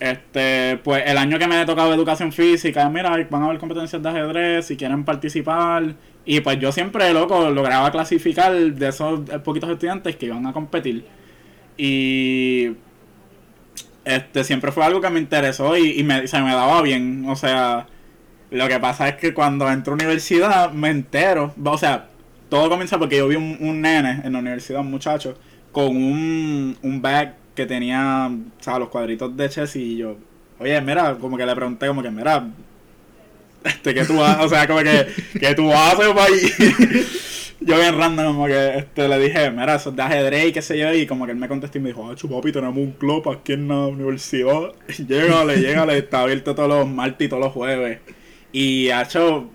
Este, 0.00 0.78
pues 0.84 1.04
el 1.06 1.16
año 1.16 1.38
que 1.38 1.46
me 1.46 1.56
ha 1.56 1.64
tocado 1.64 1.94
educación 1.94 2.32
física, 2.32 2.86
mira, 2.90 3.10
van 3.30 3.42
a 3.42 3.46
haber 3.46 3.58
competencias 3.58 4.02
de 4.02 4.08
ajedrez, 4.08 4.66
si 4.66 4.76
quieren 4.76 5.04
participar. 5.04 5.94
Y 6.26 6.40
pues 6.40 6.58
yo 6.58 6.72
siempre, 6.72 7.12
loco, 7.14 7.50
lograba 7.50 7.90
clasificar 7.92 8.52
de 8.52 8.88
esos 8.88 9.20
poquitos 9.44 9.70
estudiantes 9.70 10.16
que 10.16 10.26
iban 10.26 10.46
a 10.46 10.52
competir. 10.52 11.04
Y 11.76 12.72
este 14.04 14.44
siempre 14.44 14.72
fue 14.72 14.84
algo 14.84 15.00
que 15.00 15.10
me 15.10 15.20
interesó 15.20 15.76
y, 15.76 16.00
y 16.00 16.04
me, 16.04 16.26
se 16.26 16.40
me 16.42 16.52
daba 16.52 16.82
bien. 16.82 17.24
O 17.28 17.36
sea, 17.36 17.86
lo 18.50 18.68
que 18.68 18.78
pasa 18.80 19.08
es 19.08 19.16
que 19.16 19.34
cuando 19.34 19.70
entro 19.70 19.92
a 19.92 19.94
universidad 19.94 20.72
me 20.72 20.90
entero. 20.90 21.54
O 21.64 21.78
sea, 21.78 22.08
todo 22.48 22.68
comienza 22.68 22.98
porque 22.98 23.18
yo 23.18 23.28
vi 23.28 23.36
un, 23.36 23.56
un 23.60 23.80
nene 23.80 24.22
en 24.24 24.32
la 24.32 24.40
universidad, 24.40 24.80
un 24.80 24.90
muchacho, 24.90 25.36
con 25.72 25.96
un, 25.96 26.76
un 26.82 27.02
bag 27.02 27.36
que 27.54 27.66
tenía, 27.66 28.28
o 28.30 28.62
sea, 28.62 28.78
los 28.78 28.88
cuadritos 28.88 29.36
de 29.36 29.48
chess 29.48 29.76
y 29.76 29.96
yo, 29.96 30.16
oye, 30.58 30.80
mira, 30.80 31.16
como 31.16 31.36
que 31.36 31.46
le 31.46 31.54
pregunté, 31.54 31.86
como 31.88 32.02
que, 32.02 32.10
mira, 32.10 32.48
este, 33.64 33.94
¿qué 33.94 34.04
tú 34.04 34.22
haces? 34.22 34.44
O 34.44 34.48
sea, 34.48 34.66
como 34.66 34.80
que, 34.80 35.06
¿qué 35.38 35.54
tú 35.54 35.72
haces, 35.72 36.08
país? 36.08 37.56
yo 37.60 37.76
bien 37.76 37.96
random, 37.96 38.34
como 38.34 38.46
que, 38.46 38.78
este, 38.78 39.08
le 39.08 39.18
dije, 39.18 39.50
mira, 39.50 39.74
eso 39.74 39.90
es 39.90 39.96
de 39.96 40.02
ajedrez 40.02 40.46
y 40.46 40.52
qué 40.52 40.62
sé 40.62 40.78
yo, 40.78 40.92
y 40.92 41.06
como 41.06 41.26
que 41.26 41.32
él 41.32 41.38
me 41.38 41.48
contestó 41.48 41.78
y 41.78 41.80
me 41.80 41.88
dijo, 41.88 42.10
ah, 42.10 42.14
papi, 42.14 42.52
tenemos 42.52 42.76
un 42.76 42.92
club 42.92 43.28
aquí 43.28 43.54
en 43.54 43.68
la 43.68 43.86
universidad, 43.86 44.72
llégale, 45.08 45.56
llégale, 45.56 45.98
está 45.98 46.22
abierto 46.22 46.54
todos 46.54 46.68
los 46.68 46.88
martes 46.88 47.26
y 47.26 47.28
todos 47.28 47.44
los 47.44 47.52
jueves. 47.52 47.98
Y, 48.52 48.88
hecho, 48.90 49.50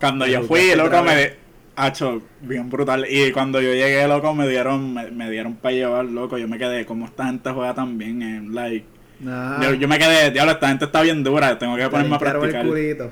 cuando 0.00 0.26
yo 0.26 0.42
fui, 0.42 0.74
loco, 0.74 1.02
me... 1.02 1.48
Hacho, 1.78 2.22
bien 2.40 2.68
brutal. 2.68 3.06
Y 3.08 3.30
cuando 3.30 3.60
yo 3.60 3.72
llegué, 3.72 4.08
loco, 4.08 4.34
me 4.34 4.48
dieron, 4.48 4.92
me, 4.92 5.12
me 5.12 5.30
dieron 5.30 5.54
para 5.54 5.76
llevar, 5.76 6.06
loco. 6.06 6.36
Yo 6.36 6.48
me 6.48 6.58
quedé, 6.58 6.84
como 6.84 7.04
esta 7.04 7.26
gente 7.26 7.50
juega 7.52 7.72
tan 7.72 7.96
bien, 7.96 8.20
eh, 8.20 8.42
like. 8.50 8.84
Yo, 9.20 9.74
yo 9.74 9.88
me 9.88 9.98
quedé, 9.98 10.30
diablo, 10.30 10.52
esta 10.52 10.68
gente 10.68 10.84
está 10.84 11.02
bien 11.02 11.22
dura, 11.24 11.58
tengo 11.58 11.76
que 11.76 11.82
Te 11.82 11.88
ponerme 11.90 12.14
a 12.14 12.18
el 12.18 12.20
practicar. 12.20 12.66
culito. 12.66 13.10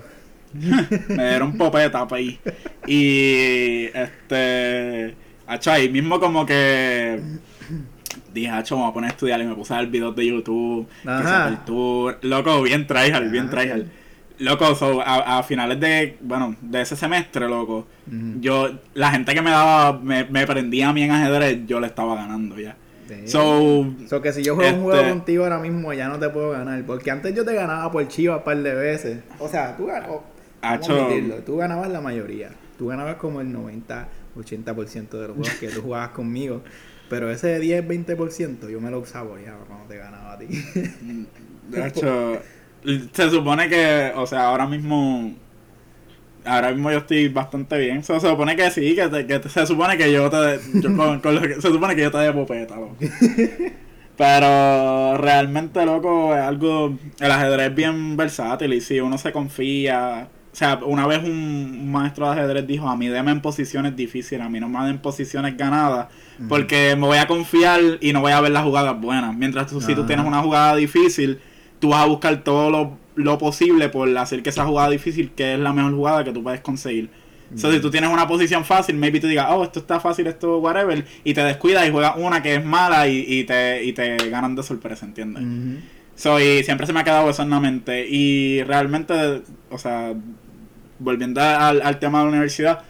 me 1.08 1.28
dieron 1.28 1.56
popeta 1.56 2.06
ahí. 2.10 2.38
Y 2.86 3.86
este 3.92 5.14
Hacho, 5.46 5.70
ahí 5.72 5.88
mismo 5.88 6.18
como 6.18 6.44
que 6.46 7.20
dije, 8.32 8.48
hacho, 8.50 8.76
me 8.76 8.82
voy 8.82 8.90
a 8.90 8.94
poner 8.94 9.10
a 9.10 9.12
estudiar 9.12 9.40
y 9.40 9.44
me 9.44 9.54
puse 9.54 9.74
a 9.74 9.78
ver 9.78 9.86
videos 9.88 10.14
de 10.16 10.26
YouTube, 10.26 10.88
que 11.02 11.08
Ajá. 11.08 11.44
se 11.44 11.48
el 11.54 11.58
tour. 11.64 12.18
Loco, 12.22 12.62
bien 12.62 12.86
tryhard, 12.86 13.30
bien 13.30 13.46
Ah, 13.46 13.50
tryhard. 13.50 13.80
ok. 13.82 13.86
Loco, 14.38 14.74
so, 14.74 15.00
a, 15.00 15.38
a 15.38 15.42
finales 15.42 15.80
de, 15.80 16.18
bueno, 16.20 16.56
de 16.60 16.82
ese 16.82 16.94
semestre, 16.94 17.48
loco, 17.48 17.86
yo, 18.40 18.68
la 18.94 19.10
gente 19.10 19.32
que 19.34 19.40
me 19.40 19.50
daba, 19.50 19.98
me, 19.98 20.24
me 20.24 20.46
prendía 20.46 20.90
a 20.90 20.92
mí 20.92 21.02
en 21.04 21.10
ajedrez, 21.12 21.60
yo 21.66 21.80
le 21.80 21.86
estaba 21.86 22.14
ganando 22.16 22.58
ya. 22.58 22.76
Sí. 23.08 23.28
So, 23.28 23.86
So 24.08 24.20
que 24.20 24.32
si 24.32 24.42
yo 24.42 24.54
juego 24.56 24.70
un 24.70 24.76
Este- 24.82 24.96
juego 24.98 25.08
contigo 25.10 25.44
ahora 25.44 25.58
mismo 25.58 25.92
ya 25.92 26.08
no 26.08 26.18
te 26.18 26.28
puedo 26.28 26.50
ganar. 26.50 26.82
Porque 26.84 27.10
antes 27.10 27.34
yo 27.34 27.44
te 27.44 27.54
ganaba 27.54 27.90
por 27.92 28.06
chivas 28.08 28.38
un 28.38 28.44
par 28.44 28.56
de 28.62 28.74
veces. 28.74 29.18
O 29.38 29.48
sea, 29.48 29.76
tú 29.76 29.86
ganabas. 29.86 30.20
Tú 31.44 31.56
ganabas 31.56 31.90
la 31.90 32.00
mayoría. 32.00 32.50
Tú 32.78 32.88
ganabas 32.88 33.16
como 33.16 33.40
el 33.40 33.52
90, 33.52 34.08
80% 34.36 35.18
de 35.20 35.28
los 35.28 35.36
juegos 35.36 35.54
que 35.54 35.68
tú 35.68 35.82
jugabas 35.82 36.10
conmigo. 36.10 36.62
Pero 37.08 37.30
ese 37.30 37.58
10, 37.60 37.86
20% 37.86 38.68
yo 38.68 38.80
me 38.80 38.90
lo 38.90 39.04
saboreaba 39.06 39.64
cuando 39.66 39.86
te 39.86 39.96
ganaba 39.96 40.32
a 40.32 40.38
ti. 40.38 40.46
de 41.68 41.86
hecho, 41.86 42.38
se 43.12 43.30
supone 43.30 43.68
que, 43.68 44.12
o 44.16 44.26
sea, 44.26 44.48
ahora 44.48 44.66
mismo, 44.66 45.34
ahora 46.46 46.70
mismo 46.72 46.90
yo 46.90 46.98
estoy 46.98 47.28
bastante 47.28 47.78
bien. 47.78 48.04
So, 48.04 48.18
se 48.20 48.28
supone 48.28 48.56
que 48.56 48.70
sí, 48.70 48.94
que, 48.94 49.08
te- 49.08 49.26
que 49.26 49.38
te- 49.38 49.48
se 49.48 49.66
supone 49.66 49.96
que 49.96 50.12
yo 50.12 50.30
te, 50.30 50.60
yo 50.74 50.96
con, 50.96 51.20
con 51.20 51.34
lo 51.34 51.42
que, 51.42 51.54
se 51.54 51.68
supone 51.68 51.94
que 51.94 52.02
yo 52.02 52.10
te 52.10 52.18
de 52.18 52.32
popeta, 52.32 52.76
loco. 52.76 52.96
Pero 54.16 55.18
realmente, 55.18 55.84
loco, 55.84 56.34
es 56.34 56.40
algo, 56.40 56.96
el 57.20 57.30
ajedrez 57.30 57.68
es 57.68 57.74
bien 57.74 58.16
versátil 58.16 58.72
y 58.72 58.80
si 58.80 58.98
uno 58.98 59.18
se 59.18 59.30
confía, 59.30 60.28
o 60.52 60.56
sea, 60.56 60.80
una 60.86 61.06
vez 61.06 61.22
un, 61.22 61.90
maestro 61.92 62.24
de 62.26 62.32
ajedrez 62.32 62.66
dijo, 62.66 62.88
a 62.88 62.96
mí 62.96 63.08
deme 63.08 63.30
en 63.30 63.42
posiciones 63.42 63.94
difíciles, 63.94 64.44
a 64.44 64.48
mí 64.48 64.58
no 64.58 64.70
me 64.70 64.86
den 64.86 64.98
posiciones 64.98 65.54
ganadas, 65.58 66.06
porque 66.48 66.96
me 66.96 67.06
voy 67.06 67.18
a 67.18 67.26
confiar 67.26 67.80
y 68.00 68.14
no 68.14 68.22
voy 68.22 68.32
a 68.32 68.40
ver 68.40 68.52
las 68.52 68.64
jugadas 68.64 68.98
buenas. 68.98 69.34
Mientras 69.36 69.66
tú, 69.66 69.82
si 69.82 69.94
tú 69.94 70.06
tienes 70.06 70.24
una 70.24 70.40
jugada 70.40 70.76
difícil, 70.76 71.38
tú 71.78 71.90
vas 71.90 72.02
a 72.02 72.06
buscar 72.06 72.42
todo 72.42 72.70
lo, 72.70 72.96
lo 73.16 73.38
posible 73.38 73.88
por 73.88 74.16
hacer 74.16 74.42
que 74.42 74.50
esa 74.50 74.64
jugada 74.64 74.90
difícil, 74.90 75.32
que 75.32 75.54
es 75.54 75.58
la 75.58 75.72
mejor 75.72 75.94
jugada 75.94 76.24
que 76.24 76.32
tú 76.32 76.42
puedes 76.42 76.60
conseguir. 76.60 77.10
O 77.54 77.58
sea, 77.58 77.70
si 77.70 77.80
tú 77.80 77.90
tienes 77.90 78.10
una 78.10 78.26
posición 78.26 78.64
fácil, 78.64 78.96
maybe 78.96 79.20
tú 79.20 79.28
digas, 79.28 79.46
oh, 79.50 79.62
esto 79.62 79.78
está 79.78 80.00
fácil, 80.00 80.26
esto 80.26 80.58
whatever, 80.58 81.04
y 81.22 81.32
te 81.32 81.42
descuidas 81.42 81.86
y 81.86 81.90
juegas 81.90 82.14
una 82.16 82.42
que 82.42 82.56
es 82.56 82.64
mala 82.64 83.06
y, 83.08 83.24
y 83.26 83.44
te, 83.44 83.84
y 83.84 83.92
te 83.92 84.16
ganan 84.30 84.56
de 84.56 84.62
sorpresa, 84.62 85.06
¿entiendes? 85.06 85.44
Ujú. 85.44 85.80
So, 86.16 86.40
y 86.40 86.64
siempre 86.64 86.86
se 86.86 86.92
me 86.92 87.00
ha 87.00 87.04
quedado 87.04 87.30
eso 87.30 87.42
en 87.42 87.50
la 87.50 87.60
mente. 87.60 88.06
Y 88.08 88.62
realmente, 88.64 89.42
o 89.70 89.78
sea, 89.78 90.12
volviendo 90.98 91.40
al, 91.40 91.82
al 91.82 91.98
tema 91.98 92.18
de 92.18 92.24
la 92.24 92.30
universidad, 92.30 92.80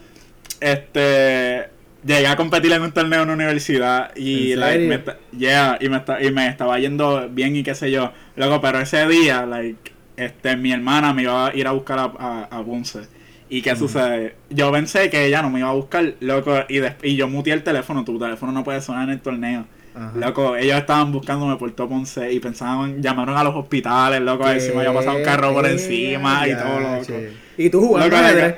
este 0.61 1.69
llegué 2.07 2.27
a 2.29 2.37
competir 2.37 2.73
en 2.73 2.83
un 2.83 2.93
torneo 2.93 3.23
en 3.23 3.29
la 3.29 3.35
universidad 3.35 4.15
y 4.15 4.53
¿En 4.53 4.61
like, 4.61 4.87
me, 4.87 5.39
yeah, 5.39 5.77
y 5.81 5.89
me 5.89 6.03
y 6.21 6.31
me 6.31 6.49
estaba 6.49 6.79
yendo 6.79 7.29
bien 7.29 7.57
y 7.57 7.63
qué 7.63 7.75
sé 7.75 7.91
yo. 7.91 8.13
Luego, 8.37 8.61
pero 8.61 8.79
ese 8.79 9.07
día, 9.09 9.45
like, 9.45 9.93
este 10.17 10.57
mi 10.57 10.73
hermana 10.73 11.13
me 11.13 11.23
iba 11.23 11.47
a 11.49 11.55
ir 11.57 11.67
a 11.67 11.73
buscar 11.73 11.99
a, 11.99 12.13
a, 12.19 12.43
a 12.51 12.65
Ponce. 12.65 13.01
¿Y 13.49 13.63
qué 13.63 13.77
sucede? 13.77 14.35
Yo 14.51 14.73
pensé 14.73 15.09
que 15.09 15.25
ella 15.27 15.41
no 15.43 15.51
me 15.51 15.61
iba 15.61 15.69
a 15.69 15.73
buscar, 15.73 16.15
loco, 16.21 16.53
y, 16.69 16.81
y 17.03 17.17
yo 17.17 17.29
muteé 17.29 17.53
el 17.55 17.63
teléfono. 17.63 18.05
Tu 18.05 18.19
teléfono 18.19 18.51
no 18.53 18.65
puede 18.65 18.81
sonar 18.81 19.05
en 19.05 19.11
el 19.11 19.21
torneo. 19.21 19.67
Ajá. 19.95 20.13
Loco, 20.19 20.57
ellos 20.57 20.77
estaban 20.79 21.11
buscándome 21.13 21.57
por 21.57 21.71
todo 21.73 21.89
Ponce 21.89 22.31
y 22.33 22.41
pensaban, 22.41 23.01
llamaron 23.03 23.37
a 23.37 23.45
los 23.45 23.55
hospitales, 23.55 24.21
loco, 24.21 24.45
a 24.45 24.51
ver 24.53 24.61
si 24.61 24.71
me 24.73 24.79
había 24.81 24.93
pasado 24.93 25.17
un 25.17 25.23
carro 25.25 25.55
por 25.55 25.67
encima 25.67 26.47
y 26.49 26.55
todo, 26.55 26.81
loco. 26.81 27.05
che. 27.07 27.33
Y 27.57 27.71
tú 27.71 27.81
jugando 27.81 28.17
Loco, 28.17 28.17
ajedrez. 28.17 28.57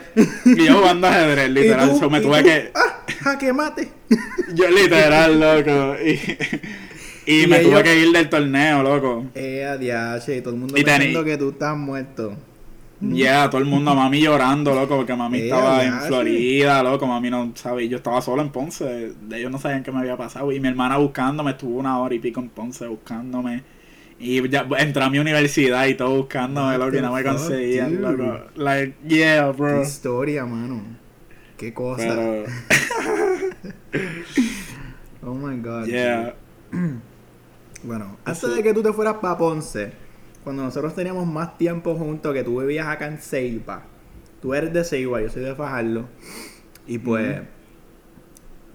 Y 0.56 0.64
yo 0.64 0.78
jugando 0.78 1.06
ajedrez, 1.06 1.50
literal, 1.50 1.90
¿Y 1.94 2.00
tú? 2.00 2.10
me 2.10 2.18
¿Y 2.18 2.22
tuve 2.22 2.38
tú? 2.38 2.44
que... 2.44 2.70
¡Ah! 2.74 3.04
¡Jaque 3.20 3.52
mate! 3.52 3.92
Yo 4.54 4.68
literal, 4.70 5.38
loco. 5.38 5.96
Y, 6.04 6.18
y 7.30 7.42
Y 7.42 7.46
me 7.46 7.60
ellos- 7.60 7.70
tuve 7.70 7.82
que 7.82 7.98
ir 7.98 8.10
del 8.12 8.28
torneo, 8.28 8.82
loco. 8.82 9.26
Eh, 9.34 9.64
adiache, 9.64 10.36
y 10.36 10.40
todo 10.40 10.54
el 10.54 10.60
mundo 10.60 10.74
pensando 10.74 11.24
que 11.24 11.36
tú 11.36 11.50
estás 11.50 11.76
muerto. 11.76 12.34
Ya, 13.00 13.48
todo 13.48 13.60
el 13.60 13.66
mundo, 13.68 13.94
mami 13.94 14.22
llorando, 14.22 14.74
loco, 14.74 14.96
porque 14.96 15.14
mami 15.14 15.38
Eh, 15.38 15.44
estaba 15.44 15.84
en. 15.84 16.00
Florida, 16.00 16.82
loco, 16.82 17.06
mami 17.06 17.30
no 17.30 17.52
sabía, 17.54 17.86
yo 17.86 17.98
estaba 17.98 18.20
solo 18.20 18.42
en 18.42 18.50
Ponce, 18.50 19.12
ellos 19.32 19.52
no 19.52 19.58
sabían 19.60 19.84
qué 19.84 19.92
me 19.92 20.00
había 20.00 20.16
pasado, 20.16 20.50
y 20.50 20.58
mi 20.58 20.66
hermana 20.66 20.96
buscándome, 20.96 21.52
estuvo 21.52 21.78
una 21.78 21.96
hora 22.00 22.12
y 22.14 22.18
pico 22.18 22.40
en 22.40 22.48
Ponce 22.48 22.88
buscándome, 22.88 23.62
y 24.18 24.48
ya 24.48 24.66
entré 24.78 25.04
a 25.04 25.10
mi 25.10 25.20
universidad 25.20 25.86
y 25.86 25.94
todo 25.94 26.16
buscándome, 26.16 26.76
What 26.76 26.86
loco, 26.86 26.96
y 26.96 27.00
no 27.02 27.12
me 27.14 27.22
conseguían, 27.22 28.00
dude? 28.00 28.16
loco, 28.16 28.40
like, 28.56 28.94
yeah, 29.06 29.46
Qué 29.52 29.56
bro, 29.58 29.82
historia, 29.82 30.44
mano. 30.44 30.82
Qué 31.56 31.72
cosa. 31.72 32.02
pero, 32.04 32.44
Oh 35.22 35.34
my 35.34 35.56
god. 35.62 35.86
yeah, 35.86 36.34
Bueno, 37.82 38.16
antes 38.24 38.56
de 38.56 38.62
que 38.62 38.74
tú 38.74 38.82
te 38.82 38.92
fueras 38.92 39.14
para 39.14 39.38
Ponce, 39.38 39.92
cuando 40.44 40.62
nosotros 40.62 40.94
teníamos 40.94 41.26
más 41.26 41.58
tiempo 41.58 41.94
juntos, 41.94 42.34
que 42.34 42.42
tú 42.42 42.60
vivías 42.60 42.86
acá 42.86 43.06
en 43.06 43.18
Ceiba. 43.18 43.82
Tú 44.40 44.54
eres 44.54 44.72
de 44.72 44.84
Ceiba, 44.84 45.20
yo 45.20 45.28
soy 45.28 45.42
de 45.42 45.54
Fajardo. 45.54 46.08
Y 46.86 46.98
pues, 46.98 47.42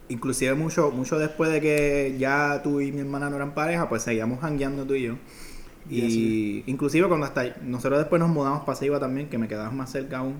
inclusive 0.08 0.54
mucho, 0.54 0.92
mucho 0.92 1.18
después 1.18 1.52
de 1.52 1.62
que 1.62 2.16
ya 2.20 2.62
tú 2.64 2.80
y 2.80 2.92
mi 2.92 3.00
hermana 3.00 3.30
no 3.30 3.38
eran 3.38 3.54
pareja, 3.54 3.90
pues 3.90 4.04
seguíamos 4.04 4.40
jangueando 4.40 4.86
tú 4.86 4.94
y 4.94 5.04
yo. 5.04 5.16
Y 5.90 6.58
Yes, 6.60 6.68
inclusive 6.68 7.08
cuando 7.08 7.26
hasta 7.26 7.56
nosotros 7.62 8.00
después 8.00 8.20
nos 8.20 8.30
mudamos 8.30 8.64
para 8.64 8.78
Ceiba 8.78 9.00
también, 9.00 9.28
que 9.30 9.38
me 9.38 9.48
quedabas 9.48 9.74
más 9.74 9.92
cerca 9.92 10.20
aún. 10.20 10.36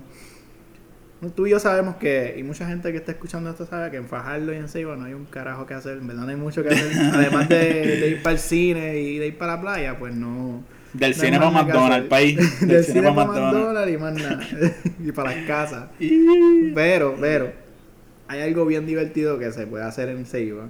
Tú 1.30 1.46
y 1.46 1.50
yo 1.50 1.60
sabemos 1.60 1.96
que, 1.96 2.34
y 2.38 2.42
mucha 2.42 2.66
gente 2.66 2.90
que 2.92 2.98
está 2.98 3.12
escuchando 3.12 3.50
esto 3.50 3.66
sabe 3.66 3.90
que 3.90 3.96
en 3.96 4.06
Fajardo 4.06 4.52
y 4.52 4.56
en 4.56 4.68
Ceiba 4.68 4.96
no 4.96 5.04
hay 5.04 5.14
un 5.14 5.24
carajo 5.24 5.66
que 5.66 5.74
hacer, 5.74 5.98
en 5.98 6.06
verdad 6.06 6.22
no 6.22 6.30
hay 6.30 6.36
mucho 6.36 6.62
que 6.62 6.70
hacer. 6.70 6.92
Además 7.14 7.48
de, 7.48 7.56
de 7.56 8.08
ir 8.08 8.22
para 8.22 8.34
el 8.34 8.38
cine 8.38 8.98
y 8.98 9.18
de 9.18 9.28
ir 9.28 9.38
para 9.38 9.56
la 9.56 9.60
playa, 9.60 9.98
pues 9.98 10.14
no. 10.14 10.62
del 10.92 11.16
no 11.16 11.22
cine 11.22 11.38
para 11.38 11.50
McDonald's, 11.50 12.08
país, 12.08 12.36
del, 12.60 12.68
Del 12.68 12.84
cine, 12.84 13.00
cine 13.00 13.12
para 13.14 13.26
McDonald's, 13.26 13.92
y 13.92 13.98
más 13.98 14.14
nada. 14.14 14.40
y 15.04 15.12
para 15.12 15.34
las 15.34 15.46
casas. 15.46 15.88
Pero, 16.74 17.16
pero, 17.20 17.52
hay 18.28 18.40
algo 18.40 18.66
bien 18.66 18.86
divertido 18.86 19.38
que 19.38 19.52
se 19.52 19.66
puede 19.66 19.84
hacer 19.84 20.08
en 20.08 20.26
Ceiba, 20.26 20.68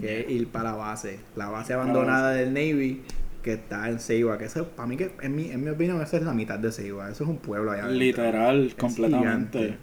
que 0.00 0.20
es 0.20 0.30
ir 0.30 0.48
para 0.48 0.70
la 0.70 0.76
base, 0.76 1.20
la 1.36 1.48
base 1.48 1.72
abandonada 1.72 2.32
del 2.32 2.52
Navy 2.52 3.02
que 3.46 3.54
está 3.54 3.88
en 3.88 3.98
Ceiba, 3.98 4.36
que 4.36 4.44
eso, 4.44 4.66
para 4.68 4.86
mí, 4.86 4.96
que 4.98 5.12
en 5.22 5.34
mi, 5.34 5.50
en 5.50 5.62
mi 5.64 5.70
opinión, 5.70 6.02
eso 6.02 6.16
es 6.18 6.22
la 6.24 6.34
mitad 6.34 6.58
de 6.58 6.70
Ceiba, 6.70 7.08
eso 7.08 7.24
es 7.24 7.30
un 7.30 7.38
pueblo 7.38 7.70
allá. 7.70 7.88
Literal, 7.88 8.74
completamente. 8.78 9.78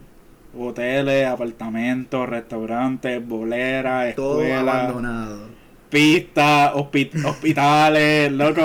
Hoteles, 0.56 1.26
apartamentos, 1.26 2.30
restaurantes, 2.30 3.26
boleras, 3.28 4.14
Todo 4.16 4.44
escuelas, 4.44 4.76
abandonado. 4.76 5.48
pistas, 5.90 6.74
hospi- 6.74 7.26
hospitales, 7.26 8.32
loco, 8.34 8.62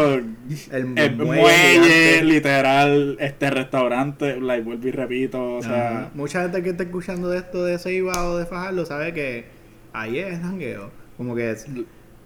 El, 0.73 0.99
el 0.99 1.17
muelle 1.17 2.23
literal, 2.25 3.17
este 3.21 3.51
restaurante, 3.51 4.39
like, 4.41 4.65
vuelvo 4.65 4.89
y 4.89 4.91
repito, 4.91 5.55
o 5.55 5.63
sea, 5.63 6.11
Mucha 6.15 6.43
gente 6.43 6.63
que 6.63 6.71
está 6.71 6.83
escuchando 6.83 7.31
de 7.31 7.39
esto 7.39 7.65
de 7.65 7.79
Ceiba 7.79 8.29
o 8.29 8.37
de 8.37 8.45
Fajardo 8.47 8.85
sabe 8.85 9.15
que 9.15 9.47
ahí 9.95 10.19
es 10.19 10.41
jangueo. 10.41 10.91
Como 11.17 11.35
que 11.35 11.51
es- 11.53 11.67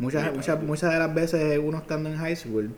muchas, 0.02 0.34
muchas, 0.34 0.62
muchas 0.62 0.92
de 0.92 0.98
las 0.98 1.14
veces 1.14 1.58
uno 1.62 1.78
estando 1.78 2.10
en 2.10 2.16
high 2.18 2.36
school, 2.36 2.74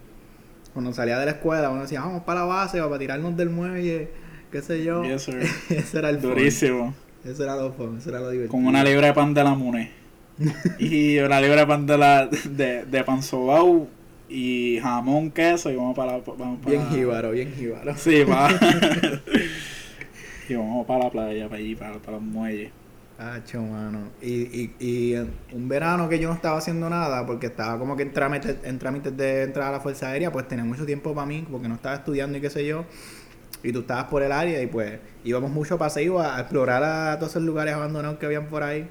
cuando 0.73 0.93
salía 0.93 1.19
de 1.19 1.25
la 1.27 1.33
escuela, 1.33 1.71
uno 1.71 1.83
decía, 1.83 2.01
vamos 2.01 2.23
para 2.25 2.41
la 2.41 2.47
base 2.47 2.81
para 2.81 2.99
tirarnos 2.99 3.37
del 3.37 3.51
muelle, 3.51 4.11
qué 4.53 4.63
sé 4.63 4.85
yo. 4.85 5.03
Yes, 5.05 5.23
sir. 5.23 5.41
Ese 5.71 5.99
era 5.99 6.11
el 6.11 6.19
fun. 6.21 6.31
durísimo, 6.31 6.95
Eso 7.25 7.43
era 7.43 7.57
lo 7.57 7.73
fun, 7.73 7.99
eso 7.99 8.11
era 8.11 8.21
lo 8.21 8.31
divertido. 8.31 8.53
con 8.53 8.67
una 8.67 8.85
libra 8.85 9.07
de 9.09 9.13
pan 9.15 9.33
de 9.35 9.43
la 9.45 9.55
Mune, 9.55 9.91
y 10.79 11.19
una 11.19 11.41
libra 11.41 11.61
de 11.61 11.67
pan 11.67 11.87
de 11.87 11.97
la, 11.99 12.27
de, 12.27 12.85
de 12.85 13.05
pan 13.05 13.23
sobao, 13.23 13.89
y 14.29 14.81
jamón, 14.83 15.31
queso, 15.31 15.71
y 15.71 15.77
vamos 15.77 15.95
para, 15.97 16.13
la- 16.19 16.23
vamos 16.27 16.59
para 16.61 16.71
Bien 16.77 16.89
jíbaro, 16.91 17.31
bien 17.31 17.53
jíbaro. 17.55 17.95
Sí, 17.97 18.25
va. 18.25 18.49
y 20.49 20.55
vamos 20.55 20.87
para 20.87 21.05
la 21.05 21.11
playa, 21.11 21.45
para 21.49 21.59
allí, 21.61 21.75
para, 21.75 21.99
para 21.99 22.13
los 22.19 22.23
muelles. 22.23 22.71
Hacho, 23.19 23.63
mano. 23.63 24.09
Y, 24.21 24.33
y, 24.33 24.75
y 24.81 25.15
un 25.53 25.69
verano 25.69 26.09
que 26.09 26.19
yo 26.19 26.29
no 26.29 26.35
estaba 26.35 26.59
haciendo 26.59 26.91
nada, 26.91 27.25
porque 27.25 27.47
estaba 27.47 27.79
como 27.79 27.97
que 27.97 28.03
en 28.03 28.13
trámites, 28.13 28.57
en 28.65 28.79
trámites 28.81 29.17
de 29.17 29.43
entrar 29.45 29.69
a 29.69 29.73
la 29.73 29.81
Fuerza 29.81 30.09
Aérea, 30.09 30.33
pues 30.33 30.49
tenía 30.49 30.65
mucho 30.65 30.85
tiempo 30.85 31.15
para 31.15 31.27
mí, 31.27 31.47
porque 31.49 31.69
no 31.69 31.77
estaba 31.77 31.95
estudiando 31.95 32.37
y 32.39 32.41
qué 32.41 32.51
sé 32.51 32.67
yo. 32.67 32.85
Y 33.63 33.73
tú 33.73 33.81
estabas 33.81 34.05
por 34.07 34.23
el 34.23 34.33
área 34.33 34.61
y 34.61 34.67
pues 34.67 34.99
íbamos 35.23 35.51
mucho 35.53 35.79
paseo 35.79 36.19
a, 36.21 36.37
a 36.37 36.41
explorar 36.41 36.83
a 36.83 37.17
todos 37.19 37.33
esos 37.33 37.43
lugares 37.45 37.73
abandonados 37.75 38.19
que 38.19 38.27
habían 38.27 38.47
por 38.49 38.63
ahí. 38.65 38.89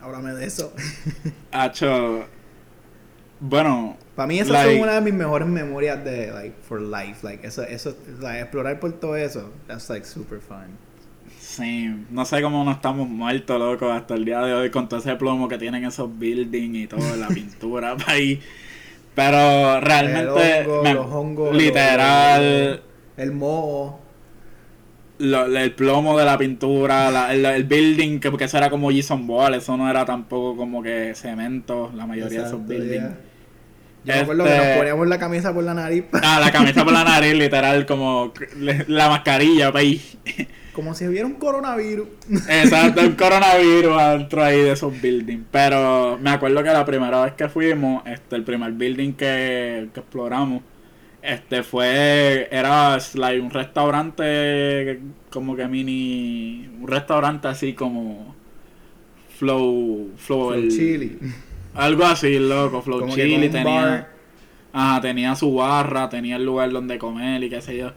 Háblame 0.00 0.32
de 0.34 0.46
eso. 0.46 0.72
Hacho. 1.52 2.24
Bueno, 3.40 3.96
Para 4.16 4.26
mí 4.26 4.38
esas 4.40 4.52
Like- 4.52 4.72
son 4.72 4.82
una 4.82 4.94
de 4.94 5.00
mis 5.02 5.14
mejores 5.14 5.46
memorias 5.46 6.02
de, 6.04 6.32
like, 6.32 6.56
for 6.62 6.80
life. 6.80 7.18
Like, 7.22 7.46
eso, 7.46 7.62
eso, 7.62 7.94
like, 8.20 8.40
explorar 8.40 8.80
por 8.80 8.92
todo 8.94 9.16
eso, 9.16 9.52
that's 9.68 9.88
like 9.90 10.04
super 10.06 10.40
fun. 10.40 10.76
Sí. 11.58 11.94
No 12.10 12.24
sé 12.24 12.40
cómo 12.42 12.64
no 12.64 12.70
estamos 12.72 13.08
muertos, 13.08 13.58
loco, 13.58 13.90
hasta 13.90 14.14
el 14.14 14.24
día 14.24 14.40
de 14.40 14.54
hoy 14.54 14.70
con 14.70 14.88
todo 14.88 15.00
ese 15.00 15.14
plomo 15.16 15.48
que 15.48 15.58
tienen 15.58 15.84
esos 15.84 16.08
buildings 16.18 16.76
y 16.76 16.86
todo, 16.86 17.16
la 17.16 17.28
pintura 17.34 17.96
ahí. 18.06 18.40
Pero 19.14 19.80
realmente. 19.80 20.60
El 20.60 20.66
hongo, 20.68 20.82
me- 20.82 20.94
los 20.94 21.06
hongos, 21.12 21.56
literal. 21.56 22.70
los- 22.70 22.80
el 23.16 23.32
moho. 23.32 24.00
lo- 25.18 25.46
el 25.46 25.72
plomo 25.72 26.16
de 26.16 26.24
la 26.24 26.38
pintura, 26.38 27.10
la- 27.10 27.34
el, 27.34 27.44
el 27.44 27.64
building, 27.64 28.20
que 28.20 28.30
porque 28.30 28.44
eso 28.44 28.56
era 28.56 28.70
como 28.70 28.90
Jason 28.92 29.28
Wall, 29.28 29.54
eso 29.54 29.76
no 29.76 29.90
era 29.90 30.04
tampoco 30.04 30.56
como 30.56 30.80
que 30.82 31.12
cemento, 31.16 31.90
la 31.96 32.06
mayoría 32.06 32.40
de 32.42 32.46
esos 32.46 32.64
buildings. 32.64 33.10
Yo 34.08 34.14
me 34.14 34.20
acuerdo 34.20 34.44
que 34.44 34.50
Este- 34.56 34.68
nos 34.68 34.76
poníamos 34.78 35.08
la 35.08 35.18
camisa 35.18 35.54
por 35.54 35.64
la 35.64 35.74
nariz. 35.74 36.04
Ah, 36.22 36.38
la 36.40 36.50
camisa 36.52 36.84
por 36.84 36.92
la 36.92 37.04
nariz, 37.04 37.34
literal, 37.34 37.86
como 37.86 38.32
la 38.88 39.08
mascarilla, 39.08 39.70
país. 39.72 40.16
Como 40.72 40.94
si 40.94 41.06
hubiera 41.08 41.26
un 41.26 41.34
coronavirus. 41.34 42.06
Exacto, 42.48 43.00
el 43.00 43.16
coronavirus 43.16 43.98
adentro 44.00 44.44
ahí 44.44 44.60
de 44.62 44.72
esos 44.72 45.00
buildings. 45.00 45.44
Pero 45.50 46.18
me 46.22 46.30
acuerdo 46.30 46.62
que 46.62 46.70
la 46.70 46.84
primera 46.84 47.24
vez 47.24 47.32
que 47.34 47.48
fuimos, 47.48 48.02
este, 48.06 48.36
el 48.36 48.44
primer 48.44 48.72
building 48.72 49.12
que, 49.14 49.88
que 49.92 50.00
exploramos, 50.00 50.62
este 51.20 51.64
fue, 51.64 52.46
era 52.52 52.96
like, 53.14 53.40
un 53.40 53.50
restaurante 53.50 55.00
como 55.30 55.56
que 55.56 55.66
mini, 55.66 56.70
un 56.80 56.86
restaurante 56.86 57.48
así 57.48 57.72
como 57.72 58.36
Flow, 59.36 60.10
Flow, 60.16 60.50
Flow 60.50 60.52
el- 60.54 60.68
Chili. 60.70 61.18
Algo 61.78 62.04
así, 62.04 62.38
loco, 62.38 62.82
Flow 62.82 63.00
Como 63.00 63.14
Chili 63.14 63.48
tenía, 63.48 63.80
bar. 63.80 64.08
ajá, 64.72 65.00
tenía 65.00 65.34
su 65.34 65.54
barra, 65.54 66.08
tenía 66.08 66.36
el 66.36 66.44
lugar 66.44 66.70
donde 66.70 66.98
comer 66.98 67.42
y 67.42 67.48
qué 67.50 67.60
sé 67.62 67.76
yo. 67.76 67.92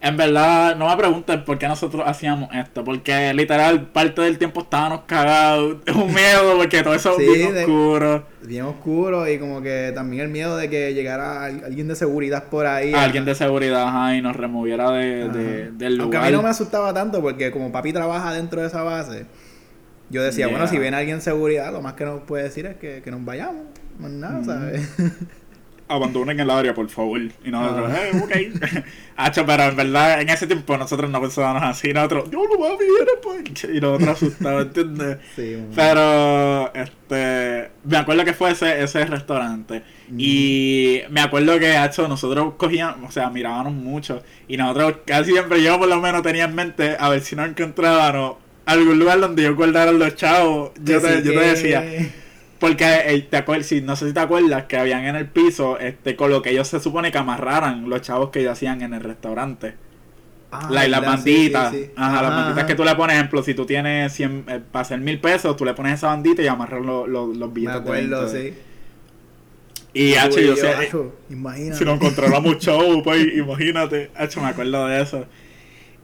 En 0.00 0.18
verdad, 0.18 0.76
no 0.76 0.86
me 0.90 0.96
pregunten 0.98 1.46
por 1.46 1.56
qué 1.58 1.66
nosotros 1.66 2.02
hacíamos 2.06 2.50
esto, 2.54 2.84
porque 2.84 3.32
literal 3.32 3.86
parte 3.86 4.20
del 4.20 4.36
tiempo 4.36 4.60
estábamos 4.60 5.02
cagados, 5.06 5.78
un 5.94 6.12
miedo 6.12 6.58
porque 6.58 6.82
todo 6.82 6.92
eso 6.92 7.14
Sí, 7.16 7.24
es 7.24 7.34
bien 7.38 7.54
de- 7.54 7.60
oscuro. 7.64 8.26
Bien 8.42 8.64
oscuro 8.66 9.26
y 9.26 9.38
como 9.38 9.62
que 9.62 9.92
también 9.94 10.24
el 10.24 10.28
miedo 10.28 10.58
de 10.58 10.68
que 10.68 10.92
llegara 10.92 11.44
al- 11.44 11.64
alguien 11.64 11.88
de 11.88 11.96
seguridad 11.96 12.44
por 12.50 12.66
ahí. 12.66 12.92
Alguien 12.92 13.24
de 13.24 13.34
seguridad 13.34 13.88
ajá, 13.88 14.14
y 14.14 14.20
nos 14.20 14.36
removiera 14.36 14.90
de, 14.90 15.28
de- 15.30 15.70
del 15.72 15.98
Aunque 15.98 16.16
lugar. 16.18 16.22
a 16.24 16.26
mí 16.26 16.32
no 16.36 16.42
me 16.42 16.50
asustaba 16.50 16.92
tanto 16.92 17.22
porque 17.22 17.50
como 17.50 17.72
papi 17.72 17.94
trabaja 17.94 18.34
dentro 18.34 18.60
de 18.60 18.66
esa 18.66 18.82
base, 18.82 19.24
yo 20.14 20.22
decía, 20.22 20.46
Yeah. 20.46 20.56
bueno, 20.56 20.68
si 20.70 20.78
viene 20.78 20.96
alguien 20.96 21.16
de 21.18 21.22
seguridad, 21.22 21.72
lo 21.72 21.82
más 21.82 21.92
que 21.94 22.04
nos 22.04 22.22
puede 22.22 22.44
decir 22.44 22.66
es 22.66 22.76
que, 22.76 23.02
que 23.02 23.10
nos 23.10 23.24
vayamos. 23.24 23.64
Más 23.98 24.10
nada, 24.10 24.40
Mm. 24.40 24.44
¿sabes? 24.46 24.88
Abandonen 25.86 26.40
el 26.40 26.48
área, 26.48 26.72
por 26.72 26.88
favor. 26.88 27.20
Y 27.20 27.50
nosotros, 27.50 27.90
Ah. 27.92 28.06
eh, 28.06 28.20
ok. 28.22 28.82
Hacho, 29.16 29.44
pero 29.44 29.64
en 29.64 29.76
verdad, 29.76 30.22
en 30.22 30.30
ese 30.30 30.46
tiempo 30.46 30.78
nosotros 30.78 31.10
no 31.10 31.20
pensábamos 31.20 31.62
así. 31.62 31.92
Nosotros, 31.92 32.30
yo 32.30 32.38
no 32.42 32.58
papi, 32.58 32.84
viene 32.84 33.10
pues. 33.22 33.64
Y 33.76 33.80
nosotros 33.80 34.08
asustados, 34.08 34.62
¿entiendes? 34.62 35.18
sí. 35.36 35.58
Pero, 35.76 36.72
este, 36.74 37.70
me 37.84 37.98
acuerdo 37.98 38.24
que 38.24 38.32
fue 38.32 38.52
ese, 38.52 38.82
ese 38.82 39.04
restaurante. 39.04 39.82
Y 40.16 41.02
me 41.10 41.20
acuerdo 41.20 41.58
que, 41.58 41.76
hecho, 41.84 42.08
nosotros 42.08 42.54
cogíamos, 42.56 43.10
o 43.10 43.12
sea, 43.12 43.28
mirábamos 43.28 43.74
mucho. 43.74 44.22
Y 44.48 44.56
nosotros 44.56 44.94
casi 45.04 45.32
siempre, 45.32 45.62
yo 45.62 45.78
por 45.78 45.88
lo 45.88 46.00
menos 46.00 46.22
tenía 46.22 46.44
en 46.44 46.54
mente, 46.54 46.96
a 46.98 47.10
ver 47.10 47.20
si 47.20 47.36
nos 47.36 47.46
encontrábamos 47.46 48.36
algún 48.66 48.98
lugar 48.98 49.20
donde 49.20 49.42
yo 49.42 49.54
guardara 49.54 49.92
los 49.92 50.14
chavos. 50.16 50.70
Yo, 50.82 51.00
te, 51.00 51.22
yo 51.22 51.32
te 51.32 51.38
decía, 51.40 51.84
porque 52.58 52.84
eh, 53.06 53.26
te 53.30 53.44
acuer- 53.44 53.62
si, 53.62 53.80
no 53.80 53.94
sé 53.96 54.08
si 54.08 54.14
te 54.14 54.20
acuerdas 54.20 54.64
que 54.64 54.76
habían 54.78 55.04
en 55.04 55.16
el 55.16 55.26
piso, 55.28 55.78
este, 55.78 56.16
con 56.16 56.30
lo 56.30 56.40
que 56.42 56.50
ellos 56.50 56.68
se 56.68 56.80
supone 56.80 57.12
que 57.12 57.18
amarraran 57.18 57.88
los 57.88 58.00
chavos 58.02 58.30
que 58.30 58.40
ellos 58.40 58.52
hacían 58.52 58.82
en 58.82 58.94
el 58.94 59.00
restaurante. 59.02 59.74
Ah, 60.50 60.68
La, 60.70 60.86
y 60.86 60.90
las 60.90 61.04
banditas. 61.04 61.72
sí, 61.72 61.84
sí. 61.84 61.90
Ajá, 61.96 62.22
las 62.22 62.30
banditas 62.30 62.58
ajá. 62.58 62.66
que 62.66 62.74
tú 62.76 62.84
le 62.84 62.94
pones, 62.94 63.16
ejemplo, 63.16 63.42
si 63.42 63.54
tú 63.54 63.66
tienes 63.66 64.12
100, 64.12 64.44
eh, 64.48 64.60
para 64.70 64.82
hacer 64.82 65.00
mil 65.00 65.18
pesos, 65.20 65.56
tú 65.56 65.64
le 65.64 65.74
pones 65.74 65.94
esa 65.94 66.06
bandita 66.08 66.42
y 66.42 66.46
amarras 66.46 66.80
los, 66.84 67.08
los, 67.08 67.36
Me 67.36 67.46
billetes. 67.48 67.74
de 67.74 67.80
acuerdo, 67.80 68.32
20. 68.32 68.52
sí. 68.54 68.58
Y, 69.96 70.14
H, 70.14 70.44
yo 70.44 70.56
sé, 70.56 70.68
acho, 70.70 71.14
imagínate. 71.30 71.76
si 71.78 71.84
nos 71.84 71.94
encontráramos 71.96 72.58
show, 72.60 73.02
pues, 73.02 73.26
imagínate. 73.36 74.10
H, 74.16 74.40
me 74.40 74.46
acuerdo 74.48 74.86
de 74.88 75.02
eso. 75.02 75.26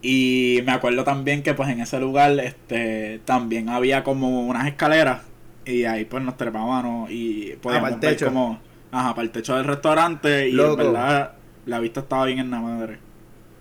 Y 0.03 0.61
me 0.65 0.73
acuerdo 0.73 1.05
también 1.05 1.43
que, 1.43 1.55
pues, 1.55 1.69
en 1.69 1.81
ese 1.81 2.01
lugar, 2.01 2.39
este, 2.41 3.21
también 3.25 3.69
había 3.69 4.03
como 4.03 4.47
unas 4.47 4.67
escaleras. 4.67 5.23
Y 5.65 5.85
ahí, 5.85 6.05
pues, 6.05 6.23
nos 6.25 6.37
trepábamos 6.37 7.11
y 7.11 7.55
podíamos 7.61 7.91
ver 7.91 8.01
techo. 8.01 8.27
como, 8.27 8.61
ajá, 8.91 9.15
para 9.15 9.23
el 9.25 9.31
techo 9.31 9.57
del 9.57 9.65
restaurante. 9.65 10.49
Y, 10.49 10.53
Loco. 10.53 10.81
en 10.81 10.93
verdad, 10.93 11.33
la 11.67 11.81
vista 11.81 12.01
estaba 12.01 12.25
bien 12.25 12.39
en 12.39 12.51
la 12.51 12.61
madre. 12.61 12.99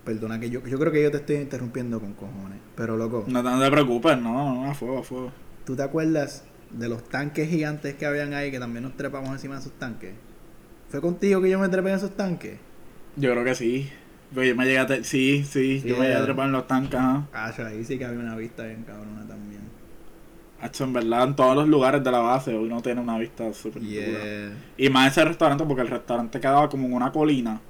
Perdona 0.05 0.39
que 0.39 0.49
yo, 0.49 0.65
yo 0.65 0.79
creo 0.79 0.91
que 0.91 1.03
yo 1.03 1.11
te 1.11 1.17
estoy 1.17 1.35
interrumpiendo 1.35 1.99
con 1.99 2.13
cojones. 2.13 2.57
Pero 2.75 2.95
loco, 2.95 3.25
No, 3.27 3.43
no 3.43 3.59
te 3.61 3.69
preocupes, 3.69 4.17
no, 4.17 4.55
no, 4.55 4.71
a 4.71 4.73
fuego, 4.73 4.99
a 4.99 5.03
fuego. 5.03 5.31
¿tú 5.65 5.75
te 5.75 5.83
acuerdas 5.83 6.45
de 6.71 6.89
los 6.89 7.03
tanques 7.09 7.49
gigantes 7.49 7.93
que 7.95 8.05
habían 8.05 8.33
ahí 8.33 8.49
que 8.49 8.59
también 8.59 8.83
nos 8.83 8.95
trepamos 8.95 9.29
encima 9.31 9.55
de 9.55 9.61
esos 9.61 9.73
tanques? 9.73 10.13
¿Fue 10.87 11.01
contigo 11.01 11.41
que 11.41 11.49
yo 11.49 11.59
me 11.59 11.69
trepé 11.69 11.89
en 11.89 11.95
esos 11.95 12.15
tanques? 12.15 12.57
Yo 13.17 13.31
creo 13.31 13.43
que 13.43 13.53
sí. 13.53 13.89
Yo 14.31 14.55
me 14.55 14.65
llegué 14.65 14.79
a... 14.79 15.03
Sí, 15.03 15.43
sí, 15.43 15.83
yo 15.85 15.97
me 15.97 16.03
llegué 16.05 16.15
a 16.17 16.19
Yeah. 16.19 16.25
trepar 16.25 16.45
en 16.47 16.51
los 16.51 16.67
tanques, 16.67 16.99
ajá. 16.99 17.27
Ah, 17.33 17.51
ahí 17.67 17.83
sí 17.83 17.97
que 17.97 18.05
había 18.05 18.19
una 18.19 18.35
vista 18.35 18.63
bien 18.63 18.83
cabrona 18.83 19.25
también. 19.27 19.61
Hacho, 20.61 20.83
en 20.83 20.93
verdad, 20.93 21.23
en 21.23 21.35
todos 21.35 21.55
los 21.55 21.67
lugares 21.67 22.03
de 22.03 22.11
la 22.11 22.19
base 22.19 22.53
uno 22.57 22.81
tiene 22.81 23.01
una 23.01 23.17
vista 23.17 23.53
súper 23.53 23.81
dura. 23.81 24.27
Yeah. 24.27 24.57
Y 24.77 24.89
más 24.89 25.11
ese 25.11 25.25
restaurante, 25.25 25.63
porque 25.65 25.81
el 25.81 25.87
restaurante 25.87 26.39
quedaba 26.39 26.69
como 26.69 26.85
en 26.87 26.93
una 26.93 27.11
colina. 27.11 27.61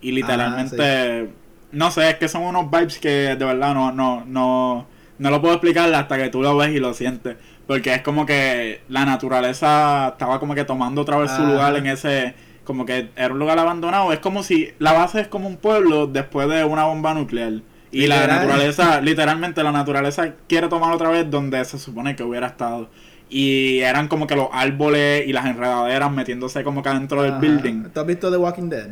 Y 0.00 0.12
literalmente, 0.12 1.30
no 1.72 1.90
sé, 1.90 2.10
es 2.10 2.16
que 2.16 2.28
son 2.28 2.42
unos 2.42 2.70
vibes 2.70 2.98
que 2.98 3.08
de 3.36 3.44
verdad 3.44 3.74
no, 3.74 3.92
no, 3.92 4.24
no, 4.24 4.86
no 5.18 5.30
lo 5.30 5.40
puedo 5.40 5.54
explicar 5.54 5.92
hasta 5.94 6.16
que 6.18 6.28
tú 6.28 6.42
lo 6.42 6.56
ves 6.56 6.70
y 6.70 6.80
lo 6.80 6.94
sientes. 6.94 7.36
Porque 7.66 7.94
es 7.94 8.02
como 8.02 8.26
que 8.26 8.82
la 8.88 9.04
naturaleza 9.04 10.08
estaba 10.10 10.40
como 10.40 10.54
que 10.54 10.64
tomando 10.64 11.02
otra 11.02 11.18
vez 11.18 11.30
su 11.30 11.44
lugar 11.44 11.76
en 11.76 11.86
ese, 11.86 12.34
como 12.72 12.86
que 12.86 13.10
era 13.16 13.34
un 13.34 13.38
lugar 13.38 13.58
abandonado. 13.58 14.14
Es 14.14 14.18
como 14.20 14.42
si 14.42 14.70
la 14.78 14.94
base 14.94 15.20
es 15.20 15.28
como 15.28 15.46
un 15.46 15.58
pueblo 15.58 16.06
después 16.06 16.48
de 16.48 16.64
una 16.64 16.84
bomba 16.84 17.12
nuclear. 17.12 17.60
Y 17.90 18.06
la 18.06 18.26
naturaleza, 18.26 18.98
literalmente 19.02 19.62
la 19.62 19.72
naturaleza 19.72 20.36
quiere 20.48 20.68
tomar 20.68 20.90
otra 20.94 21.10
vez 21.10 21.30
donde 21.30 21.62
se 21.66 21.78
supone 21.78 22.16
que 22.16 22.22
hubiera 22.22 22.46
estado. 22.46 22.88
Y 23.28 23.80
eran 23.80 24.08
como 24.08 24.26
que 24.26 24.36
los 24.36 24.48
árboles 24.52 25.26
y 25.26 25.34
las 25.34 25.44
enredaderas 25.44 26.10
metiéndose 26.10 26.64
como 26.64 26.82
que 26.82 26.88
adentro 26.88 27.22
del 27.22 27.34
building. 27.34 27.90
¿Tú 27.92 28.00
has 28.00 28.06
visto 28.06 28.30
The 28.30 28.38
Walking 28.38 28.70
Dead? 28.70 28.88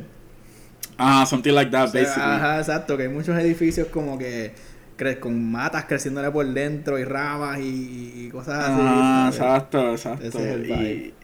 Ah, 0.99 1.25
something 1.25 1.55
like 1.55 1.71
that, 1.71 1.89
O 1.89 1.89
sea, 1.89 2.03
basically. 2.03 2.33
Ajá, 2.33 2.59
exacto, 2.59 2.99
que 2.99 3.05
hay 3.05 3.09
muchos 3.09 3.39
edificios 3.39 3.89
como 3.89 4.19
que 4.19 4.53
con 5.19 5.51
matas 5.51 5.87
creciéndole 5.87 6.31
por 6.31 6.47
dentro 6.47 6.99
y 6.99 7.05
ramas 7.05 7.61
y, 7.61 8.27
y 8.27 8.29
cosas 8.29 8.65
así. 8.65 8.79
Ah, 8.79 9.31
exacto, 9.33 9.93
exacto. 9.93 10.27
Ese 10.27 10.39
es 10.39 10.55
el 10.55 10.71
y. 10.71 11.15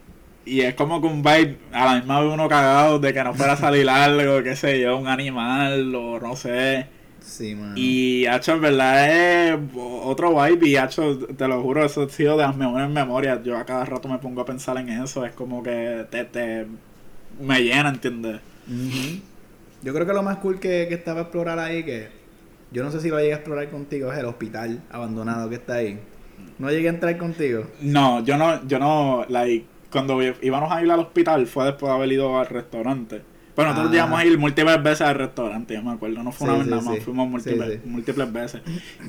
y 0.47 0.61
es 0.61 0.73
como 0.75 1.01
que 1.01 1.07
un 1.07 1.21
vibe, 1.21 1.57
a 1.71 1.85
la 1.85 1.95
misma 1.95 2.21
vez 2.21 2.33
uno 2.33 2.47
cagado 2.47 2.99
de 2.99 3.13
que 3.13 3.23
no 3.23 3.33
fuera 3.33 3.53
a 3.53 3.57
salir 3.57 3.89
algo, 3.89 4.41
qué 4.43 4.55
sé 4.55 4.79
yo, 4.79 4.97
un 4.97 5.07
animal 5.07 5.93
o 5.93 6.19
no 6.19 6.35
sé. 6.35 6.87
Sí, 7.19 7.55
man. 7.55 7.73
Y, 7.75 8.25
hacho, 8.25 8.53
en 8.53 8.61
verdad 8.61 9.53
es 9.53 9.59
otro 9.75 10.41
vibe 10.41 10.69
y, 10.69 10.75
hacho, 10.77 11.17
te 11.17 11.47
lo 11.47 11.61
juro, 11.61 11.85
eso 11.85 12.03
ha 12.03 12.09
sido 12.09 12.37
de 12.37 12.43
las 12.43 12.55
mejores 12.55 12.89
memorias. 12.89 13.43
Yo 13.43 13.57
a 13.57 13.65
cada 13.65 13.83
rato 13.83 14.07
me 14.07 14.17
pongo 14.19 14.41
a 14.41 14.45
pensar 14.45 14.77
en 14.77 14.89
eso, 14.89 15.25
es 15.25 15.33
como 15.33 15.61
que 15.61 16.05
te, 16.09 16.23
te 16.25 16.65
me 17.41 17.61
llena, 17.61 17.89
¿entiendes? 17.89 18.39
Ujú. 18.67 19.19
Yo 19.83 19.93
creo 19.93 20.07
que 20.07 20.13
lo 20.13 20.23
más 20.23 20.37
cool 20.37 20.59
que, 20.59 20.85
que 20.87 20.95
estaba 20.95 21.19
a 21.19 21.23
explorar 21.23 21.59
ahí, 21.59 21.83
que 21.83 22.07
yo 22.71 22.83
no 22.83 22.91
sé 22.91 23.01
si 23.01 23.09
lo 23.09 23.19
llegué 23.19 23.33
a 23.33 23.37
explorar 23.37 23.69
contigo, 23.69 24.11
es 24.11 24.19
el 24.19 24.25
hospital 24.25 24.81
abandonado 24.89 25.49
que 25.49 25.55
está 25.55 25.75
ahí. 25.75 25.99
No 26.59 26.69
llegué 26.69 26.87
a 26.87 26.91
entrar 26.91 27.17
contigo. 27.17 27.65
No, 27.81 28.23
yo 28.23 28.37
no, 28.37 28.65
yo 28.67 28.79
no, 28.79 29.25
like, 29.29 29.65
cuando 29.91 30.19
íbamos 30.41 30.71
a 30.71 30.83
ir 30.83 30.91
al 30.91 30.99
hospital 30.99 31.47
fue 31.47 31.65
después 31.65 31.89
de 31.91 31.95
haber 31.97 32.11
ido 32.11 32.39
al 32.39 32.47
restaurante. 32.47 33.21
Pero 33.55 33.69
nosotros 33.69 33.89
Ah. 33.89 33.93
llegamos 33.93 34.19
a 34.19 34.25
ir 34.25 34.37
múltiples 34.37 34.83
veces 34.83 35.01
al 35.01 35.15
restaurante, 35.15 35.73
yo 35.73 35.81
me 35.83 35.91
acuerdo, 35.91 36.21
no 36.21 36.31
fue 36.31 36.47
una 36.47 36.53
Sí, 36.53 36.59
vez 36.59 36.65
sí, 36.65 36.69
nada 36.71 36.81
más, 36.83 36.95
sí. 36.95 37.01
fuimos 37.01 37.27
múltiples, 37.29 37.67
Sí, 37.73 37.79
sí. 37.83 37.89
múltiples 37.89 38.33
veces. 38.33 38.61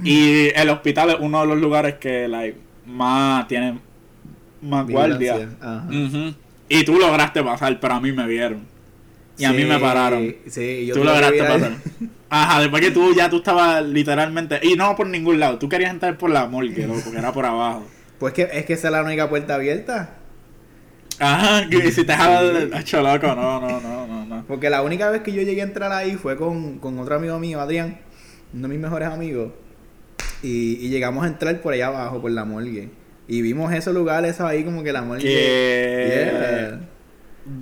Y 0.05 0.49
el 0.55 0.71
hospital 0.71 1.11
es 1.11 1.17
uno 1.21 1.41
de 1.43 1.47
los 1.49 1.59
lugares 1.59 1.97
que, 1.97 2.29
like, 2.29 2.57
más 2.87 3.47
tiene 3.49 3.79
más 4.62 4.87
guardia. 4.88 5.49
Y 6.69 6.85
tú 6.85 6.99
lograste 6.99 7.43
pasar, 7.43 7.79
pero 7.81 7.95
a 7.95 8.01
mí 8.01 8.12
me 8.12 8.27
vieron. 8.27 8.62
Y 9.37 9.45
a 9.45 9.53
mí 9.53 9.64
me 9.64 9.79
pararon. 9.79 10.35
Sí, 10.47 10.87
yo 10.87 10.95
tú 10.95 11.05
lograste 11.05 11.43
pasar. 11.45 11.73
Ajá, 12.31 12.61
después 12.61 12.83
que 12.83 12.91
tú 12.91 13.14
ya 13.14 13.31
tú 13.31 13.38
estabas 13.38 13.85
literalmente, 13.87 14.61
y 14.62 14.75
no 14.77 14.95
por 14.97 15.07
ningún 15.07 15.38
lado, 15.41 15.59
tú 15.59 15.69
querías 15.69 15.91
entrar 15.91 16.19
por 16.19 16.29
la 16.31 16.47
morgue, 16.47 16.87
loco, 16.87 17.01
porque 17.05 17.19
era 17.19 17.33
por 17.33 17.47
abajo. 17.47 17.87
Pues 18.19 18.35
que 18.35 18.49
es 18.53 18.64
que 18.67 18.73
esa 18.75 18.88
es 18.88 18.93
la 18.93 19.03
única 19.03 19.29
puerta 19.29 19.55
abierta. 19.55 20.14
Ajá, 21.21 21.69
que 21.69 21.91
si 21.91 22.05
te 22.05 22.15
hecho 22.79 23.03
loco, 23.03 23.27
no, 23.35 23.61
no, 23.61 23.81
no, 23.81 24.07
no, 24.07 24.25
no. 24.25 24.45
Porque 24.47 24.71
la 24.71 24.83
única 24.83 25.11
vez 25.11 25.23
que 25.23 25.33
yo 25.33 25.43
llegué 25.43 25.63
a 25.63 25.65
entrar 25.65 25.93
ahí 25.93 26.15
fue 26.15 26.37
con, 26.37 26.79
con 26.79 26.99
otro 26.99 27.17
amigo 27.17 27.39
mío, 27.39 27.61
Adrián, 27.61 27.99
uno 28.55 28.63
de 28.63 28.69
mis 28.69 28.79
mejores 28.81 29.09
amigos. 29.09 29.53
Y, 30.43 30.79
y 30.81 30.89
llegamos 30.89 31.25
a 31.25 31.29
entrar 31.29 31.61
por 31.61 31.75
allá 31.75 31.89
abajo, 31.89 32.21
por 32.21 32.31
la 32.31 32.45
morgue. 32.45 32.91
Y 33.27 33.43
vimos 33.43 33.73
esos 33.73 33.93
lugares 33.93 34.37
esos 34.37 34.47
ahí 34.47 34.65
como 34.65 34.83
que 34.83 34.93
la 34.93 35.03
morgue. 35.03 35.25
Que... 35.25 36.31
Yeah. 36.31 36.81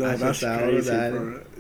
Ah, 0.05 0.17
that's 0.19 0.41
crazy. 0.41 0.91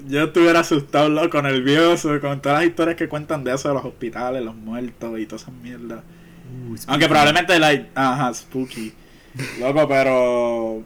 Yo 0.09 0.25
estuviera 0.25 0.61
asustado, 0.61 1.09
loco, 1.09 1.41
nervioso, 1.43 2.21
con 2.21 2.41
todas 2.41 2.61
las 2.61 2.69
historias 2.69 2.97
que 2.97 3.09
cuentan 3.09 3.45
de 3.45 3.55
eso, 3.55 3.69
de 3.69 3.75
los 3.75 3.85
hospitales, 3.85 4.45
los 4.45 4.55
muertos 4.55 5.19
y 5.19 5.27
todas 5.27 5.43
esas 5.43 5.55
mierdas. 5.55 6.03
Aunque 6.87 7.09
probablemente, 7.09 7.59
like, 7.59 7.89
ajá, 7.95 8.33
spooky. 8.35 8.93
Loco, 9.61 9.87
pero. 9.89 10.85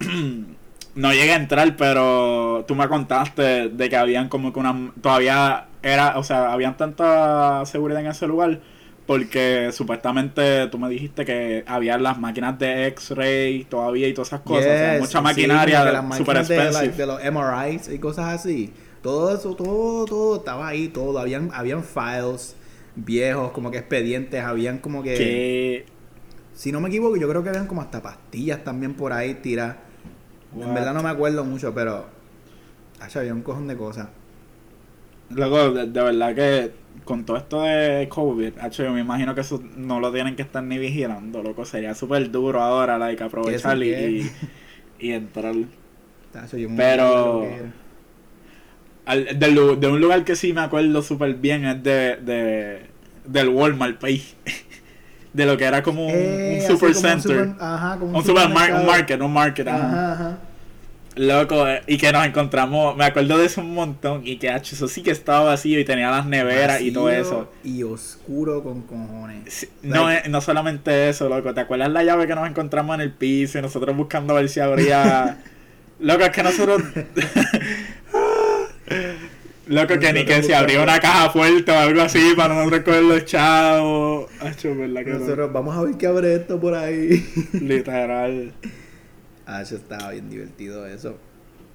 no 0.94 1.12
llegué 1.12 1.32
a 1.32 1.36
entrar, 1.36 1.76
pero 1.76 2.64
tú 2.66 2.74
me 2.74 2.88
contaste 2.88 3.68
de 3.68 3.88
que 3.88 3.96
habían 3.96 4.28
como 4.28 4.52
que 4.52 4.60
una. 4.60 4.92
Todavía 5.00 5.66
era, 5.82 6.18
o 6.18 6.24
sea, 6.24 6.52
habían 6.52 6.76
tanta 6.76 7.64
seguridad 7.66 8.00
en 8.00 8.08
ese 8.08 8.26
lugar 8.26 8.60
porque 9.06 9.70
supuestamente 9.72 10.68
tú 10.68 10.78
me 10.78 10.88
dijiste 10.88 11.24
que 11.24 11.64
había 11.66 11.98
las 11.98 12.18
máquinas 12.18 12.58
de 12.58 12.86
X-ray 12.88 13.64
todavía 13.64 14.08
y 14.08 14.14
todas 14.14 14.28
esas 14.28 14.40
cosas, 14.40 14.66
o 14.66 14.68
sea, 14.68 14.92
Yes, 14.92 15.00
mucha 15.00 15.18
sí, 15.18 15.24
maquinaria 15.24 15.84
que 15.84 15.92
las 15.92 16.16
super 16.16 16.46
de, 16.46 16.72
like, 16.72 16.96
de 16.96 17.06
los 17.06 17.20
MRIs 17.22 17.88
y 17.88 17.98
cosas 17.98 18.26
así. 18.26 18.72
Todo 19.02 19.34
eso, 19.34 19.56
todo, 19.56 20.04
todo 20.04 20.36
estaba 20.36 20.68
ahí, 20.68 20.88
todo. 20.88 21.18
Habían, 21.18 21.50
habían 21.52 21.82
files 21.82 22.54
viejos, 22.94 23.50
como 23.50 23.70
que 23.70 23.78
expedientes, 23.78 24.42
habían 24.44 24.78
como 24.78 25.02
que... 25.02 25.14
que 25.14 25.86
Si 26.54 26.70
no 26.70 26.80
me 26.80 26.88
equivoco, 26.88 27.16
yo 27.16 27.28
creo 27.28 27.42
que 27.42 27.48
habían 27.48 27.66
como 27.66 27.80
hasta 27.82 28.02
pastillas 28.02 28.62
también 28.64 28.94
por 28.94 29.12
ahí 29.12 29.34
tiradas. 29.34 29.76
En 30.54 30.74
verdad 30.74 30.92
no 30.94 31.02
me 31.02 31.08
acuerdo 31.08 31.44
mucho, 31.44 31.72
pero... 31.74 32.06
Acho, 33.00 33.20
había 33.20 33.34
un 33.34 33.42
cojón 33.42 33.66
de 33.66 33.76
cosas. 33.76 34.08
Luego, 35.30 35.72
de, 35.72 35.86
de 35.86 36.02
verdad 36.02 36.34
que 36.34 36.72
con 37.04 37.24
todo 37.24 37.36
esto 37.38 37.62
de 37.62 38.06
COVID, 38.08 38.58
hacho, 38.60 38.84
yo 38.84 38.92
me 38.92 39.00
imagino 39.00 39.34
que 39.34 39.40
eso 39.40 39.62
no 39.76 39.98
lo 39.98 40.12
tienen 40.12 40.36
que 40.36 40.42
estar 40.42 40.62
ni 40.62 40.78
vigilando, 40.78 41.42
loco. 41.42 41.64
Sería 41.64 41.94
súper 41.94 42.30
duro 42.30 42.60
ahora, 42.60 42.98
like, 42.98 43.24
aprovechar 43.24 43.82
y, 43.82 43.90
¿Eso 43.90 44.32
y, 45.00 45.06
y 45.08 45.12
entrar. 45.12 45.54
Yo 45.54 45.68
Pero-. 46.76 47.42
Al- 49.04 49.38
de 49.38 49.88
un 49.88 50.00
lugar 50.00 50.24
que 50.24 50.36
sí 50.36 50.52
me 50.52 50.60
acuerdo 50.60 51.02
súper 51.02 51.34
bien 51.34 51.64
es 51.64 51.82
de, 51.82 52.16
de 52.16 52.86
del 53.24 53.48
Walmart 53.48 53.98
país. 53.98 54.36
De 55.32 55.46
lo 55.46 55.56
que 55.56 55.64
era 55.64 55.82
como 55.82 56.06
un, 56.06 56.12
Eh, 56.14 56.58
un 56.60 56.66
super 56.66 56.92
como 56.94 57.08
un 57.08 57.20
center. 57.22 57.46
super- 57.48 57.54
ajá, 57.64 57.96
como 57.98 58.18
un 58.18 58.24
super 58.24 58.46
un 58.46 58.52
market, 58.86 59.20
un 59.20 59.32
market, 59.32 59.66
ajá. 59.68 59.86
Ajá, 59.86 60.12
ajá. 60.12 60.38
Loco, 61.14 61.68
eh, 61.68 61.82
y 61.86 61.98
que 61.98 62.10
nos 62.10 62.24
encontramos, 62.24 62.96
me 62.96 63.04
acuerdo 63.04 63.36
de 63.36 63.44
eso 63.44 63.60
un 63.60 63.74
montón, 63.74 64.22
y 64.26 64.36
que 64.38 64.48
hacho, 64.48 64.74
eso 64.74 64.88
sí 64.88 65.02
que 65.02 65.10
estaba 65.10 65.44
vacío 65.44 65.78
y 65.78 65.84
tenía 65.84 66.10
las 66.10 66.24
neveras 66.24 66.80
y 66.80 66.90
todo 66.90 67.10
eso. 67.10 67.50
Y 67.62 67.82
oscuro 67.82 68.62
con 68.62 68.80
cojones. 68.82 69.42
Sí, 69.52 69.68
No, 69.82 70.06
Like- 70.06 70.22
es- 70.24 70.30
no 70.30 70.40
solamente 70.40 71.10
eso, 71.10 71.28
loco. 71.28 71.52
¿Te 71.52 71.60
acuerdas 71.60 71.90
la 71.90 72.02
llave 72.02 72.26
que 72.26 72.34
nos 72.34 72.48
encontramos 72.48 72.94
en 72.94 73.02
el 73.02 73.12
piso 73.12 73.58
y 73.58 73.62
nosotros 73.62 73.94
buscando 73.94 74.34
a 74.34 74.40
ver 74.40 74.48
si 74.48 74.60
abría? 74.60 75.36
loco, 76.00 76.24
es 76.24 76.30
que 76.30 76.42
nosotros. 76.42 76.82
loco, 79.66 79.98
que 79.98 80.12
ni 80.12 80.24
que 80.24 80.34
abría 80.34 80.60
buscando- 80.60 80.82
una 80.82 81.00
caja 81.00 81.30
fuerte 81.30 81.70
o 81.72 81.78
algo 81.78 82.02
así 82.02 82.32
para 82.36 82.54
nosotros 82.54 82.80
coger 82.82 83.02
los 83.04 83.24
chavos. 83.24 84.30
Hacho, 84.40 84.74
¿verdad 84.74 85.04
que 85.04 85.10
no? 85.12 85.18
Nosotros 85.20 85.52
vamos 85.52 85.76
a 85.76 85.82
ver 85.82 85.96
qué 85.96 86.06
abre 86.06 86.34
esto 86.34 86.60
por 86.60 86.74
ahí. 86.74 87.24
Literal. 87.52 88.52
Eso 89.60 89.76
estaba 89.76 90.10
bien 90.12 90.30
divertido 90.30 90.86
eso. 90.86 91.16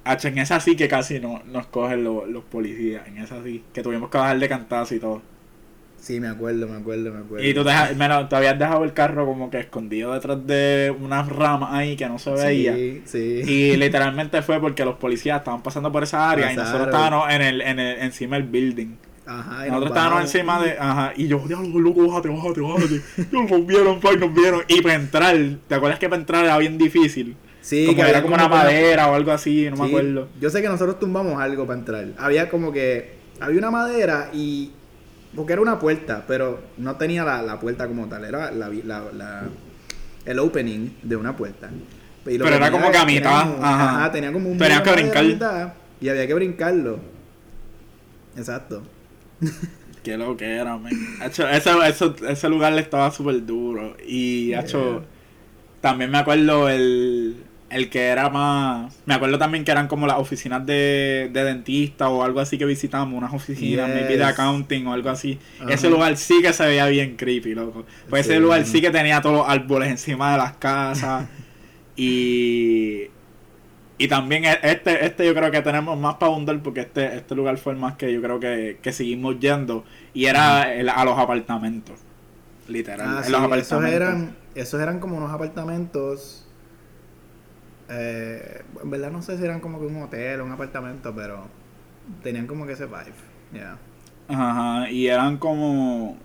Hacho, 0.04 0.28
en 0.28 0.38
esa 0.38 0.58
sí 0.60 0.74
que 0.74 0.88
casi 0.88 1.20
no, 1.20 1.42
nos 1.46 1.66
cogen 1.66 2.02
los, 2.04 2.28
los 2.28 2.44
policías. 2.44 3.06
En 3.06 3.18
esa 3.18 3.42
sí. 3.44 3.62
Que 3.72 3.82
tuvimos 3.82 4.10
que 4.10 4.18
bajar 4.18 4.38
de 4.38 4.48
cantazo 4.48 4.94
y 4.94 4.98
todo. 5.00 5.22
Sí, 6.00 6.20
me 6.20 6.28
acuerdo, 6.28 6.68
me 6.68 6.76
acuerdo, 6.76 7.12
me 7.12 7.18
acuerdo. 7.18 7.46
Y 7.46 7.52
tú 7.54 7.64
te 7.64 7.70
habías 7.70 8.58
dejado 8.58 8.84
el 8.84 8.92
carro 8.92 9.26
como 9.26 9.50
que 9.50 9.60
escondido 9.60 10.14
detrás 10.14 10.46
de 10.46 10.94
unas 10.98 11.28
ramas 11.28 11.70
ahí 11.72 11.96
que 11.96 12.08
no 12.08 12.18
se 12.18 12.30
veía. 12.30 12.74
Sí, 12.74 13.02
sí. 13.04 13.42
Y 13.46 13.76
literalmente 13.76 14.40
fue 14.42 14.60
porque 14.60 14.84
los 14.84 14.96
policías 14.96 15.38
estaban 15.38 15.62
pasando 15.62 15.90
por 15.90 16.04
esa 16.04 16.30
área 16.30 16.52
y 16.52 16.56
nosotros 16.56 16.86
estábamos 16.86 17.30
en 17.30 17.42
el, 17.42 17.60
en 17.60 17.78
el, 17.78 17.98
encima 18.00 18.36
del 18.36 18.46
building. 18.46 18.96
Ajá, 19.26 19.66
y 19.66 19.70
Nosotros 19.70 19.80
nos 19.80 19.88
estábamos 19.90 20.22
encima 20.22 20.62
de. 20.62 20.76
Ajá. 20.78 21.12
Y 21.14 21.28
yo, 21.28 21.42
diablo, 21.46 21.78
loco, 21.78 22.08
bájate, 22.08 22.28
bájate, 22.28 22.60
bájate. 22.62 23.02
Nos 23.32 23.66
vieron, 23.66 24.00
pa, 24.00 24.16
nos 24.16 24.32
vieron. 24.32 24.62
Y 24.68 24.80
para 24.80 24.94
entrar, 24.94 25.36
¿te 25.66 25.74
acuerdas 25.74 25.98
que 25.98 26.08
para 26.08 26.20
entrar 26.20 26.44
era 26.46 26.56
bien 26.56 26.78
difícil? 26.78 27.36
Sí, 27.60 27.84
como 27.84 28.02
que 28.02 28.08
era 28.08 28.22
como 28.22 28.34
una 28.34 28.48
madera 28.48 29.10
o 29.10 29.14
algo 29.14 29.30
así, 29.30 29.68
no 29.68 29.76
me 29.76 29.88
acuerdo. 29.88 30.28
Yo 30.40 30.48
sé 30.48 30.62
que 30.62 30.68
nosotros 30.68 30.98
tumbamos 30.98 31.38
algo 31.38 31.66
para 31.66 31.78
entrar. 31.78 32.06
Había 32.16 32.48
como 32.48 32.72
que. 32.72 33.18
Había 33.38 33.58
una 33.58 33.70
madera 33.70 34.30
y. 34.32 34.70
Porque 35.36 35.52
era 35.52 35.62
una 35.62 35.78
puerta, 35.78 36.24
pero 36.26 36.60
no 36.78 36.96
tenía 36.96 37.24
la, 37.24 37.42
la 37.42 37.60
puerta 37.60 37.86
como 37.86 38.06
tal. 38.08 38.24
Era 38.24 38.50
la, 38.50 38.68
la- 38.68 39.12
la- 39.12 39.48
el 40.24 40.38
opening 40.38 40.90
de 41.02 41.16
una 41.16 41.36
puerta. 41.36 41.68
Y 41.70 42.36
Pero 42.36 42.46
era 42.48 42.56
tenía 42.56 42.70
como 42.70 42.90
que 42.90 42.98
a 42.98 43.04
tenía 43.06 43.20
mitad, 43.20 43.42
como- 43.52 43.64
ajá. 43.64 44.12
tenía 44.12 44.32
como 44.32 44.50
un 44.50 44.58
Tenías 44.58 44.82
que 44.82 44.92
brincar. 44.92 45.24
mitad, 45.24 45.72
y 46.00 46.08
había 46.08 46.26
que 46.26 46.34
brincarlo. 46.34 46.98
Exacto. 48.36 48.82
Qué 50.02 50.16
lo 50.16 50.36
que 50.36 50.56
era, 50.56 50.76
man. 50.76 50.92
Hacho, 51.20 51.48
ese, 51.48 51.70
eso- 51.88 52.14
ese 52.26 52.48
lugar 52.48 52.72
le 52.72 52.80
estaba 52.80 53.10
súper 53.10 53.44
duro. 53.44 53.96
Y, 54.06 54.52
hacho, 54.54 55.04
también 55.80 56.10
me 56.10 56.18
acuerdo 56.18 56.68
el, 56.68 57.44
el 57.70 57.90
que 57.90 58.06
era 58.06 58.30
más... 58.30 58.96
Me 59.04 59.14
acuerdo 59.14 59.38
también 59.38 59.64
que 59.64 59.70
eran 59.70 59.88
como 59.88 60.06
las 60.06 60.18
oficinas 60.18 60.64
de, 60.64 61.28
de 61.32 61.44
dentista 61.44 62.08
o 62.08 62.22
algo 62.22 62.40
así 62.40 62.56
que 62.56 62.64
visitamos, 62.64 63.14
unas 63.16 63.32
oficinas, 63.34 63.86
Yes. 63.88 63.94
maybe 63.94 64.16
de 64.16 64.24
accounting 64.24 64.86
o 64.86 64.92
algo 64.94 65.10
así. 65.10 65.38
Ajá. 65.60 65.70
Ese 65.74 65.90
lugar 65.90 66.16
sí 66.16 66.40
que 66.42 66.52
se 66.52 66.66
veía 66.66 66.86
bien 66.86 67.16
creepy, 67.16 67.54
loco. 67.54 67.84
Pues 68.08 68.26
ese 68.26 68.40
lugar 68.40 68.64
sí 68.64 68.80
que 68.80 68.90
tenía 68.90 69.20
todos 69.20 69.38
los 69.38 69.48
árboles 69.48 69.90
encima 69.90 70.32
de 70.32 70.38
las 70.38 70.52
casas. 70.54 71.26
y... 71.96 73.02
Y 74.00 74.06
también 74.06 74.44
e- 74.44 74.60
este, 74.62 75.04
este 75.04 75.26
yo 75.26 75.34
creo 75.34 75.50
que 75.50 75.60
tenemos 75.60 75.98
más 75.98 76.14
para 76.14 76.30
abundar 76.30 76.62
porque 76.62 76.80
este, 76.82 77.16
este 77.16 77.34
lugar 77.34 77.58
fue 77.58 77.72
el 77.72 77.80
más 77.80 77.96
que 77.96 78.12
yo 78.12 78.22
creo 78.22 78.38
que, 78.38 78.78
que 78.80 78.92
seguimos 78.92 79.40
yendo. 79.40 79.84
Y 80.14 80.26
era 80.26 80.72
el- 80.72 80.88
a 80.88 81.04
los 81.04 81.18
apartamentos. 81.18 81.98
Literal. 82.68 83.08
Ah, 83.08 83.18
en 83.18 83.24
sí, 83.24 83.32
los 83.32 83.52
esos 83.56 83.84
eran, 83.84 84.36
esos 84.54 84.80
eran 84.80 85.00
como 85.00 85.16
unos 85.16 85.32
apartamentos. 85.32 86.44
Eh, 87.90 88.62
en 88.82 88.90
verdad 88.90 89.10
no 89.10 89.22
sé 89.22 89.38
si 89.38 89.44
eran 89.44 89.60
como 89.60 89.80
que 89.80 89.86
un 89.86 90.02
hotel 90.02 90.40
o 90.40 90.44
un 90.44 90.52
apartamento, 90.52 91.14
pero 91.14 91.46
tenían 92.22 92.46
como 92.46 92.66
que 92.66 92.72
ese 92.72 92.86
vibe. 92.86 93.12
Yeah. 93.52 93.78
Ajá, 94.28 94.90
y 94.90 95.06
eran 95.08 95.38
como. 95.38 96.18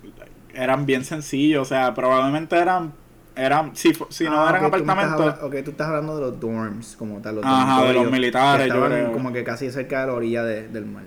Eran 0.53 0.85
bien 0.85 1.03
sencillos, 1.03 1.61
o 1.61 1.65
sea, 1.65 1.93
probablemente 1.93 2.55
eran. 2.57 2.93
eran 3.35 3.75
si, 3.75 3.93
si 4.09 4.25
no 4.25 4.45
Ah, 4.45 4.49
eran 4.49 4.61
tú 4.61 4.67
apartamentos. 4.67 5.19
habla- 5.21 5.39
Ok, 5.45 5.55
tú 5.65 5.71
estás 5.71 5.87
hablando 5.87 6.15
de 6.17 6.21
los 6.21 6.39
dorms 6.39 6.95
como 6.97 7.19
tal. 7.21 7.35
Los 7.37 7.45
Ajá, 7.45 7.83
de 7.85 7.93
los 7.93 8.11
militares, 8.11 8.67
yo 8.67 8.85
creo. 8.85 9.11
como 9.13 9.33
que 9.33 9.43
casi 9.43 9.71
cerca 9.71 10.01
de 10.01 10.07
la 10.07 10.13
orilla 10.13 10.43
de- 10.43 10.67
del 10.67 10.85
mar. 10.85 11.03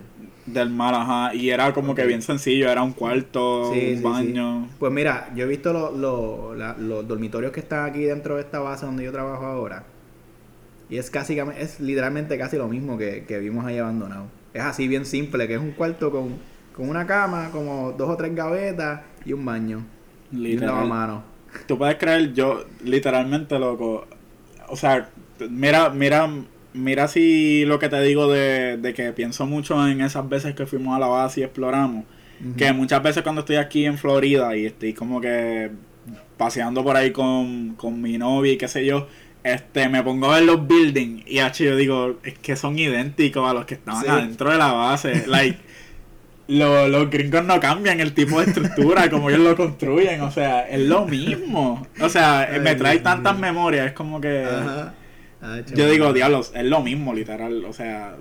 Del 0.46 0.70
mar, 0.70 0.94
ajá. 0.94 1.34
Y 1.34 1.50
era 1.50 1.72
como 1.72 1.94
que 1.94 2.04
bien 2.06 2.22
sencillo, 2.22 2.68
era 2.70 2.82
un 2.82 2.92
cuarto, 2.92 3.72
Sí, 3.72 3.90
un 3.92 3.96
sí. 3.98 4.02
baño. 4.02 4.68
Pues 4.78 4.90
mira, 4.92 5.28
yo 5.36 5.44
he 5.44 5.48
visto 5.48 5.72
lo- 5.72 5.92
lo- 5.92 6.54
la- 6.56 6.74
los 6.78 7.06
dormitorios 7.06 7.52
que 7.52 7.60
están 7.60 7.84
aquí 7.88 8.02
dentro 8.04 8.34
de 8.36 8.40
esta 8.42 8.58
base 8.58 8.86
donde 8.86 9.04
yo 9.04 9.12
trabajo 9.12 9.44
ahora. 9.46 9.84
Y 10.88 10.98
es 10.98 11.10
casi, 11.10 11.38
es 11.58 11.80
literalmente 11.80 12.38
casi 12.38 12.56
lo 12.56 12.68
mismo 12.68 12.96
que, 12.98 13.24
que 13.26 13.38
vimos 13.38 13.64
ahí 13.66 13.78
abandonado. 13.78 14.26
Es 14.54 14.62
así 14.62 14.88
bien 14.88 15.04
simple, 15.04 15.46
que 15.48 15.54
es 15.54 15.60
un 15.60 15.72
cuarto 15.72 16.10
con, 16.10 16.36
con 16.72 16.88
una 16.88 17.06
cama, 17.06 17.50
como 17.50 17.92
dos 17.92 18.08
o 18.10 18.16
tres 18.16 18.34
gavetas 18.34 19.00
y 19.24 19.32
un 19.32 19.44
baño. 19.44 19.84
Y 20.32 20.36
Literal. 20.36 20.74
lavamanos. 20.76 21.22
Tú 21.66 21.78
puedes 21.78 21.96
creer, 21.96 22.32
yo 22.34 22.64
literalmente, 22.84 23.58
loco. 23.58 24.06
O 24.68 24.76
sea, 24.76 25.10
mira, 25.50 25.90
mira, 25.90 26.28
mira 26.72 27.08
si 27.08 27.64
lo 27.64 27.78
que 27.78 27.88
te 27.88 28.00
digo 28.02 28.30
de, 28.30 28.76
de 28.76 28.94
que 28.94 29.12
pienso 29.12 29.46
mucho 29.46 29.86
en 29.88 30.00
esas 30.00 30.28
veces 30.28 30.54
que 30.54 30.66
fuimos 30.66 30.94
a 30.96 30.98
la 31.00 31.06
base 31.08 31.40
y 31.40 31.44
exploramos. 31.44 32.04
Que 32.56 32.72
muchas 32.74 33.02
veces 33.02 33.22
cuando 33.22 33.40
estoy 33.40 33.56
aquí 33.56 33.86
en 33.86 33.96
Florida 33.96 34.54
y 34.56 34.66
estoy 34.66 34.92
como 34.92 35.22
que 35.22 35.70
paseando 36.36 36.84
por 36.84 36.94
ahí 36.96 37.10
con, 37.12 37.74
con 37.76 38.00
mi 38.02 38.18
novia 38.18 38.52
y 38.52 38.58
qué 38.58 38.68
sé 38.68 38.84
yo, 38.84 39.08
este 39.54 39.88
me 39.88 40.02
pongo 40.02 40.30
a 40.30 40.36
ver 40.36 40.44
los 40.44 40.66
buildings 40.66 41.24
y 41.26 41.38
h 41.38 41.64
yo 41.64 41.76
digo, 41.76 42.18
es 42.24 42.38
que 42.38 42.56
son 42.56 42.78
idénticos 42.78 43.48
a 43.48 43.54
los 43.54 43.64
que 43.66 43.74
estaban 43.74 44.02
Sí. 44.02 44.08
adentro 44.08 44.50
de 44.50 44.58
la 44.58 44.72
base. 44.72 45.24
Like, 45.26 45.58
lo- 46.48 46.88
los 46.88 47.10
gringos 47.10 47.44
no 47.44 47.58
cambian 47.60 48.00
el 48.00 48.12
tipo 48.14 48.40
de 48.40 48.46
estructura 48.46 49.10
como 49.10 49.30
ellos 49.30 49.42
lo 49.42 49.56
construyen, 49.56 50.20
o 50.20 50.30
sea, 50.30 50.68
es 50.68 50.80
lo 50.80 51.06
mismo. 51.06 51.86
O 52.00 52.08
sea, 52.08 52.40
Ay, 52.52 52.60
me 52.60 52.74
trae 52.76 52.98
tantas 53.00 53.38
memorias, 53.38 53.86
es 53.86 53.92
como 53.92 54.20
que... 54.20 54.44
Ajá. 54.44 54.94
Ah, 55.42 55.58
Yo 55.74 55.88
digo, 55.90 56.12
diablos, 56.12 56.52
es 56.54 56.64
lo 56.64 56.80
mismo, 56.82 57.12
literal. 57.14 57.64
O 57.66 57.72
sea, 57.72 58.16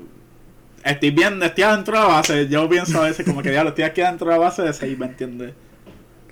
estoy 0.83 1.11
viendo, 1.11 1.45
estoy 1.45 1.63
adentro 1.63 1.95
de 1.95 1.99
la 2.01 2.07
base. 2.07 2.47
Yo 2.49 2.67
pienso 2.67 3.01
a 3.01 3.05
veces 3.05 3.25
como 3.25 3.41
que, 3.41 3.51
diablo, 3.51 3.69
estoy 3.69 3.85
aquí 3.85 4.01
adentro 4.01 4.27
de 4.27 4.33
la 4.33 4.39
base 4.39 4.61
de 4.63 4.73
6, 4.73 4.97
¿me 4.97 5.05
entiendes? 5.05 5.53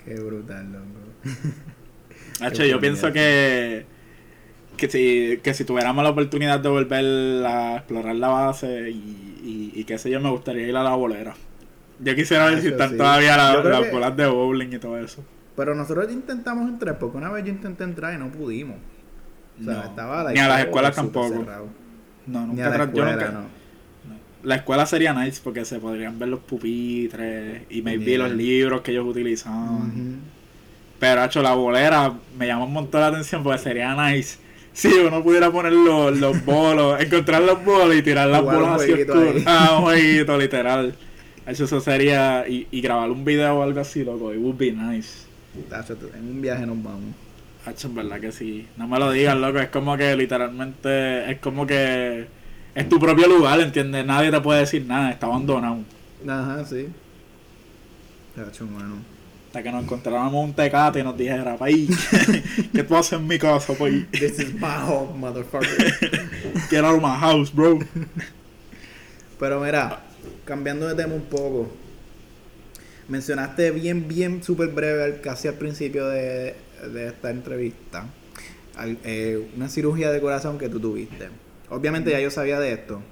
Qué 0.04 0.14
brutal, 0.16 0.72
loco. 0.72 0.84
Qué 2.56 2.68
yo 2.68 2.80
pienso 2.80 3.12
que, 3.12 3.86
que, 4.76 4.88
si, 4.90 5.38
que 5.42 5.54
si 5.54 5.64
tuviéramos 5.64 6.02
la 6.04 6.10
oportunidad 6.10 6.60
de 6.60 6.68
volver 6.68 7.46
a 7.46 7.76
explorar 7.76 8.14
la 8.16 8.28
base 8.28 8.90
y, 8.90 9.72
y, 9.74 9.80
y 9.80 9.84
qué 9.84 9.98
sé 9.98 10.10
yo, 10.10 10.20
me 10.20 10.30
gustaría 10.30 10.66
ir 10.68 10.76
a 10.76 10.82
la 10.82 10.94
bolera. 10.94 11.34
Yo 12.00 12.14
quisiera 12.14 12.46
ver 12.46 12.60
si 12.60 12.68
están 12.68 12.90
sí. 12.90 12.96
todavía 12.96 13.36
la- 13.36 13.62
las 13.62 13.82
que- 13.84 13.90
bolas 13.90 14.16
de 14.16 14.26
bowling 14.26 14.72
y 14.72 14.78
todo 14.78 14.98
eso. 14.98 15.24
Pero 15.56 15.74
nosotros 15.74 16.10
intentamos 16.12 16.68
entrar, 16.68 16.98
porque 16.98 17.16
una 17.16 17.30
vez 17.30 17.44
yo 17.44 17.50
intenté 17.52 17.84
entrar 17.84 18.12
y 18.14 18.18
no 18.18 18.28
pudimos. 18.30 18.76
O 19.60 19.64
sea, 19.64 19.74
No. 19.74 19.84
estaba 19.84 20.32
Ni 20.32 20.40
a 20.40 20.48
las 20.48 20.60
escuelas 20.60 20.96
tampoco. 20.96 21.46
No, 22.26 22.40
Ni 22.40 22.46
nunca 22.48 22.66
a 22.66 22.70
la 22.70 22.76
tra- 22.76 22.92
yo 22.92 23.04
escuela, 23.06 23.12
nunca- 23.12 23.30
no. 23.32 23.64
La 24.42 24.56
escuela 24.56 24.84
sería 24.84 25.14
nice 25.14 25.40
porque 25.42 25.64
se 25.64 25.78
podrían 25.78 26.18
ver 26.18 26.28
los 26.28 26.40
pupitres 26.40 27.62
y 27.70 27.80
maybe 27.82 28.04
Yeah. 28.04 28.18
los 28.18 28.32
libros 28.32 28.80
que 28.82 28.90
ellos 28.90 29.06
utilizaban. 29.06 29.76
Ujú. 29.90 30.16
Pero, 30.98 31.24
hecho, 31.24 31.40
la 31.42 31.54
bolera 31.54 32.12
me 32.38 32.46
llama 32.46 32.64
un 32.64 32.72
montón 32.72 33.00
la 33.00 33.06
atención 33.08 33.42
porque 33.42 33.58
sería 33.58 33.94
nice. 34.10 34.38
Si 34.74 34.88
uno 34.88 35.22
pudiera 35.22 35.52
poner 35.52 35.72
los, 35.72 36.18
los 36.18 36.44
bolos, 36.44 37.00
encontrar 37.00 37.42
los 37.42 37.64
bolos 37.64 37.94
y 37.94 38.02
tirar 38.02 38.28
las 38.28 38.40
Jugar 38.40 38.60
bolas 38.60 38.82
ahí. 38.82 39.44
Ah, 39.46 39.76
un 39.78 39.84
jueguito, 39.84 40.36
literal. 40.36 40.94
Eso 41.46 41.80
sería. 41.80 42.44
Y, 42.48 42.66
y 42.72 42.80
grabar 42.80 43.10
un 43.10 43.24
video 43.24 43.58
o 43.58 43.62
algo 43.62 43.80
así, 43.80 44.04
loco. 44.04 44.34
It 44.34 44.40
would 44.40 44.56
be 44.56 44.72
nice. 44.72 45.26
En 46.14 46.28
un 46.28 46.42
viaje 46.42 46.66
nos 46.66 46.82
vamos. 46.82 47.14
Hacho, 47.64 47.86
en 47.86 47.94
verdad 47.94 48.20
que 48.20 48.32
sí. 48.32 48.66
No 48.76 48.88
me 48.88 48.98
lo 48.98 49.12
digas, 49.12 49.36
loco. 49.36 49.60
Es 49.60 49.68
como 49.68 49.96
que 49.96 50.16
literalmente. 50.16 51.30
Es 51.30 51.38
como 51.38 51.66
que. 51.66 52.26
Es 52.74 52.88
tu 52.88 52.98
propio 52.98 53.28
lugar, 53.28 53.60
¿entiendes? 53.60 54.04
Nadie 54.04 54.32
te 54.32 54.40
puede 54.40 54.60
decir 54.60 54.84
nada. 54.84 55.12
Está 55.12 55.26
abandonado. 55.26 55.78
Ajá, 56.28 56.64
sí. 56.64 56.88
Tacho, 58.34 58.66
bueno. 58.66 59.13
Hasta 59.54 59.62
que 59.62 59.70
nos 59.70 59.84
encontráramos 59.84 60.44
un 60.46 60.52
tecate 60.52 60.98
y 60.98 61.04
nos 61.04 61.16
dijera, 61.16 61.56
país, 61.56 61.88
¿qué 62.72 62.82
tú 62.82 62.96
haces 62.96 63.12
en 63.20 63.28
mi 63.28 63.38
casa, 63.38 63.72
país? 63.74 64.04
This 64.10 64.40
is 64.40 64.54
my 64.54 64.82
home, 64.84 65.16
motherfucker. 65.16 65.92
Get 66.70 66.84
out 66.84 66.96
of 66.96 67.00
my 67.00 67.16
house, 67.16 67.54
bro. 67.54 67.78
Pero 69.38 69.60
mira, 69.60 70.02
cambiando 70.44 70.88
de 70.88 70.96
tema 70.96 71.14
un 71.14 71.22
poco. 71.26 71.70
Mencionaste 73.06 73.70
bien, 73.70 74.08
bien, 74.08 74.42
súper 74.42 74.70
breve, 74.70 75.20
casi 75.20 75.46
al 75.46 75.54
principio 75.54 76.08
de, 76.08 76.56
de 76.92 77.06
esta 77.06 77.30
entrevista, 77.30 78.06
al- 78.74 78.98
eh, 79.04 79.50
una 79.54 79.68
cirugía 79.68 80.10
de 80.10 80.20
corazón 80.20 80.58
que 80.58 80.68
tú 80.68 80.80
tuviste. 80.80 81.28
Obviamente 81.70 82.10
ya 82.10 82.18
yo 82.18 82.32
sabía 82.32 82.58
de 82.58 82.72
esto. 82.72 83.02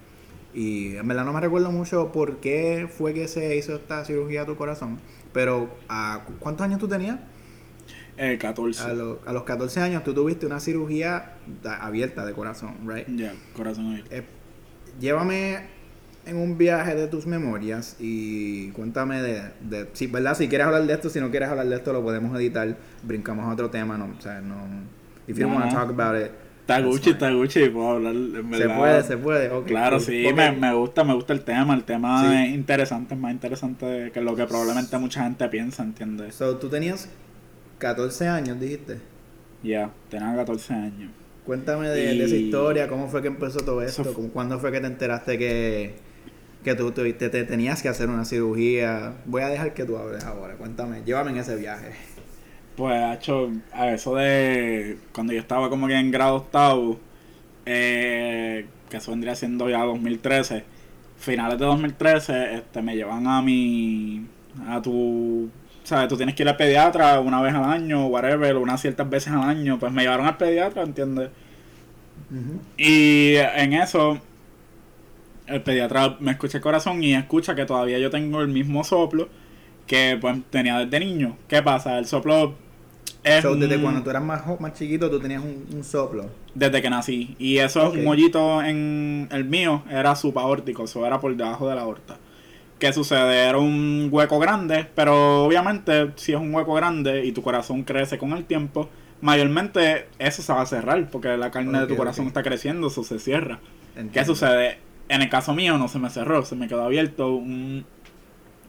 Y 0.55 0.97
en 0.97 1.07
verdad 1.07 1.25
no 1.25 1.33
me 1.33 1.41
recuerdo 1.41 1.71
mucho 1.71 2.11
por 2.11 2.39
qué 2.39 2.89
fue 2.93 3.15
que 3.15 3.29
se 3.29 3.57
hizo 3.57 3.77
esta 3.77 4.05
cirugía 4.05 4.43
a 4.43 4.47
tu 4.47 4.57
corazón. 4.57 4.99
Pero, 5.33 5.75
¿a 5.89 6.23
cu- 6.27 6.35
¿cuántos 6.39 6.65
años 6.65 6.79
tú 6.79 6.89
tenías? 6.89 7.19
Eh, 8.17 8.37
14. 8.39 8.83
A, 8.83 8.93
lo- 8.93 9.21
a 9.27 9.33
los 9.33 9.45
14 9.45 9.81
años 9.81 10.05
tú 10.05 10.13
tuviste 10.15 10.47
una 10.47 10.61
cirugía 10.61 11.35
abierta 11.81 12.25
de 12.27 12.33
corazón, 12.35 12.75
¿right? 12.87 13.07
Ya, 13.09 13.33
corazón 13.57 13.89
abierto. 13.89 14.15
Eh, 14.15 14.23
llévame 15.01 15.61
en 16.27 16.37
un 16.37 16.57
viaje 16.59 16.95
de 16.95 17.09
tus 17.09 17.27
memorias 17.27 17.97
y 17.99 18.69
cuéntame 18.73 19.21
de, 19.23 19.43
de 19.63 19.89
si, 19.95 20.07
¿verdad? 20.07 20.37
Si 20.37 20.47
quieres 20.49 20.67
hablar 20.67 20.87
de 20.87 20.93
esto, 20.93 21.09
si 21.11 21.19
no 21.21 21.31
quieres 21.31 21.49
hablar 21.49 21.67
de 21.67 21.75
esto, 21.77 21.93
lo 21.93 22.03
podemos 22.03 22.37
editar, 22.39 22.77
brincamos 23.03 23.47
a 23.47 23.53
otro 23.53 23.71
tema, 23.71 23.97
no, 23.99 24.15
o 24.17 24.21
sea, 24.21 24.41
no, 24.41 24.57
if 25.27 25.37
you 25.37 25.43
don't 25.45 25.53
No, 25.55 25.59
want 25.61 25.71
to 25.71 25.77
no. 25.77 25.83
talk 25.87 25.91
about 25.99 26.21
it, 26.23 26.31
Está 26.63 26.81
Gucci, 26.81 27.69
puedo 27.71 27.91
hablar, 27.91 28.15
en 28.15 28.33
se 28.33 28.43
verdad. 28.59 28.79
puede, 28.79 29.03
se 29.03 29.17
puede, 29.19 29.51
ok, 29.51 29.67
Claro, 29.67 29.97
cool. 29.97 30.07
sí, 30.07 30.25
me, 30.35 30.53
me 30.53 30.73
gusta, 30.75 31.03
me 31.05 31.13
gusta 31.15 31.33
el 31.33 31.43
tema. 31.43 31.75
El 31.75 31.83
tema 31.85 32.23
Sí. 32.31 32.35
es 32.37 32.55
interesante, 32.55 33.15
es 33.15 33.21
más 33.21 33.33
interesante 33.33 34.11
que 34.15 34.21
lo 34.21 34.37
que 34.37 34.47
probablemente 34.47 34.97
mucha 34.99 35.25
gente 35.25 35.49
piensa, 35.49 35.83
¿entiendes? 35.83 36.37
So, 36.37 36.57
tú 36.59 36.69
tenías 36.69 37.09
14 37.79 38.29
años, 38.29 38.61
dijiste. 38.61 38.99
Ya, 39.63 39.91
tenía 40.09 40.35
14 40.37 40.73
años. 40.75 41.11
Cuéntame 41.45 41.89
de, 41.89 42.15
de 42.15 42.25
esa 42.25 42.37
historia, 42.37 42.87
cómo 42.89 43.09
fue 43.09 43.21
que 43.23 43.29
empezó 43.29 43.59
todo 43.61 43.83
esto, 43.83 44.05
fu- 44.05 44.13
¿Cómo- 44.15 44.29
cuándo 44.29 44.59
fue 44.61 44.71
que 44.71 44.81
te 44.81 44.87
enteraste 44.87 45.37
que, 45.39 45.95
que 46.63 46.75
tú 46.77 46.93
te, 46.93 47.13
te- 47.13 47.29
te 47.29 47.43
tenías 47.43 47.83
que 47.83 47.89
hacer 47.89 48.09
una 48.09 48.25
cirugía. 48.25 49.15
Voy 49.27 49.43
a 49.43 49.49
dejar 49.49 49.75
que 49.75 49.85
tú 49.85 49.97
hables 49.99 50.23
ahora, 50.25 50.55
cuéntame, 50.55 51.03
llévame 51.05 51.33
en 51.33 51.39
ese 51.39 51.57
viaje. 51.57 51.91
Pues, 52.77 53.19
hecho, 53.19 53.51
a 53.73 53.91
eso 53.91 54.15
de 54.15 54.99
cuando 55.13 55.33
yo 55.33 55.41
estaba 55.41 55.69
como 55.69 55.87
que 55.87 55.95
en 55.95 56.11
grado 56.11 56.37
octavo, 56.37 56.99
eh, 57.67 58.67
que 58.89 58.97
eso 58.97 59.11
vendría 59.11 59.35
siendo 59.35 59.69
ya 59.69 59.85
2013, 59.85 60.65
finales 61.19 61.59
de 61.59 61.67
2013, 61.67 62.55
este, 62.55 62.83
me 62.83 62.97
llevan 62.97 63.27
a 63.27 63.43
mi, 63.43 64.27
a 64.67 64.81
tu, 64.83 65.51
sabes, 65.85 66.09
tú 66.09 66.17
tienes 66.17 66.35
que 66.35 66.43
ir 66.45 66.49
al 66.49 66.57
pediatra 66.57 67.21
una 67.21 67.43
vez 67.43 67.55
al 67.55 67.65
año, 67.65 68.07
whatever, 68.07 68.57
unas 68.57 68.81
ciertas 68.81 69.09
veces 69.09 69.33
al 69.33 69.43
año, 69.43 69.79
pues 69.79 69.93
me 69.93 70.03
llevaron 70.03 70.27
al 70.27 70.37
pediatra, 70.39 70.83
¿entiendes? 70.83 71.31
Y 72.79 73.35
en 73.37 73.75
eso, 73.75 74.19
el 75.47 75.63
pediatra 75.63 76.17
me 76.21 76.33
escucha 76.33 76.59
el 76.59 76.63
corazón 76.63 77.03
y 77.03 77.15
escucha 77.15 77.55
que 77.55 77.67
todavía 77.67 77.99
yo 77.99 78.11
tengo 78.11 78.41
el 78.41 78.49
mismo 78.49 78.85
soplo 78.85 79.29
que 79.87 80.17
pues 80.21 80.39
tenía 80.51 80.79
desde 80.79 81.01
niño. 81.01 81.37
¿Qué 81.49 81.63
pasa? 81.63 81.99
El 81.99 82.07
soplo 82.07 82.55
So, 83.25 83.57
desde 83.57 83.81
cuando 83.81 84.03
tú 84.03 84.11
eras 84.11 84.23
más, 84.23 84.43
más 84.61 84.75
chiquito, 84.75 85.11
tú 85.11 85.21
tenías 85.21 85.43
un, 85.43 85.67
un 85.73 85.85
soplo. 85.85 86.27
desde 86.55 86.83
que 86.83 86.91
nací. 86.91 87.37
Y 87.39 87.59
eso 87.59 87.89
Ok. 87.89 87.95
es 87.95 88.01
un 88.01 88.07
hoyito 88.09 88.63
en 88.63 89.29
el 89.31 89.45
mío, 89.45 89.85
era 89.91 90.15
subaórtico, 90.17 90.85
eso 90.85 91.07
era 91.07 91.21
por 91.21 91.35
debajo 91.37 91.69
de 91.69 91.75
la 91.75 91.83
aorta. 91.83 92.19
¿Qué 92.79 92.93
sucede? 92.93 93.45
Era 93.49 93.59
un 93.59 94.09
hueco 94.11 94.39
grande, 94.41 94.87
pero 94.95 95.45
obviamente 95.45 96.11
si 96.17 96.33
es 96.33 96.39
un 96.41 96.53
hueco 96.55 96.75
grande 96.75 97.25
y 97.25 97.33
tu 97.33 97.43
corazón 97.43 97.85
crece 97.85 98.19
con 98.19 98.33
el 98.33 98.45
tiempo, 98.45 98.89
mayormente 99.21 100.09
eso 100.19 100.43
se 100.43 100.53
va 100.53 100.63
a 100.63 100.67
cerrar, 100.67 101.09
porque 101.11 101.37
la 101.37 101.51
carne 101.53 101.79
de 101.81 101.87
tu 101.87 101.97
corazón 101.97 102.27
está 102.27 102.43
creciendo, 102.43 102.89
eso 102.89 103.05
se 103.05 103.19
cierra. 103.21 103.61
¿Qué 104.13 104.25
sucede? 104.25 104.79
En 105.09 105.23
el 105.23 105.29
caso 105.29 105.55
mío 105.55 105.79
no 105.79 105.89
se 105.89 105.99
me 106.01 106.11
cerró, 106.11 106.45
se 106.45 106.57
me 106.57 106.67
quedó 106.69 106.83
abierto 106.85 107.35
un... 107.35 107.85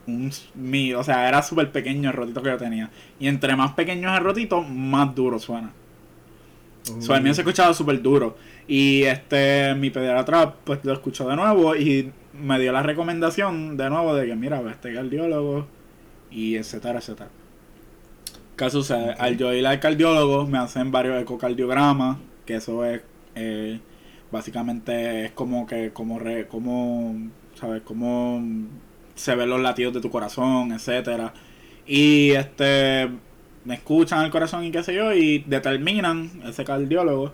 un 0.07 0.31
mi, 0.55 0.93
o 0.93 1.03
sea, 1.03 1.27
era 1.27 1.41
súper 1.41 1.71
pequeño 1.71 2.09
el 2.09 2.15
rotito 2.15 2.41
que 2.41 2.49
yo 2.49 2.57
tenía. 2.57 2.89
Y 3.19 3.27
entre 3.27 3.55
más 3.55 3.73
pequeño 3.73 4.11
es 4.11 4.17
el 4.17 4.23
rotito, 4.23 4.61
más 4.61 5.13
duro 5.15 5.39
suena. 5.39 5.71
So, 6.99 7.15
el 7.15 7.23
mío 7.23 7.33
se 7.33 7.41
escuchaba 7.41 7.73
súper 7.73 8.01
duro. 8.01 8.35
Y 8.67 9.03
este, 9.03 9.73
mi 9.75 9.89
pediatra, 9.89 10.53
pues 10.63 10.79
lo 10.83 10.93
escuchó 10.93 11.27
de 11.27 11.35
nuevo 11.35 11.75
y 11.75 12.11
me 12.33 12.59
dio 12.59 12.71
la 12.71 12.83
recomendación 12.83 13.77
de 13.77 13.89
nuevo 13.89 14.15
de 14.15 14.27
que, 14.27 14.35
mira, 14.35 14.61
este 14.69 14.93
cardiólogo 14.93 15.67
y 16.31 16.55
etcétera, 16.55 16.99
etcétera. 16.99 17.29
¿Qué 18.57 18.69
sucede? 18.69 19.15
Al 19.17 19.37
yo 19.37 19.53
ir 19.53 19.65
al 19.65 19.79
cardiólogo, 19.79 20.45
me 20.45 20.57
hacen 20.57 20.91
varios 20.91 21.21
ecocardiogramas, 21.21 22.17
que 22.45 22.55
eso 22.55 22.85
es, 22.85 23.01
eh, 23.35 23.79
básicamente, 24.31 25.25
es 25.25 25.31
como 25.31 25.65
que, 25.65 25.91
como, 25.91 26.19
re, 26.19 26.47
como, 26.47 27.15
¿sabes? 27.55 27.81
Como 27.81 28.41
se 29.15 29.35
ven 29.35 29.49
los 29.49 29.61
latidos 29.61 29.93
de 29.93 30.01
tu 30.01 30.09
corazón, 30.09 30.71
etcétera. 30.71 31.33
Y 31.85 32.31
este 32.31 33.09
me 33.65 33.75
escuchan 33.75 34.25
el 34.25 34.31
corazón 34.31 34.63
y 34.65 34.71
qué 34.71 34.83
sé 34.83 34.93
yo 34.93 35.13
y 35.13 35.39
determinan 35.39 36.29
ese 36.45 36.65
cardiólogo 36.65 37.33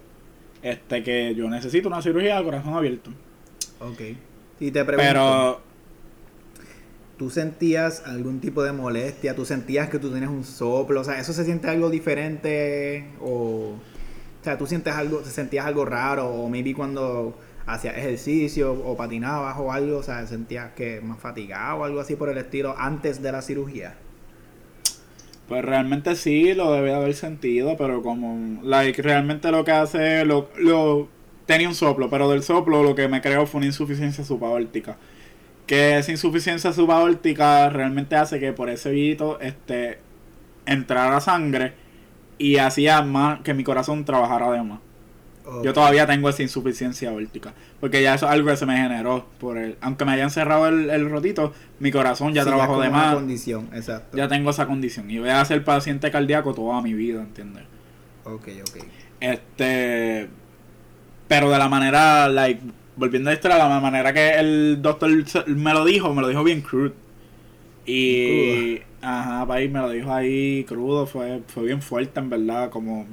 este 0.61 1.03
que 1.03 1.33
yo 1.35 1.49
necesito 1.49 1.87
una 1.87 2.01
cirugía 2.01 2.37
de 2.37 2.43
corazón 2.43 2.73
abierto. 2.73 3.11
Ok. 3.79 4.01
Y 4.59 4.71
te 4.71 4.83
pregunto, 4.83 5.07
Pero 5.07 5.61
¿tú 7.17 7.29
sentías 7.29 8.03
algún 8.05 8.39
tipo 8.39 8.63
de 8.63 8.73
molestia? 8.73 9.35
¿Tú 9.35 9.45
sentías 9.45 9.89
que 9.89 9.99
tú 9.99 10.11
tenías 10.11 10.29
un 10.29 10.43
soplo? 10.43 11.01
O 11.01 11.03
sea, 11.03 11.19
¿eso 11.19 11.33
se 11.33 11.45
siente 11.45 11.69
algo 11.69 11.89
diferente? 11.89 13.07
O, 13.21 13.75
o 14.41 14.43
sea, 14.43 14.57
¿tú 14.57 14.67
sientes 14.67 14.93
algo, 14.93 15.19
te 15.19 15.29
sentías 15.29 15.65
algo 15.65 15.85
raro? 15.85 16.27
O 16.29 16.49
maybe 16.49 16.73
cuando 16.73 17.37
hacías 17.73 17.97
ejercicio 17.97 18.73
o 18.73 18.97
patinabas 18.97 19.57
o 19.59 19.71
algo, 19.71 19.97
o 19.99 20.03
sea, 20.03 20.25
sentías 20.27 20.71
que 20.73 21.01
más 21.01 21.19
fatigado 21.19 21.79
o 21.79 21.83
algo 21.83 21.99
así 21.99 22.15
por 22.15 22.29
el 22.29 22.37
estilo 22.37 22.75
antes 22.77 23.21
de 23.21 23.31
la 23.31 23.41
cirugía. 23.41 23.95
pues 25.47 25.65
realmente 25.65 26.15
sí 26.15 26.53
lo 26.53 26.71
debe 26.73 26.93
haber 26.93 27.15
sentido, 27.15 27.75
pero 27.77 28.01
como 28.03 28.61
like 28.63 29.01
realmente 29.01 29.51
lo 29.51 29.63
que 29.65 29.71
hace 29.71 30.23
lo, 30.25 30.49
lo 30.57 31.09
tenía 31.45 31.67
un 31.67 31.75
soplo, 31.75 32.09
pero 32.09 32.29
del 32.29 32.43
soplo 32.43 32.83
lo 32.83 32.93
que 32.95 33.07
me 33.07 33.21
creó 33.21 33.47
fue 33.47 33.59
una 33.59 33.67
insuficiencia 33.67 34.23
subaórtica. 34.23 34.97
Que 35.65 35.97
esa 35.97 36.11
insuficiencia 36.11 36.73
subaórtica 36.73 37.69
realmente 37.69 38.15
hace 38.15 38.39
que 38.39 38.53
por 38.53 38.69
ese 38.69 38.91
vito 38.91 39.39
este 39.41 39.99
entrara 40.65 41.19
sangre 41.21 41.73
y 42.37 42.57
hacía 42.57 43.01
más 43.01 43.41
que 43.41 43.53
mi 43.53 43.63
corazón 43.63 44.05
trabajara 44.05 44.51
de 44.51 44.63
más. 44.63 44.79
Yo 45.63 45.73
todavía 45.73 46.05
tengo 46.07 46.29
esa 46.29 46.41
insuficiencia 46.43 47.09
aórtica. 47.09 47.53
Porque 47.79 48.01
ya 48.01 48.15
eso 48.15 48.25
es 48.27 48.31
algo 48.31 48.49
que 48.49 48.57
se 48.57 48.65
me 48.65 48.77
generó. 48.77 49.25
por 49.39 49.57
el 49.57 49.77
Aunque 49.81 50.05
me 50.05 50.11
hayan 50.13 50.29
cerrado 50.31 50.67
el, 50.67 50.89
el 50.89 51.09
rotito, 51.09 51.53
mi 51.79 51.91
corazón 51.91 52.33
ya 52.33 52.43
Sí, 52.43 52.47
trabajó 52.49 52.79
de 52.81 52.89
más. 52.89 53.15
condición, 53.15 53.69
exacto. 53.73 54.17
Ya 54.17 54.27
tengo 54.27 54.49
esa 54.51 54.67
condición. 54.67 55.09
Y 55.11 55.19
voy 55.19 55.29
a 55.29 55.43
ser 55.45 55.63
paciente 55.63 56.11
cardíaco 56.11 56.53
toda 56.53 56.81
mi 56.81 56.93
vida, 56.93 57.21
¿entiendes? 57.21 57.63
Ok, 58.23 58.47
ok. 58.61 58.83
Este. 59.19 60.29
Pero 61.27 61.49
de 61.51 61.57
la 61.57 61.69
manera, 61.69 62.27
like, 62.29 62.61
volviendo 62.95 63.29
a 63.29 63.33
esto, 63.33 63.47
de 63.49 63.57
la 63.57 63.79
manera 63.79 64.13
que 64.13 64.31
el 64.39 64.81
doctor 64.81 65.09
me 65.47 65.73
lo 65.73 65.85
dijo, 65.85 66.13
me 66.13 66.21
lo 66.21 66.27
dijo 66.27 66.43
bien 66.43 66.61
crude. 66.61 66.93
Y. 67.85 68.81
Ajá, 69.01 69.45
país, 69.47 69.71
me 69.71 69.79
lo 69.79 69.89
dijo 69.89 70.11
ahí 70.13 70.65
crudo, 70.65 71.05
fue, 71.07 71.41
fue 71.47 71.63
bien 71.63 71.81
fuerte, 71.81 72.19
en 72.19 72.29
verdad, 72.29 72.69
como. 72.69 73.05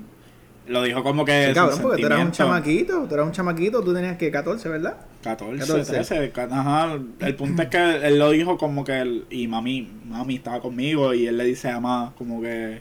Lo 0.68 0.82
dijo 0.82 1.02
como 1.02 1.24
que. 1.24 1.48
Sí, 1.48 1.54
cabrón, 1.54 1.78
porque 1.82 2.00
tú 2.02 2.06
eras 2.06 2.24
un 2.24 2.32
chamaquito, 2.32 3.06
tú 3.08 3.14
eras 3.14 3.26
un 3.26 3.32
chamaquito, 3.32 3.82
tú 3.82 3.94
tenías 3.94 4.16
que 4.16 4.30
14, 4.30 4.68
¿verdad? 4.68 4.96
14, 5.22 5.58
14. 5.60 5.92
13, 5.92 6.30
ca- 6.32 6.48
ajá. 6.50 6.98
El 7.20 7.34
punto 7.36 7.62
es 7.62 7.68
que 7.68 8.06
él 8.06 8.18
lo 8.18 8.30
dijo 8.30 8.58
como 8.58 8.82
que 8.84 8.98
él, 9.00 9.24
y 9.30 9.46
mami, 9.46 9.88
mami 10.06 10.36
estaba 10.36 10.60
conmigo 10.60 11.14
y 11.14 11.26
él 11.26 11.36
le 11.36 11.44
dice 11.44 11.68
a 11.70 11.78
mamá 11.80 12.12
como 12.18 12.40
que 12.42 12.80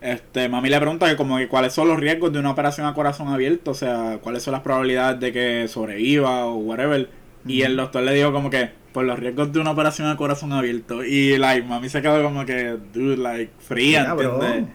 este, 0.00 0.48
mami 0.48 0.68
le 0.68 0.78
pregunta 0.78 1.08
que 1.08 1.16
como 1.16 1.38
que 1.38 1.48
cuáles 1.48 1.72
son 1.72 1.88
los 1.88 1.98
riesgos 1.98 2.32
de 2.32 2.38
una 2.38 2.50
operación 2.50 2.86
a 2.86 2.94
corazón 2.94 3.28
abierto, 3.28 3.72
o 3.72 3.74
sea, 3.74 4.18
cuáles 4.22 4.42
son 4.42 4.52
las 4.52 4.60
probabilidades 4.62 5.18
de 5.20 5.32
que 5.32 5.68
sobreviva 5.68 6.46
o 6.46 6.56
whatever. 6.56 7.08
Y 7.46 7.62
el 7.62 7.76
doctor 7.76 8.02
le 8.02 8.12
dijo 8.12 8.32
como 8.32 8.50
que 8.50 8.70
por 8.92 9.04
los 9.04 9.18
riesgos 9.18 9.52
de 9.52 9.60
una 9.60 9.70
operación 9.72 10.08
a 10.08 10.16
corazón 10.16 10.52
abierto 10.52 11.04
y 11.04 11.36
like 11.38 11.66
mami 11.66 11.88
se 11.88 12.00
quedó 12.02 12.22
como 12.22 12.44
que 12.46 12.76
dude 12.92 13.16
like 13.16 13.52
fría, 13.58 14.00
Sí, 14.02 14.06
cabrón. 14.06 14.68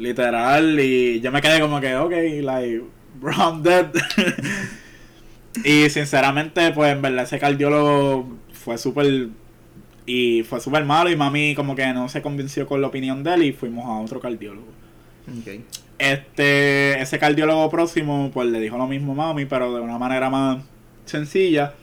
Literal 0.00 0.80
y 0.80 1.20
yo 1.20 1.30
me 1.30 1.40
quedé 1.40 1.60
como 1.60 1.80
que 1.80 1.94
ok, 1.94 2.12
like 2.42 2.82
bro 3.20 3.32
I'm 3.32 3.62
dead. 3.62 3.86
Y 5.64 5.90
sinceramente, 5.90 6.70
pues 6.72 6.92
en 6.92 7.02
verdad 7.02 7.24
ese 7.24 7.38
cardiólogo 7.38 8.36
fue 8.52 8.78
súper 8.78 9.28
Y 10.06 10.42
fue 10.44 10.60
súper 10.60 10.84
malo 10.84 11.10
y 11.10 11.16
mami 11.16 11.54
como 11.54 11.74
que 11.74 11.92
no 11.92 12.08
se 12.08 12.22
convenció 12.22 12.66
con 12.66 12.80
la 12.80 12.86
opinión 12.88 13.22
de 13.24 13.34
él 13.34 13.42
y 13.42 13.52
fuimos 13.52 13.84
a 13.86 14.00
otro 14.00 14.20
cardiólogo. 14.20 14.68
Este, 15.98 17.00
ese 17.00 17.18
cardiólogo 17.18 17.68
próximo 17.68 18.30
pues 18.32 18.48
le 18.48 18.60
dijo 18.60 18.78
lo 18.78 18.86
mismo 18.86 19.12
a 19.12 19.16
mami, 19.16 19.44
pero 19.44 19.74
de 19.74 19.80
una 19.80 19.98
manera 19.98 20.30
más 20.30 20.62
sencilla. 21.04 21.74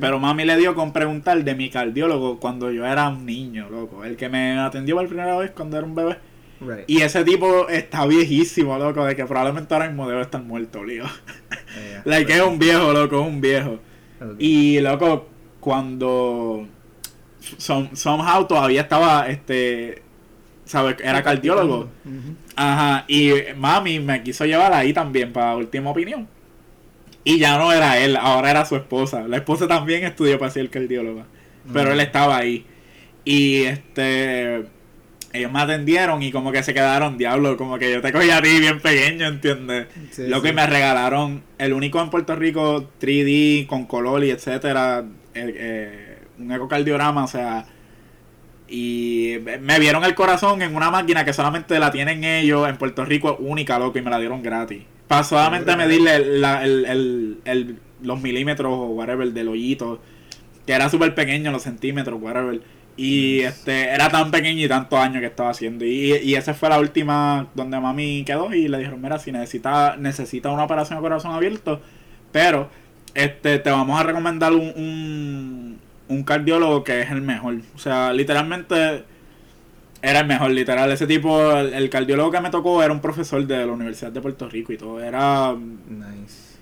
Pero 0.00 0.18
mami 0.18 0.44
le 0.44 0.56
dio 0.56 0.74
con 0.74 0.92
preguntar 0.92 1.42
de 1.44 1.54
mi 1.54 1.68
cardiólogo 1.70 2.40
cuando 2.40 2.70
yo 2.70 2.86
era 2.86 3.08
un 3.08 3.26
niño, 3.26 3.68
loco. 3.70 4.04
El 4.04 4.16
que 4.16 4.28
me 4.28 4.58
atendió 4.58 4.96
por 4.96 5.06
primera 5.06 5.36
vez 5.36 5.50
cuando 5.50 5.76
era 5.76 5.86
un 5.86 5.94
bebé. 5.94 6.16
Right. 6.60 6.84
Y 6.86 7.02
ese 7.02 7.22
tipo 7.24 7.68
está 7.68 8.06
viejísimo, 8.06 8.78
loco, 8.78 9.04
de 9.04 9.14
que 9.14 9.24
probablemente 9.26 9.72
ahora 9.74 9.88
mismo 9.88 10.08
debe 10.08 10.22
estar 10.22 10.42
muerto, 10.42 10.82
lío. 10.84 11.04
Like, 12.04 12.32
es 12.34 12.40
un 12.42 12.58
viejo, 12.58 12.92
loco, 12.92 13.20
es 13.20 13.26
un 13.26 13.40
viejo. 13.40 13.78
Y, 14.38 14.80
loco, 14.80 15.28
cuando 15.60 16.66
some- 17.58 17.90
somehow 17.94 18.46
todavía 18.46 18.80
estaba, 18.82 19.28
este, 19.28 20.02
¿sabes? 20.64 20.96
Era 21.02 21.22
cardiólogo. 21.22 21.90
Ujú. 22.04 22.34
Ajá, 22.56 23.04
y 23.08 23.32
mami 23.56 24.00
me 24.00 24.22
quiso 24.22 24.46
llevar 24.46 24.72
ahí 24.72 24.92
también 24.94 25.32
para 25.32 25.54
última 25.56 25.90
opinión. 25.90 26.26
Y 27.24 27.38
ya 27.38 27.58
no 27.58 27.72
era 27.72 27.98
él, 27.98 28.16
ahora 28.16 28.50
era 28.52 28.64
su 28.64 28.76
esposa. 28.76 29.26
La 29.28 29.36
esposa 29.38 29.66
también 29.68 30.04
estudió 30.04 30.38
para 30.38 30.50
ser 30.50 30.70
cardióloga. 30.70 31.26
Pero 31.72 31.90
Mm. 31.90 31.92
él 31.92 32.00
estaba 32.00 32.36
ahí. 32.38 32.64
Y 33.24 33.64
este. 33.64 34.64
Ellos 35.36 35.52
me 35.52 35.60
atendieron 35.60 36.22
y 36.22 36.30
como 36.32 36.50
que 36.52 36.62
se 36.62 36.72
quedaron, 36.74 37.18
diablo, 37.18 37.56
como 37.56 37.78
que 37.78 37.92
yo 37.92 38.00
te 38.00 38.12
cogí 38.12 38.30
a 38.30 38.40
ti 38.42 38.58
bien 38.60 38.80
pequeño, 38.80 39.26
¿entiendes? 39.26 39.86
Sí, 40.10 40.26
Lo 40.26 40.40
que 40.42 40.48
sí. 40.48 40.54
me 40.54 40.66
regalaron, 40.66 41.42
el 41.58 41.72
único 41.72 42.00
en 42.00 42.10
Puerto 42.10 42.34
Rico 42.36 42.90
3D 43.00 43.66
con 43.66 43.86
color 43.86 44.24
y 44.24 44.30
etcétera, 44.30 45.04
eh, 45.34 45.54
eh, 45.56 46.18
un 46.38 46.52
ecocardiograma, 46.52 47.24
o 47.24 47.28
sea, 47.28 47.66
y 48.68 49.36
me 49.60 49.78
vieron 49.78 50.02
el 50.04 50.14
corazón 50.14 50.60
en 50.62 50.74
una 50.74 50.90
máquina 50.90 51.24
que 51.24 51.32
solamente 51.32 51.78
la 51.78 51.92
tienen 51.92 52.24
ellos 52.24 52.68
en 52.68 52.76
Puerto 52.76 53.04
Rico, 53.04 53.36
única, 53.38 53.78
loco, 53.78 53.98
y 53.98 54.02
me 54.02 54.10
la 54.10 54.18
dieron 54.18 54.42
gratis. 54.42 54.82
Para 55.06 55.22
solamente 55.22 55.76
medirle 55.76 56.38
la- 56.40 56.64
el, 56.64 56.84
el- 56.84 57.38
el- 57.44 57.78
los 58.02 58.20
milímetros 58.20 58.72
o 58.72 58.86
whatever 58.88 59.28
del 59.32 59.48
hoyito, 59.48 60.00
que 60.66 60.72
era 60.72 60.88
súper 60.90 61.14
pequeño, 61.14 61.52
los 61.52 61.62
centímetros, 61.62 62.20
whatever. 62.20 62.60
Y 62.96 63.40
este 63.40 63.90
era 63.90 64.08
tan 64.08 64.30
pequeño 64.30 64.64
y 64.64 64.68
tantos 64.68 64.98
años 64.98 65.20
que 65.20 65.26
estaba 65.26 65.50
haciendo. 65.50 65.84
Y, 65.84 66.14
y 66.14 66.34
esa 66.34 66.54
fue 66.54 66.68
la 66.70 66.78
última 66.80 67.48
donde 67.54 67.78
mami 67.78 68.24
quedó 68.24 68.54
y 68.54 68.68
le 68.68 68.78
dijeron, 68.78 69.02
mira, 69.02 69.18
si 69.18 69.32
necesita, 69.32 69.96
necesita 69.96 70.50
una 70.50 70.64
operación 70.64 70.98
de 70.98 71.02
corazón 71.02 71.32
abierto, 71.32 71.80
pero 72.32 72.70
este 73.14 73.58
te 73.58 73.70
vamos 73.70 74.00
a 74.00 74.02
recomendar 74.02 74.52
un, 74.52 74.72
un, 74.76 75.78
un 76.08 76.24
cardiólogo 76.24 76.84
que 76.84 77.02
es 77.02 77.10
el 77.10 77.20
mejor. 77.20 77.56
O 77.74 77.78
sea, 77.78 78.12
literalmente 78.14 79.04
era 80.00 80.20
el 80.20 80.26
mejor, 80.26 80.50
literal. 80.50 80.90
Ese 80.90 81.06
tipo, 81.06 81.52
el, 81.52 81.74
el 81.74 81.90
cardiólogo 81.90 82.30
que 82.30 82.40
me 82.40 82.50
tocó 82.50 82.82
era 82.82 82.92
un 82.92 83.00
profesor 83.00 83.46
de 83.46 83.66
la 83.66 83.72
Universidad 83.72 84.12
de 84.12 84.20
Puerto 84.20 84.48
Rico 84.48 84.72
y 84.72 84.78
todo. 84.78 85.00
Era... 85.00 85.54
Nice. 85.54 86.56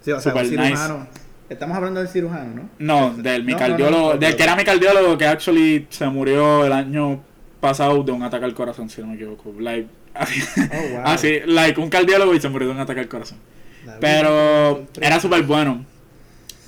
Sí, 0.00 0.12
o 0.12 0.20
sea, 0.20 0.34
un 0.34 0.44
Super 0.44 0.60
nice. 0.60 1.21
Estamos 1.52 1.76
hablando 1.76 2.00
del 2.00 2.08
cirujano, 2.08 2.54
¿no? 2.54 2.68
No, 2.78 3.14
del 3.22 3.44
mi 3.44 3.52
No, 3.52 3.58
cardiólogo, 3.58 4.12
no, 4.14 4.18
del 4.18 4.36
que 4.36 4.42
era 4.42 4.56
mi 4.56 4.64
cardiólogo 4.64 5.16
que 5.18 5.26
actually 5.26 5.86
se 5.90 6.06
murió 6.08 6.64
el 6.64 6.72
año 6.72 7.20
pasado 7.60 8.02
de 8.02 8.12
un 8.12 8.22
ataque 8.22 8.44
al 8.44 8.54
corazón, 8.54 8.88
si 8.90 9.00
no 9.00 9.08
me 9.08 9.14
equivoco. 9.14 9.52
Like, 9.58 9.86
así, 10.14 10.40
Oh, 10.58 10.92
wow. 10.94 11.02
así, 11.04 11.40
like 11.46 11.80
un 11.80 11.88
cardiólogo 11.90 12.34
y 12.34 12.40
se 12.40 12.48
murió 12.48 12.68
de 12.68 12.74
un 12.74 12.80
ataque 12.80 13.00
al 13.00 13.08
corazón. 13.08 13.38
La 13.86 13.98
Pero 14.00 14.86
era 15.00 15.18
súper 15.20 15.42
bueno. 15.42 15.84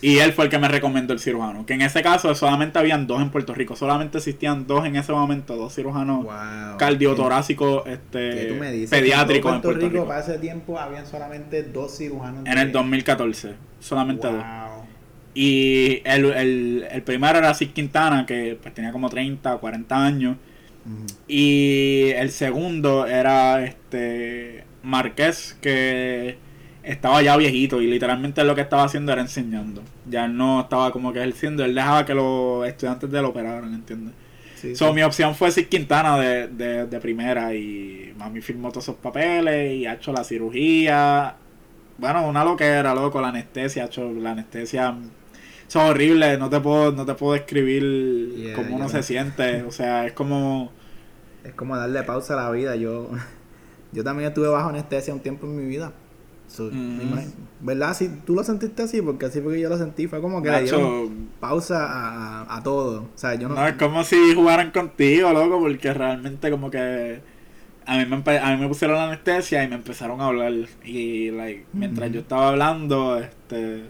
Y 0.00 0.18
él 0.18 0.34
fue 0.34 0.44
el 0.44 0.50
que 0.50 0.58
me 0.58 0.68
recomendó 0.68 1.14
el 1.14 1.18
cirujano. 1.18 1.64
Que 1.64 1.72
en 1.72 1.80
ese 1.80 2.02
caso 2.02 2.34
solamente 2.34 2.78
habían 2.78 3.06
dos 3.06 3.22
en 3.22 3.30
Puerto 3.30 3.54
Rico. 3.54 3.74
Solamente 3.74 4.18
existían 4.18 4.66
dos 4.66 4.84
en 4.84 4.96
ese 4.96 5.12
momento, 5.12 5.56
dos 5.56 5.74
cirujanos 5.74 6.24
Wow. 6.24 6.76
cardiotorácicos 6.76 7.84
¿Qué 7.84 7.92
este, 7.94 8.46
tú 8.46 8.54
me 8.56 8.70
dices? 8.70 8.90
pediátricos 8.90 9.50
en 9.50 9.56
en 9.56 9.62
Puerto 9.62 9.88
Rico. 9.88 10.06
para 10.06 10.20
ese 10.20 10.36
tiempo 10.38 10.78
habían 10.78 11.06
solamente 11.06 11.62
dos 11.62 11.96
cirujanos. 11.96 12.44
En 12.44 12.58
el 12.58 12.66
de- 12.66 12.72
2014. 12.72 13.54
Solamente 13.80 14.26
dos. 14.26 14.44
Y 15.34 16.02
el, 16.04 16.26
el, 16.26 16.88
el 16.90 17.02
primero 17.04 17.38
era 17.38 17.54
Sid 17.54 17.72
Quintana, 17.72 18.26
que 18.26 18.58
pues 18.62 18.74
tenía 18.74 18.92
como 18.92 19.10
30 19.10 19.56
o 19.56 19.60
40 19.60 20.04
años. 20.04 20.38
Y 21.26 22.10
el 22.16 22.30
segundo 22.30 23.06
era 23.06 23.64
este 23.64 24.68
Marqués, 24.82 25.58
que 25.60 26.42
estaba 26.82 27.22
ya 27.22 27.36
viejito 27.36 27.80
y 27.80 27.86
literalmente 27.86 28.44
lo 28.44 28.54
que 28.54 28.60
estaba 28.62 28.84
haciendo 28.84 29.12
era 29.12 29.22
enseñando. 29.22 29.88
Ya 30.04 30.28
no 30.28 30.62
estaba 30.62 30.92
como 30.92 31.12
que 31.12 31.20
ejerciendo, 31.20 31.64
él 31.64 31.74
dejaba 31.74 32.04
que 32.04 32.14
los 32.14 32.66
estudiantes 32.68 33.10
de 33.10 33.18
él 33.18 33.24
operaran, 33.24 33.72
¿entiendes? 33.74 34.14
Sí, 34.54 34.76
So, 34.76 34.92
sí. 34.92 34.94
mi 34.94 35.02
opción 35.02 35.34
fue 35.36 35.52
Sid 35.52 35.68
Quintana 35.68 36.18
de, 36.18 36.48
de, 36.48 36.86
de 36.86 37.00
primera 37.00 37.54
y 37.54 38.12
mami 38.16 38.40
firmó 38.40 38.70
todos 38.70 38.84
esos 38.86 38.96
papeles 38.96 39.72
y 39.72 39.86
ha 39.86 39.94
hecho 39.94 40.12
la 40.12 40.24
cirugía. 40.24 41.38
Bueno, 41.96 42.26
una 42.28 42.44
loquera, 42.44 42.94
loco, 42.94 43.20
la 43.20 43.28
anestesia, 43.28 43.84
ha 43.84 43.86
hecho 43.86 44.12
la 44.12 44.32
anestesia. 44.32 44.96
Es 45.68 45.76
horrible, 45.76 46.38
no 46.38 46.48
te 46.50 46.60
puedo, 46.60 46.92
no 46.92 47.04
te 47.04 47.14
puedo 47.14 47.32
describir 47.34 48.34
Yeah, 48.36 48.54
cómo 48.56 48.76
uno 48.76 48.88
se 48.88 49.02
siente. 49.02 49.62
O 49.62 49.70
sea, 49.72 50.06
es 50.06 50.12
como... 50.12 50.70
Es 51.44 51.52
como 51.54 51.76
darle 51.76 52.02
pausa 52.02 52.34
a 52.34 52.44
la 52.44 52.50
vida. 52.50 52.76
Yo, 52.76 53.10
yo 53.92 54.04
también 54.04 54.28
estuve 54.28 54.48
bajo 54.48 54.68
anestesia 54.68 55.12
un 55.14 55.20
tiempo 55.20 55.46
en 55.46 55.56
mi 55.56 55.64
vida. 55.64 55.92
So, 56.48 56.64
Mm. 56.64 57.14
me 57.14 57.26
¿Verdad? 57.62 57.94
Si 57.94 58.08
tú 58.08 58.34
lo 58.34 58.44
sentiste 58.44 58.82
así, 58.82 59.00
porque 59.00 59.26
así 59.26 59.40
fue 59.40 59.54
que 59.54 59.60
yo 59.60 59.68
lo 59.68 59.78
sentí. 59.78 60.06
Fue 60.06 60.20
como 60.20 60.42
que 60.42 60.50
le 60.50 60.62
dieron 60.62 61.28
pausa 61.40 61.86
a, 61.86 62.56
a- 62.56 62.62
todo. 62.62 63.02
O 63.02 63.18
sea, 63.18 63.34
yo 63.34 63.48
no. 63.48 63.54
No, 63.54 63.66
es 63.66 63.74
como 63.74 64.04
si 64.04 64.34
jugaran 64.34 64.70
contigo, 64.70 65.32
loco, 65.32 65.58
porque 65.60 65.92
realmente 65.94 66.50
como 66.50 66.70
que 66.70 67.20
a 67.86 67.98
mí 67.98 68.04
me, 68.06 68.38
a 68.38 68.56
mí 68.56 68.62
me 68.62 68.68
pusieron 68.68 68.96
la 68.96 69.08
anestesia 69.08 69.64
y 69.64 69.68
me 69.68 69.76
empezaron 69.76 70.20
a 70.20 70.26
hablar 70.26 70.52
y 70.84 71.30
like, 71.30 71.66
mientras 71.72 72.12
yo 72.12 72.20
estaba 72.20 72.48
hablando, 72.48 73.18
este 73.18 73.84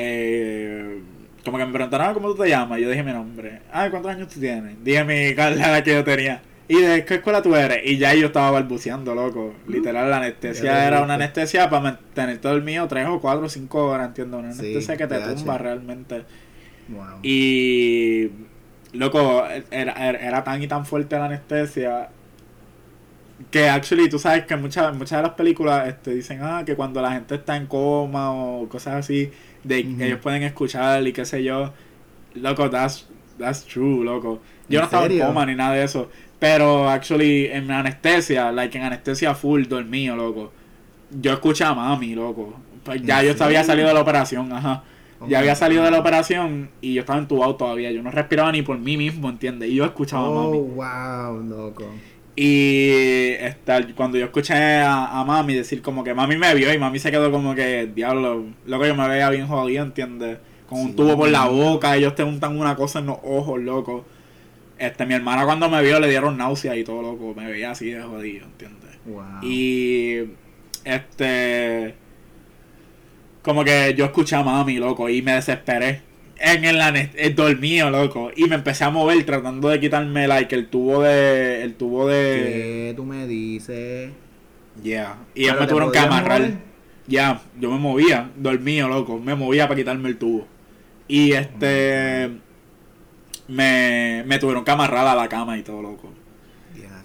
eh, 0.00 1.00
como 1.44 1.58
que 1.58 1.66
me 1.66 1.72
preguntaron 1.72 2.06
"Ah, 2.08 2.14
cómo 2.14 2.28
tú 2.34 2.42
te 2.42 2.48
llamas, 2.48 2.78
yo 2.80 2.88
dije 2.90 3.02
mi 3.02 3.12
nombre, 3.12 3.62
ay 3.72 3.90
¿cuántos 3.90 4.12
años 4.12 4.28
tú 4.28 4.38
tienes? 4.40 4.82
Dije 4.84 5.04
mi 5.04 5.14
edad 5.26 5.82
que 5.82 5.92
yo 5.94 6.04
tenía 6.04 6.42
¿Y 6.70 6.76
de 6.82 7.04
qué 7.06 7.14
escuela 7.14 7.40
tú 7.40 7.56
eres? 7.56 7.80
Y 7.84 7.96
ya 7.96 8.12
yo 8.14 8.26
estaba 8.26 8.50
balbuceando, 8.50 9.14
loco. 9.14 9.54
Literal, 9.66 10.10
la 10.10 10.18
anestesia 10.18 10.86
era 10.86 11.00
una 11.02 11.14
anestesia 11.14 11.70
para 11.70 11.80
mantenerte 11.82 12.46
dormido 12.46 12.86
tres 12.86 13.06
o 13.08 13.20
cuatro 13.22 13.46
o 13.46 13.48
cinco 13.48 13.86
horas, 13.86 14.08
entiendo. 14.08 14.36
Una 14.38 14.52
Sí, 14.52 14.60
anestesia 14.60 14.98
que 14.98 15.06
te 15.06 15.18
tumba 15.18 15.56
realmente. 15.56 16.24
Wow. 16.88 17.20
Y 17.22 18.30
loco, 18.92 19.44
era, 19.70 19.92
era, 19.92 20.18
era 20.18 20.44
tan 20.44 20.62
y 20.62 20.68
tan 20.68 20.84
fuerte 20.84 21.16
la 21.18 21.24
anestesia 21.24 22.10
que 23.50 23.68
actually 23.68 24.08
tú 24.08 24.18
sabes 24.18 24.44
que 24.46 24.56
muchas 24.56 24.94
muchas 24.96 25.18
de 25.18 25.22
las 25.22 25.34
películas 25.34 25.88
este, 25.88 26.12
dicen 26.14 26.40
ah 26.42 26.64
que 26.66 26.74
cuando 26.74 27.00
la 27.00 27.12
gente 27.12 27.36
está 27.36 27.56
en 27.56 27.66
coma 27.66 28.32
o 28.32 28.68
cosas 28.68 28.94
así 28.96 29.30
de 29.64 29.94
que 29.96 30.06
ellos 30.06 30.20
pueden 30.20 30.42
escuchar 30.42 31.06
y 31.06 31.12
qué 31.12 31.24
sé 31.24 31.42
yo. 31.44 31.72
Loco 32.34 32.70
that's 32.70 33.06
that's 33.38 33.64
true 33.64 34.04
loco. 34.04 34.40
Yo 34.68 34.78
¿En 34.78 34.80
no 34.80 34.84
estaba 34.84 35.06
en 35.06 35.18
coma 35.18 35.46
ni 35.46 35.54
nada 35.54 35.74
de 35.74 35.84
eso 35.84 36.10
pero 36.38 36.88
actually 36.88 37.46
en 37.46 37.70
anestesia 37.70 38.52
like 38.52 38.76
en 38.78 38.84
anestesia 38.84 39.34
full 39.34 39.64
dormido 39.66 40.16
loco. 40.16 40.52
Yo 41.10 41.32
escuché 41.32 41.64
a 41.64 41.74
mami 41.74 42.14
loco. 42.14 42.60
Pues 42.84 43.02
ya 43.02 43.22
¿En 43.22 43.34
yo 43.36 43.44
había 43.44 43.64
salido 43.64 43.88
de 43.88 43.94
la 43.94 44.00
operación 44.02 44.52
ajá. 44.52 44.84
Oh 45.20 45.26
ya 45.28 45.40
había 45.40 45.54
salido 45.56 45.82
de 45.84 45.90
la 45.90 45.98
operación 46.00 46.70
y 46.80 46.94
yo 46.94 47.00
estaba 47.00 47.18
entubado 47.18 47.56
todavía. 47.56 47.90
Yo 47.92 48.02
no 48.02 48.10
respiraba 48.10 48.52
ni 48.52 48.62
por 48.62 48.78
mí 48.78 48.96
mismo, 48.96 49.28
¿entiendes? 49.28 49.70
Y 49.70 49.74
yo 49.76 49.84
escuchaba 49.84 50.26
a 50.28 50.30
Oh, 50.30 50.32
mami. 50.32 50.58
wow, 50.58 51.42
loco. 51.42 52.02
Y 52.40 53.32
este, 53.40 53.94
cuando 53.96 54.16
yo 54.16 54.26
escuché 54.26 54.54
a, 54.54 55.18
a 55.20 55.24
mami 55.24 55.54
decir 55.54 55.82
como 55.82 56.04
que 56.04 56.14
mami 56.14 56.36
me 56.36 56.54
vio 56.54 56.72
y 56.72 56.78
mami 56.78 57.00
se 57.00 57.10
quedó 57.10 57.32
como 57.32 57.52
que, 57.56 57.90
diablo, 57.92 58.44
loco, 58.64 58.86
yo 58.86 58.94
me 58.94 59.08
veía 59.08 59.28
bien 59.30 59.48
jodido, 59.48 59.82
¿entiendes? 59.84 60.38
Con 60.68 60.78
un 60.80 60.88
Sí. 60.90 60.94
tubo 60.94 61.16
por 61.16 61.28
la 61.30 61.46
boca, 61.46 61.96
ellos 61.96 62.14
te 62.14 62.22
untan 62.22 62.56
una 62.56 62.76
cosa 62.76 63.00
en 63.00 63.06
los 63.06 63.18
ojos, 63.24 63.58
loco. 63.60 64.04
Este, 64.78 65.04
mi 65.04 65.14
hermana 65.14 65.44
cuando 65.46 65.68
me 65.68 65.82
vio 65.82 65.98
le 65.98 66.08
dieron 66.08 66.36
náuseas 66.36 66.76
y 66.76 66.84
todo, 66.84 67.02
loco. 67.02 67.34
Me 67.34 67.50
veía 67.50 67.72
así 67.72 67.90
de 67.90 68.02
jodido, 68.02 68.44
¿entiendes? 68.46 68.90
Wow. 69.06 69.24
Y 69.42 70.18
este 70.84 71.96
como 73.42 73.64
que 73.64 73.94
yo 73.96 74.04
escuché 74.04 74.36
a 74.36 74.42
mami, 74.44 74.76
loco, 74.76 75.08
y 75.08 75.22
me 75.22 75.32
desesperé. 75.32 76.02
En 76.40 76.64
el 76.64 76.80
ane- 76.80 77.10
eh, 77.16 77.30
dormido, 77.30 77.90
loco, 77.90 78.30
y 78.36 78.44
me 78.44 78.54
empecé 78.54 78.84
a 78.84 78.90
mover 78.90 79.24
tratando 79.24 79.68
de 79.68 79.80
quitarme 79.80 80.28
like 80.28 80.54
el 80.54 80.68
tubo 80.68 81.02
de 81.02 81.62
el 81.62 81.74
tubo 81.74 82.06
de 82.06 82.86
¿Qué 82.88 82.94
tú 82.96 83.04
me 83.04 83.26
dices? 83.26 84.10
yeah, 84.82 85.16
y 85.34 85.42
ellos 85.42 85.54
¿Pero 85.54 85.60
me 85.60 85.66
tuvieron 85.66 85.92
que 85.92 85.98
amarrar. 85.98 86.52
Ya, 87.08 87.40
yo 87.58 87.70
me 87.70 87.78
movía, 87.78 88.30
dormido, 88.36 88.88
loco, 88.88 89.18
me 89.18 89.34
movía 89.34 89.66
para 89.66 89.78
quitarme 89.78 90.10
el 90.10 90.18
tubo. 90.18 90.46
Y 91.08 91.32
este 91.32 92.30
me, 93.48 94.24
me 94.26 94.38
tuvieron 94.38 94.64
que 94.64 94.70
amarrar 94.70 95.06
a 95.06 95.14
la 95.14 95.28
cama 95.28 95.56
y 95.58 95.62
todo, 95.62 95.82
loco. 95.82 96.12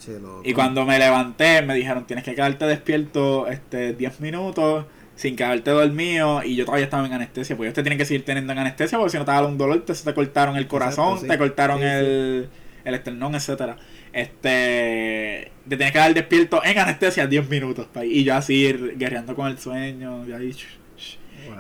Loco. 0.06 0.42
Y 0.44 0.54
cuando 0.54 0.86
me 0.86 1.00
levanté, 1.00 1.62
me 1.62 1.74
dijeron, 1.76 2.06
tienes 2.06 2.26
que 2.26 2.36
quedarte 2.36 2.66
despierto 2.66 3.48
este 3.48 3.94
10 3.94 4.20
minutos 4.20 4.86
sin 5.16 5.36
quedarte 5.36 5.72
dormido 5.72 6.44
y 6.44 6.56
yo 6.56 6.66
todavía 6.66 6.86
estaba 6.86 7.06
en 7.06 7.14
anestesia, 7.14 7.56
pues 7.56 7.68
ellos 7.68 7.76
te 7.76 7.84
tienen 7.84 7.98
que 7.98 8.06
seguir 8.06 8.26
teniendo 8.26 8.52
en 8.54 8.60
anestesia 8.60 8.98
porque 8.98 9.12
si 9.12 9.18
no 9.18 9.26
te 9.26 9.32
da 9.32 9.46
un 9.46 9.58
dolor, 9.58 9.84
te, 9.86 9.94
te 9.94 10.14
cortaron 10.14 10.58
el 10.58 10.68
corazón, 10.68 11.26
te 11.28 11.38
cortaron 11.38 11.84
el, 11.84 12.50
el 12.84 12.94
esternón, 12.94 13.36
etcétera. 13.36 13.78
Este 14.12 15.52
te 15.68 15.78
tienes 15.78 15.92
que 15.92 15.98
dar 15.98 16.14
despierto 16.14 16.64
en 16.64 16.78
anestesia 16.78 17.26
10 17.26 17.50
minutos 17.50 17.88
y 18.04 18.24
yo 18.24 18.36
así 18.36 18.72
guerreando 18.96 19.36
con 19.36 19.48
el 19.48 19.58
sueño 19.58 20.26
y 20.28 20.34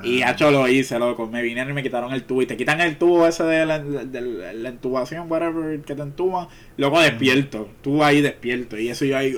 ahí 0.01 0.17
y 0.17 0.23
hecho 0.23 0.51
lo 0.51 0.67
hice, 0.67 0.99
loco. 0.99 1.27
Me 1.27 1.41
vinieron 1.41 1.71
y 1.71 1.73
me 1.73 1.83
quitaron 1.83 2.13
el 2.13 2.23
tubo. 2.23 2.41
Y 2.41 2.45
te 2.45 2.57
quitan 2.57 2.81
el 2.81 2.97
tubo 2.97 3.27
ese 3.27 3.43
de 3.43 3.65
la, 3.65 3.79
de 3.79 4.53
la 4.53 4.69
intubación, 4.69 5.29
whatever, 5.31 5.81
que 5.81 5.95
te 5.95 6.01
entuban. 6.01 6.47
Luego 6.77 6.99
despierto. 7.01 7.69
Tú 7.81 8.03
ahí 8.03 8.21
despierto. 8.21 8.77
Y 8.77 8.89
eso 8.89 9.05
yo 9.05 9.17
ahí. 9.17 9.35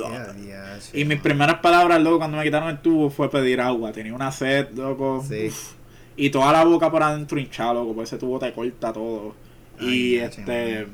y 0.94 1.06
mis 1.06 1.20
primeras 1.20 1.60
palabras, 1.60 2.02
loco, 2.02 2.20
cuando 2.20 2.38
me 2.38 2.44
quitaron 2.44 2.70
el 2.70 2.80
tubo 2.80 3.10
fue 3.10 3.30
pedir 3.30 3.62
agua. 3.62 3.92
Tenía 3.92 4.14
una 4.14 4.32
sed, 4.32 4.70
loco. 4.76 5.24
Y 6.18 6.30
toda 6.30 6.52
la 6.54 6.64
boca 6.64 6.90
por 6.92 7.04
adentro 7.04 7.40
hinchada, 7.40 7.74
loco. 7.74 7.94
Porque 7.94 8.04
ese 8.04 8.18
tubo 8.18 8.40
te 8.40 8.52
corta 8.54 8.94
todo. 8.94 9.36
y 9.80 10.16
este. 10.16 10.88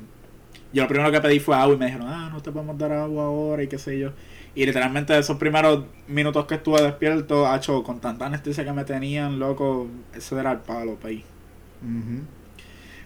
Yo 0.72 0.82
lo 0.82 0.88
primero 0.88 1.12
que 1.12 1.20
pedí 1.20 1.38
fue 1.38 1.54
agua 1.54 1.74
y 1.74 1.78
me 1.78 1.86
dijeron, 1.86 2.08
ah, 2.08 2.30
no 2.32 2.40
te 2.40 2.50
podemos 2.50 2.78
dar 2.78 2.92
agua 2.92 3.24
ahora 3.24 3.62
y 3.62 3.68
qué 3.68 3.78
sé 3.78 3.98
yo. 3.98 4.12
Y 4.54 4.66
literalmente 4.66 5.18
esos 5.18 5.38
primeros 5.38 5.84
minutos 6.08 6.46
que 6.46 6.56
estuve 6.56 6.82
despierto, 6.82 7.52
hecho 7.54 7.82
con 7.82 8.00
tanta 8.00 8.26
anestesia 8.26 8.64
que 8.64 8.72
me 8.72 8.84
tenían, 8.84 9.38
loco, 9.38 9.88
eso 10.14 10.38
era 10.38 10.52
el 10.52 10.58
palo, 10.58 10.96
país. 10.96 11.24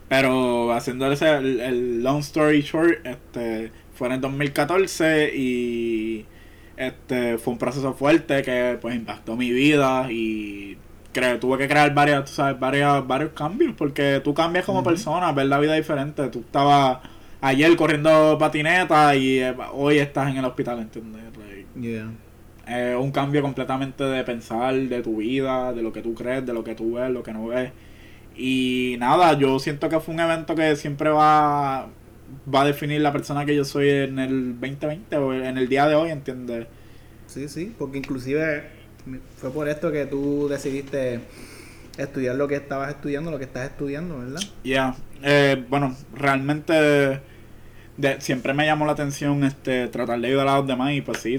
Pero 0.09 0.73
haciendo 0.73 1.11
ese, 1.11 1.37
el, 1.37 2.03
long 2.03 2.19
story 2.19 2.63
short, 2.63 3.05
este, 3.05 3.71
fue 3.95 4.09
en 4.09 4.15
el 4.15 4.21
2014 4.21 5.33
y 5.37 6.27
este 6.77 7.39
fue 7.39 7.55
un 7.55 7.59
proceso 7.59 7.95
fuerte 7.95 8.43
que 8.43 8.79
pues 8.81 8.95
impactó 8.95 9.35
mi 9.37 9.51
vida 9.51 10.11
y 10.11 10.77
creo, 11.13 11.39
tuve 11.41 11.59
que 11.59 11.69
crear 11.69 11.95
varias, 11.95 12.27
tú 12.27 12.33
sabes, 12.33 12.61
varios, 12.61 13.07
varios 13.07 13.33
cambios 13.33 13.75
porque 13.77 14.21
tú 14.23 14.35
cambias 14.35 14.65
como 14.67 14.85
persona, 14.85 15.33
ver 15.33 15.47
la 15.47 15.59
vida 15.59 15.75
diferente. 15.75 16.29
Tú 16.29 16.41
estabas 16.41 16.99
ayer 17.41 17.77
corriendo 17.77 18.37
patineta 18.39 19.15
y 19.15 19.39
eh, 19.39 19.55
hoy 19.73 19.99
estás 19.99 20.31
en 20.31 20.39
el 20.39 20.45
hospital, 20.45 20.81
¿entiendes? 20.81 21.23
Eh, 22.69 22.97
un 22.99 23.13
cambio 23.13 23.43
completamente 23.43 24.03
de 24.03 24.25
pensar 24.25 24.75
de 24.75 25.03
tu 25.03 25.19
vida, 25.19 25.73
de 25.73 25.83
lo 25.83 25.93
que 25.93 26.03
tú 26.03 26.15
crees, 26.15 26.45
de 26.45 26.53
lo 26.53 26.65
que 26.65 26.75
tú 26.75 26.95
ves, 26.95 27.11
lo 27.11 27.23
que 27.23 27.33
no 27.33 27.47
ves. 27.47 27.71
Y 28.37 28.97
nada, 28.99 29.39
yo 29.39 29.59
siento 29.59 29.89
que 29.89 30.01
fue 30.01 30.15
un 30.15 30.21
evento 30.21 30.55
que 30.55 30.75
siempre 30.77 31.11
va, 31.11 31.89
va 32.53 32.63
a 32.63 32.65
definir 32.67 33.01
la 33.01 33.13
persona 33.13 33.45
que 33.47 33.55
yo 33.55 33.65
soy 33.65 33.89
en 33.89 34.19
el 34.19 34.61
2020 34.61 35.17
o 35.17 35.33
en 35.33 35.57
el 35.57 35.69
día 35.69 35.87
de 35.87 35.95
hoy, 35.95 36.11
¿entiendes? 36.11 36.67
Sí, 37.27 37.49
sí, 37.49 37.75
porque 37.79 37.99
inclusive 37.99 38.65
fue 39.37 39.51
por 39.51 39.69
esto 39.69 39.93
que 39.93 40.07
tú 40.07 40.49
decidiste 40.49 41.21
estudiar 41.99 42.37
lo 42.37 42.49
que 42.49 42.57
estabas 42.57 42.91
estudiando, 42.91 43.31
lo 43.31 43.39
que 43.39 43.45
estás 43.45 43.71
estudiando, 43.71 44.19
¿verdad? 44.19 44.41
Ya, 44.65 44.95
eh, 45.23 45.65
bueno, 45.69 45.97
realmente 46.15 47.21
siempre 48.19 48.53
me 48.53 48.67
llamó 48.67 48.85
la 48.85 48.93
atención 48.93 49.43
este 49.45 49.89
tratar 49.89 50.21
de 50.21 50.29
ayudar 50.29 50.49
a 50.49 50.59
los 50.59 50.67
demás 50.67 50.93
y 50.93 51.01
pues 51.01 51.19
sí, 51.19 51.39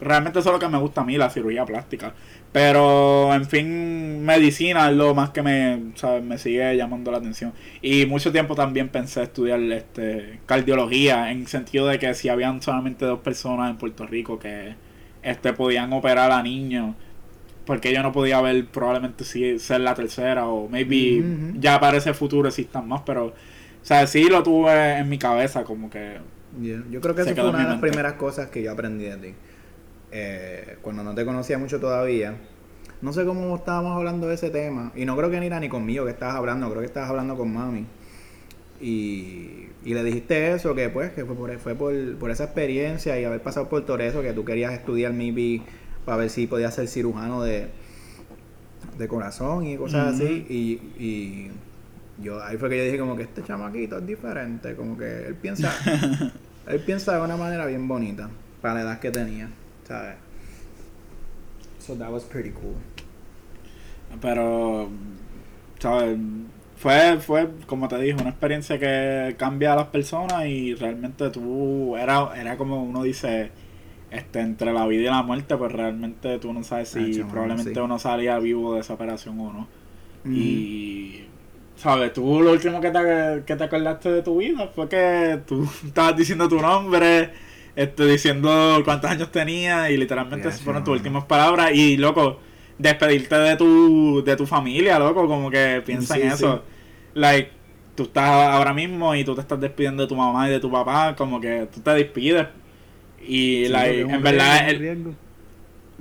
realmente 0.00 0.40
eso 0.40 0.48
es 0.48 0.52
lo 0.52 0.58
que 0.58 0.68
me 0.68 0.78
gusta 0.78 1.02
a 1.02 1.04
mí, 1.04 1.16
la 1.16 1.30
cirugía 1.30 1.64
plástica. 1.64 2.14
Pero, 2.50 3.32
en 3.34 3.44
fin, 3.44 4.24
medicina 4.24 4.90
es 4.90 4.96
lo 4.96 5.14
más 5.14 5.30
que 5.30 5.42
me, 5.42 5.92
me 6.22 6.38
sigue 6.38 6.76
llamando 6.76 7.10
la 7.10 7.18
atención. 7.18 7.52
Y 7.82 8.06
mucho 8.06 8.32
tiempo 8.32 8.54
también 8.54 8.88
pensé 8.88 9.22
estudiar 9.22 9.60
este 9.60 10.40
cardiología, 10.46 11.30
en 11.30 11.46
sentido 11.46 11.86
de 11.86 11.98
que 11.98 12.14
si 12.14 12.28
habían 12.30 12.62
solamente 12.62 13.04
dos 13.04 13.20
personas 13.20 13.70
en 13.70 13.76
Puerto 13.76 14.06
Rico 14.06 14.38
que 14.38 14.74
este 15.22 15.52
podían 15.52 15.92
operar 15.92 16.32
a 16.32 16.42
niños, 16.42 16.96
porque 17.68 17.92
yo 17.92 18.02
no 18.02 18.12
podía 18.12 18.40
ver 18.40 18.64
probablemente 18.68 19.24
si 19.24 19.58
ser 19.58 19.82
la 19.82 19.94
tercera 19.94 20.46
o 20.48 20.70
maybe 20.70 21.22
ya 21.60 21.78
para 21.78 21.98
ese 21.98 22.14
futuro 22.14 22.48
existan 22.48 22.88
más, 22.88 23.02
pero 23.04 23.26
o 23.26 23.32
sea, 23.82 24.06
sí 24.06 24.24
lo 24.24 24.42
tuve 24.42 24.96
en 24.96 25.06
mi 25.06 25.18
cabeza, 25.18 25.64
como 25.64 25.90
que. 25.90 26.16
Yo 26.62 27.00
creo 27.02 27.14
que 27.14 27.20
esa 27.20 27.34
fue 27.34 27.50
una 27.50 27.64
de 27.64 27.68
las 27.68 27.78
primeras 27.78 28.14
cosas 28.14 28.48
que 28.48 28.62
yo 28.62 28.72
aprendí 28.72 29.04
de 29.04 29.16
ti. 29.18 29.34
Eh, 30.12 30.78
cuando 30.80 31.04
no 31.04 31.14
te 31.14 31.26
conocía 31.26 31.58
mucho 31.58 31.78
todavía. 31.78 32.36
No 33.02 33.12
sé 33.12 33.26
cómo 33.26 33.54
estábamos 33.54 33.94
hablando 33.94 34.28
de 34.28 34.36
ese 34.36 34.48
tema. 34.48 34.90
Y 34.96 35.04
no 35.04 35.14
creo 35.14 35.30
que 35.30 35.38
ni 35.38 35.46
era 35.46 35.60
ni 35.60 35.68
conmigo 35.68 36.06
que 36.06 36.12
estabas 36.12 36.36
hablando, 36.36 36.70
creo 36.70 36.80
que 36.80 36.86
estabas 36.86 37.10
hablando 37.10 37.36
con 37.36 37.52
mami. 37.52 37.84
Y, 38.80 39.68
y 39.84 39.92
le 39.92 40.02
dijiste 40.02 40.52
eso, 40.54 40.74
que 40.74 40.88
pues, 40.88 41.12
que 41.12 41.26
fue 41.26 41.36
por, 41.36 41.58
fue 41.58 41.74
por, 41.74 42.16
por 42.16 42.30
esa 42.30 42.44
experiencia 42.44 43.20
y 43.20 43.24
haber 43.24 43.42
pasado 43.42 43.68
por 43.68 43.84
todo 43.84 43.98
eso, 43.98 44.22
que 44.22 44.32
tú 44.32 44.46
querías 44.46 44.72
estudiar 44.72 45.12
maybe 45.12 45.60
para 46.08 46.20
ver 46.20 46.30
si 46.30 46.46
podías 46.46 46.74
ser 46.74 46.88
cirujano 46.88 47.42
de, 47.42 47.68
de 48.96 49.08
corazón 49.08 49.66
y 49.66 49.76
cosas 49.76 50.14
así. 50.14 50.46
Y, 50.48 50.80
y 50.98 51.50
yo 52.22 52.42
ahí 52.42 52.56
fue 52.56 52.70
que 52.70 52.78
yo 52.78 52.84
dije 52.84 52.98
como 52.98 53.14
que 53.14 53.24
este 53.24 53.44
chamaquito 53.44 53.98
es 53.98 54.06
diferente, 54.06 54.74
como 54.74 54.96
que 54.96 55.26
él 55.26 55.34
piensa 55.34 55.70
él 56.66 56.80
piensa 56.80 57.14
de 57.14 57.20
una 57.20 57.36
manera 57.36 57.66
bien 57.66 57.86
bonita 57.86 58.30
para 58.62 58.76
la 58.76 58.80
edad 58.80 59.00
que 59.00 59.10
tenía, 59.10 59.50
¿sabes? 59.86 60.14
So 61.78 61.94
that 61.96 62.10
was 62.10 62.24
pretty 62.24 62.52
cool. 62.52 62.76
Pero 64.22 64.88
¿sabes? 65.78 66.18
Fue 66.78 67.18
fue 67.20 67.50
como 67.66 67.86
te 67.86 67.98
dije, 67.98 68.14
una 68.18 68.30
experiencia 68.30 68.78
que 68.78 69.36
cambia 69.38 69.74
a 69.74 69.76
las 69.76 69.88
personas 69.88 70.46
y 70.46 70.74
realmente 70.74 71.28
tú 71.28 71.98
era 71.98 72.30
era 72.34 72.56
como 72.56 72.82
uno 72.82 73.02
dice 73.02 73.50
este 74.10 74.40
entre 74.40 74.72
la 74.72 74.86
vida 74.86 75.02
y 75.02 75.04
la 75.04 75.22
muerte, 75.22 75.56
pues 75.56 75.72
realmente 75.72 76.38
tú 76.38 76.52
no 76.52 76.62
sabes 76.62 76.90
si 76.90 77.22
probablemente 77.24 77.80
uno 77.80 77.98
salía 77.98 78.38
vivo 78.38 78.74
de 78.74 78.80
esa 78.80 78.94
operación 78.94 79.38
o 79.40 79.52
no. 79.52 79.68
Y 80.24 81.24
¿Sabes? 81.78 82.12
Tú 82.12 82.42
lo 82.42 82.52
último 82.52 82.80
que 82.80 82.90
te, 82.90 83.44
que 83.46 83.54
te 83.54 83.64
acordaste 83.64 84.10
de 84.10 84.22
tu 84.22 84.38
vida 84.38 84.68
fue 84.74 84.88
que 84.88 85.40
tú 85.46 85.68
estabas 85.86 86.16
diciendo 86.16 86.48
tu 86.48 86.60
nombre, 86.60 87.30
este, 87.76 88.04
diciendo 88.04 88.82
cuántos 88.84 89.08
años 89.08 89.30
tenías 89.30 89.88
y 89.90 89.96
literalmente 89.96 90.50
se 90.50 90.58
fueron 90.58 90.82
tus 90.82 90.94
últimas 90.96 91.24
palabras 91.24 91.70
y, 91.72 91.96
loco, 91.96 92.40
despedirte 92.78 93.36
de 93.36 93.56
tu, 93.56 94.24
de 94.24 94.34
tu 94.34 94.44
familia, 94.44 94.98
loco, 94.98 95.28
como 95.28 95.50
que 95.50 95.80
piensa 95.86 96.18
en 96.18 96.28
eso. 96.28 96.64
Like, 97.14 97.52
tú 97.94 98.04
estás 98.04 98.28
ahora 98.28 98.74
mismo 98.74 99.14
y 99.14 99.22
tú 99.22 99.36
te 99.36 99.42
estás 99.42 99.60
despidiendo 99.60 100.02
de 100.02 100.08
tu 100.08 100.16
mamá 100.16 100.48
y 100.48 100.52
de 100.52 100.58
tu 100.58 100.72
papá, 100.72 101.14
como 101.14 101.40
que 101.40 101.68
tú 101.72 101.80
te 101.80 101.92
despides 101.92 102.48
y, 103.28 103.68
like, 103.68 104.00
en 104.00 104.22
verdad... 104.22 104.68
El, 104.68 105.14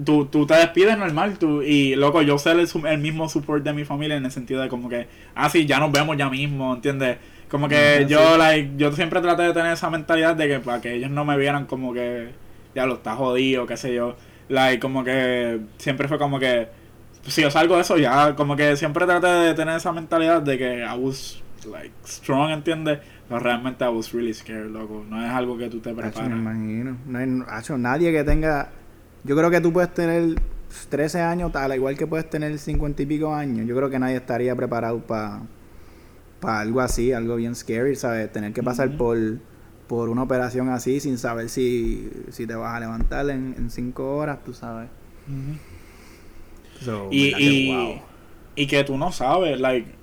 tú, 0.04 0.26
tú 0.26 0.46
te 0.46 0.56
despides 0.56 0.98
normal 0.98 1.38
tú 1.40 1.62
y 1.62 1.96
loco 1.96 2.22
yo 2.22 2.38
sé 2.38 2.52
el, 2.52 2.68
el, 2.86 2.98
mismo 3.00 3.28
support 3.30 3.64
de 3.64 3.74
mi 3.74 3.84
familia 3.84 4.16
en 4.16 4.26
el 4.26 4.32
sentido 4.32 4.62
de 4.62 4.70
como 4.70 4.90
que 4.90 5.08
ah 5.36 5.50
sí 5.50 5.66
ya 5.66 5.80
nos 5.80 5.92
vemos 5.92 6.16
ya 6.18 6.30
mismo 6.30 6.76
¿entiendes? 6.76 7.18
como 7.50 7.68
que 7.68 8.06
yo 8.08 8.38
like 8.38 8.72
yo 8.78 8.92
siempre 8.92 9.22
traté 9.22 9.44
de 9.44 9.54
tener 9.54 9.74
esa 9.74 9.90
mentalidad 9.90 10.36
de 10.36 10.48
que 10.48 10.60
para 10.60 10.82
que 10.82 10.94
ellos 10.94 11.10
no 11.10 11.26
me 11.26 11.38
vieran 11.38 11.66
como 11.66 11.94
que 11.94 12.30
ya 12.76 12.86
lo 12.86 12.96
está 12.96 13.16
jodido 13.16 13.66
qué 13.66 13.78
sé 13.78 13.94
yo 13.94 14.16
like 14.50 14.80
como 14.80 15.04
que 15.04 15.60
siempre 15.78 16.08
fue 16.08 16.20
como 16.20 16.40
que 16.40 16.68
si 17.26 17.42
yo 17.42 17.50
salgo 17.50 17.76
de 17.76 17.82
eso 17.82 17.98
ya 17.98 18.36
como 18.36 18.56
que 18.56 18.76
siempre 18.78 19.06
traté 19.06 19.28
de 19.28 19.54
tener 19.54 19.78
esa 19.78 19.92
mentalidad 19.92 20.42
de 20.42 20.58
que 20.58 20.80
I 20.82 20.98
was 20.98 21.42
like 21.70 21.94
strong 22.06 22.52
¿entiendes? 22.52 23.00
Pero 23.28 23.40
realmente 23.40 23.84
I 23.84 23.90
was 23.90 24.14
really 24.14 24.34
scared 24.34 24.70
loco 24.72 25.06
no 25.10 25.24
es 25.24 25.32
algo 25.32 25.58
que 25.58 25.70
tú 25.70 25.80
te 25.80 25.94
preparas 25.94 26.30
me 26.30 26.38
imagino 26.38 26.98
no 27.06 27.20
hay 27.20 27.80
nadie 27.80 28.12
que 28.12 28.24
tenga 28.24 28.70
yo 29.24 29.36
creo 29.36 29.52
que 29.52 29.60
tú 29.60 29.74
puedes 29.74 29.94
tener 29.94 30.36
13 30.90 31.22
años, 31.22 31.52
tal, 31.52 31.74
igual 31.76 31.98
que 31.98 32.08
puedes 32.08 32.30
tener 32.30 32.58
50 32.58 33.02
y 33.02 33.06
pico 33.06 33.34
años. 33.34 33.68
Yo 33.68 33.76
creo 33.76 33.90
que 33.90 34.00
nadie 34.00 34.18
estaría 34.18 34.56
preparado 34.56 35.00
para 35.00 35.42
algo 36.42 36.82
así, 36.82 37.12
algo 37.12 37.36
bien 37.36 37.56
scary, 37.56 37.96
¿sabes? 37.96 38.32
Tener 38.32 38.54
que 38.54 38.64
pasar 38.64 38.96
por, 38.96 39.18
por 39.88 40.10
una 40.10 40.24
operación 40.24 40.70
así 40.70 41.00
sin 41.00 41.18
saber 41.18 41.50
si, 41.50 42.10
si 42.30 42.48
te 42.48 42.56
vas 42.56 42.76
a 42.76 42.80
levantar 42.80 43.30
en 43.30 43.70
5 43.70 44.16
horas, 44.16 44.44
tú 44.44 44.54
sabes. 44.54 44.90
y, 47.12 47.36
y, 47.44 48.02
y 48.56 48.68
que 48.68 48.84
tú 48.84 48.98
no 48.98 49.12
sabes, 49.12 49.60
like, 49.60 49.94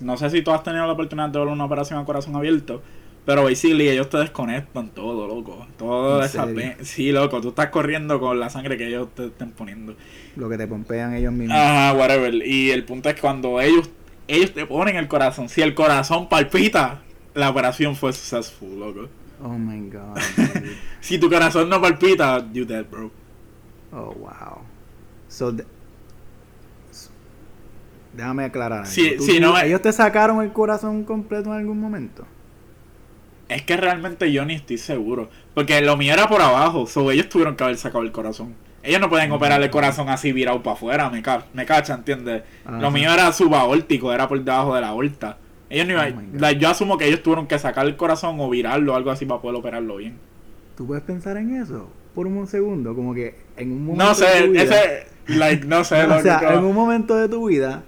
no 0.00 0.16
sé 0.16 0.30
si 0.30 0.42
tú 0.42 0.50
has 0.52 0.62
tenido 0.62 0.86
la 0.86 0.92
oportunidad 0.92 1.28
de 1.28 1.38
ver 1.38 1.48
una 1.48 1.64
operación 1.64 1.98
a 1.98 2.04
corazón 2.04 2.36
abierto, 2.36 2.82
pero 3.24 3.44
basically 3.44 3.88
ellos 3.88 4.08
te 4.08 4.16
desconectan 4.18 4.88
todo, 4.90 5.26
loco. 5.26 5.66
Todo 5.76 6.22
esa 6.22 6.46
Sí, 6.82 7.12
loco, 7.12 7.40
tú 7.40 7.50
estás 7.50 7.68
corriendo 7.68 8.18
con 8.18 8.40
la 8.40 8.48
sangre 8.48 8.78
que 8.78 8.88
ellos 8.88 9.08
te 9.14 9.26
estén 9.26 9.50
poniendo. 9.50 9.94
Lo 10.36 10.48
que 10.48 10.56
te 10.56 10.66
pompean 10.66 11.14
ellos 11.14 11.32
mismos. 11.32 11.56
Ajá, 11.56 11.92
whatever. 11.92 12.34
Y 12.34 12.70
el 12.70 12.84
punto 12.84 13.08
es 13.10 13.16
que 13.16 13.20
cuando 13.20 13.60
ellos, 13.60 13.90
ellos 14.28 14.54
te 14.54 14.64
ponen 14.64 14.96
el 14.96 15.08
corazón, 15.08 15.48
si 15.48 15.60
el 15.60 15.74
corazón 15.74 16.28
palpita, 16.28 17.02
la 17.34 17.50
operación 17.50 17.96
fue 17.96 18.12
successful, 18.12 18.80
loco. 18.80 19.08
Oh 19.42 19.58
my 19.58 19.90
god. 19.90 20.18
si 21.00 21.18
tu 21.18 21.28
corazón 21.28 21.68
no 21.68 21.80
palpita, 21.80 22.50
you 22.52 22.64
dead, 22.64 22.86
bro. 22.90 23.10
Oh, 23.92 24.14
wow. 24.14 24.62
So, 25.28 25.54
déjame 28.18 28.44
aclarar. 28.44 28.86
Sí, 28.86 29.16
sí, 29.20 29.40
no, 29.40 29.58
¿Ellos 29.58 29.80
te 29.80 29.92
sacaron 29.92 30.42
el 30.42 30.52
corazón 30.52 31.04
completo 31.04 31.50
en 31.54 31.60
algún 31.60 31.80
momento? 31.80 32.26
Es 33.48 33.62
que 33.62 33.76
realmente 33.76 34.30
yo 34.30 34.44
ni 34.44 34.54
estoy 34.54 34.76
seguro. 34.76 35.30
Porque 35.54 35.80
lo 35.80 35.96
mío 35.96 36.12
era 36.12 36.28
por 36.28 36.42
abajo. 36.42 36.86
So 36.86 37.10
ellos 37.10 37.28
tuvieron 37.28 37.56
que 37.56 37.64
haber 37.64 37.78
sacado 37.78 38.04
el 38.04 38.12
corazón. 38.12 38.54
Ellos 38.82 39.00
no 39.00 39.08
pueden 39.08 39.32
operar 39.32 39.62
el 39.62 39.70
corazón 39.70 40.08
así 40.08 40.32
virado 40.32 40.62
para 40.62 40.74
afuera, 40.74 41.10
me, 41.10 41.20
ca 41.22 41.44
me 41.52 41.64
cacha, 41.66 41.94
¿entiendes? 41.94 42.42
Lo 42.68 42.90
mío 42.90 43.12
era 43.12 43.32
subaórtico, 43.32 44.12
era 44.12 44.28
por 44.28 44.42
debajo 44.42 44.74
de 44.74 44.80
la 44.82 44.88
aorta. 44.88 45.38
Ellos 45.70 45.86
no 45.86 45.92
iban- 45.94 46.30
Oh 46.34 46.38
like, 46.40 46.60
yo 46.60 46.68
asumo 46.68 46.96
que 46.96 47.06
ellos 47.06 47.22
tuvieron 47.22 47.46
que 47.46 47.58
sacar 47.58 47.86
el 47.86 47.96
corazón 47.96 48.36
o 48.40 48.48
virarlo 48.48 48.92
o 48.92 48.96
algo 48.96 49.10
así 49.10 49.26
para 49.26 49.40
poder 49.40 49.56
operarlo 49.58 49.96
bien. 49.96 50.16
¿Tú 50.76 50.86
puedes 50.86 51.02
pensar 51.04 51.36
en 51.36 51.56
eso? 51.60 51.90
Por 52.14 52.26
un 52.26 52.46
segundo, 52.46 52.94
como 52.94 53.12
que 53.14 53.34
en 53.56 53.72
un 53.72 53.84
momento 53.84 54.04
No 54.04 54.08
de 54.10 54.14
sé, 54.14 54.42
tu 54.46 54.52
vida, 54.52 54.62
ese, 54.62 55.06
like, 55.26 55.66
no 55.66 55.84
sé, 55.84 56.02
o 56.04 56.06
lo 56.06 56.22
sea, 56.22 56.38
que- 56.38 56.46
en 56.46 56.64
un 56.64 56.74
momento 56.74 57.16
de 57.16 57.28
tu 57.28 57.48
vida, 57.48 57.82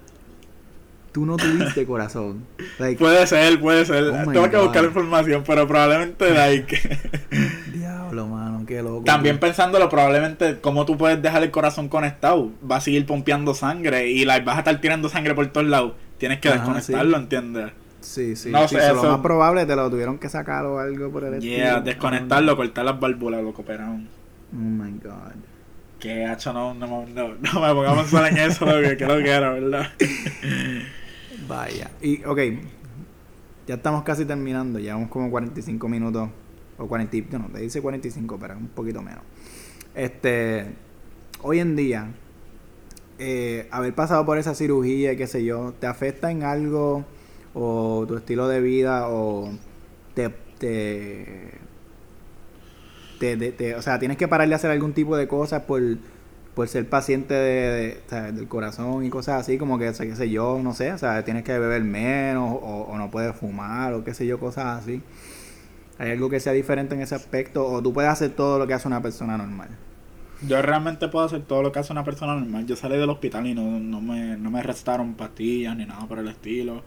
tú 1.13 1.27
no 1.27 1.37
tuviste 1.37 1.85
corazón. 1.87 2.45
Like, 2.79 2.99
Puede 2.99 3.27
ser, 3.27 3.59
puede 3.61 3.85
ser. 3.85 4.05
Oh 4.05 4.31
Tengo 4.33 4.49
que 4.51 4.57
God. 4.57 4.65
buscar 4.65 4.85
información, 4.85 5.43
pero 5.47 5.67
probablemente, 5.67 6.33
like. 6.33 6.99
diablo, 7.73 8.27
mano, 8.29 8.65
qué 8.67 8.83
loco. 8.83 9.05
También 9.05 9.37
tío. 9.37 9.41
pensándolo, 9.41 9.89
probablemente, 9.89 10.59
cómo 10.61 10.85
tú 10.87 10.97
puedes 10.97 11.21
dejar 11.21 11.43
el 11.43 11.51
corazón 11.51 11.89
conectado. 11.89 12.51
Va 12.69 12.77
a 12.77 12.81
seguir 12.81 13.07
pompeando 13.07 13.55
sangre 13.55 14.09
y 14.11 14.25
like, 14.25 14.45
vas 14.45 14.57
a 14.57 14.61
estar 14.61 14.81
tirando 14.81 15.09
sangre 15.09 15.35
por 15.35 15.47
todos 15.49 15.67
lados. 15.67 15.93
Tienes 16.19 16.39
que 16.41 16.49
Ajá, 16.49 16.59
desconectarlo, 16.59 17.17
sí. 17.17 17.23
¿entiendes? 17.23 17.73
Sí, 18.01 18.35
sí. 18.37 18.51
no 18.51 18.67
sí, 18.67 18.77
sé, 18.77 18.81
so, 18.89 18.95
Lo 18.95 19.01
eso- 19.01 19.11
más 19.13 19.21
probable 19.21 19.67
te 19.67 19.77
lo 19.77 19.91
tuvieron 19.91 20.19
que 20.19 20.29
sacar 20.29 20.65
o 20.67 20.79
algo 20.79 21.11
por 21.11 21.25
el 21.25 21.41
Yeah, 21.41 21.65
estilo. 21.69 21.81
desconectarlo, 21.83 22.57
cortar 22.57 22.85
las 22.85 22.99
válvulas, 22.99 23.43
lo 23.43 23.55
que 23.55 23.61
operaron. 23.61 24.09
Oh 24.53 24.57
my 24.57 24.91
god. 25.03 25.35
Que 26.01 26.25
hacho, 26.25 26.53
no, 26.53 26.73
no, 26.75 26.87
no, 27.07 27.07
no 27.07 27.61
me 27.61 27.75
ponga 27.75 27.93
a 27.93 27.95
pensar 27.97 28.27
en 28.33 28.39
eso, 28.39 28.65
que, 28.65 29.05
lo 29.07 29.19
que 29.19 29.31
era, 29.31 29.51
¿verdad? 29.53 29.87
Vaya. 31.47 31.91
Y, 32.01 32.25
ok. 32.25 32.39
Ya 33.67 33.75
estamos 33.75 34.03
casi 34.03 34.25
terminando. 34.25 34.79
Llevamos 34.79 35.11
como 35.11 35.31
45 35.31 35.89
minutos. 35.89 36.29
O 36.79 36.87
40. 36.89 37.17
y- 37.17 37.27
No, 37.33 37.49
te 37.53 37.61
dice 37.61 37.83
45, 37.83 38.39
pero 38.41 38.57
un 38.57 38.69
poquito 38.69 39.03
menos. 39.03 39.23
Este. 39.95 40.67
Hoy 41.43 41.59
en 41.61 41.77
día. 41.77 42.09
eh, 43.19 43.69
haber 43.71 43.95
pasado 43.95 44.25
por 44.25 44.39
esa 44.39 44.55
cirugía, 44.55 45.15
qué 45.17 45.27
sé 45.27 45.45
yo, 45.45 45.75
¿te 45.79 45.87
afecta 45.87 46.31
en 46.31 46.43
algo? 46.43 47.05
O 47.53 48.07
tu 48.09 48.17
estilo 48.17 48.49
de 48.49 48.61
vida, 48.63 49.09
o 49.09 49.51
te 50.15 50.31
te- 53.37 53.53
te- 53.53 53.75
o 53.77 53.83
sea, 53.83 53.99
tienes 54.01 54.19
que 54.19 54.29
parar 54.29 54.49
de 54.49 54.55
hacer 54.57 54.71
algún 54.71 54.95
tipo 54.95 55.17
de 55.17 55.29
cosas 55.29 55.63
por, 55.65 55.83
por 56.55 56.69
ser 56.69 56.89
paciente 56.89 57.35
de, 57.35 58.03
del 58.33 58.49
corazón 58.49 59.05
y 59.05 59.11
cosas 59.11 59.41
así, 59.43 59.59
como 59.59 59.79
que, 59.79 59.93
qué 59.93 60.17
sé 60.17 60.31
yo, 60.31 60.61
no 60.63 60.75
sé, 60.75 60.93
o 60.93 60.99
sea, 60.99 61.25
tienes 61.25 61.45
que 61.45 61.59
beber 61.59 61.85
menos 61.85 62.59
o, 62.63 62.97
no 62.99 63.11
puedes 63.11 63.37
fumar 63.37 63.95
o 63.95 64.05
qué 64.05 64.15
sé 64.15 64.27
yo, 64.27 64.41
cosas 64.41 64.83
así. 64.83 65.03
¿Hay 65.99 66.13
algo 66.13 66.31
que 66.31 66.41
sea 66.41 66.53
diferente 66.55 66.95
en 66.97 67.03
ese 67.03 67.15
aspecto 67.15 67.67
o 67.67 67.83
tú 67.83 67.93
puedes 67.93 68.11
hacer 68.11 68.31
todo 68.33 68.59
lo 68.59 68.67
que 68.67 68.75
hace 68.75 68.89
una 68.89 69.03
persona 69.03 69.39
normal? 69.39 69.71
Yo 70.41 70.61
realmente 70.63 71.09
puedo 71.09 71.27
hacer 71.27 71.43
todo 71.47 71.63
lo 71.63 71.71
que 71.73 71.81
hace 71.81 71.93
una 71.93 72.05
persona 72.05 72.35
normal. 72.35 72.67
Yo 72.67 72.75
salí 72.77 72.97
del 72.97 73.11
hospital 73.11 73.47
y 73.47 73.55
no, 73.55 73.79
no, 73.79 74.01
me, 74.01 74.37
no 74.39 74.51
me 74.51 74.63
recetaron 74.63 75.15
pastillas 75.15 75.77
ni 75.77 75.85
nada 75.87 76.07
por 76.09 76.19
el 76.19 76.29
estilo. 76.29 76.85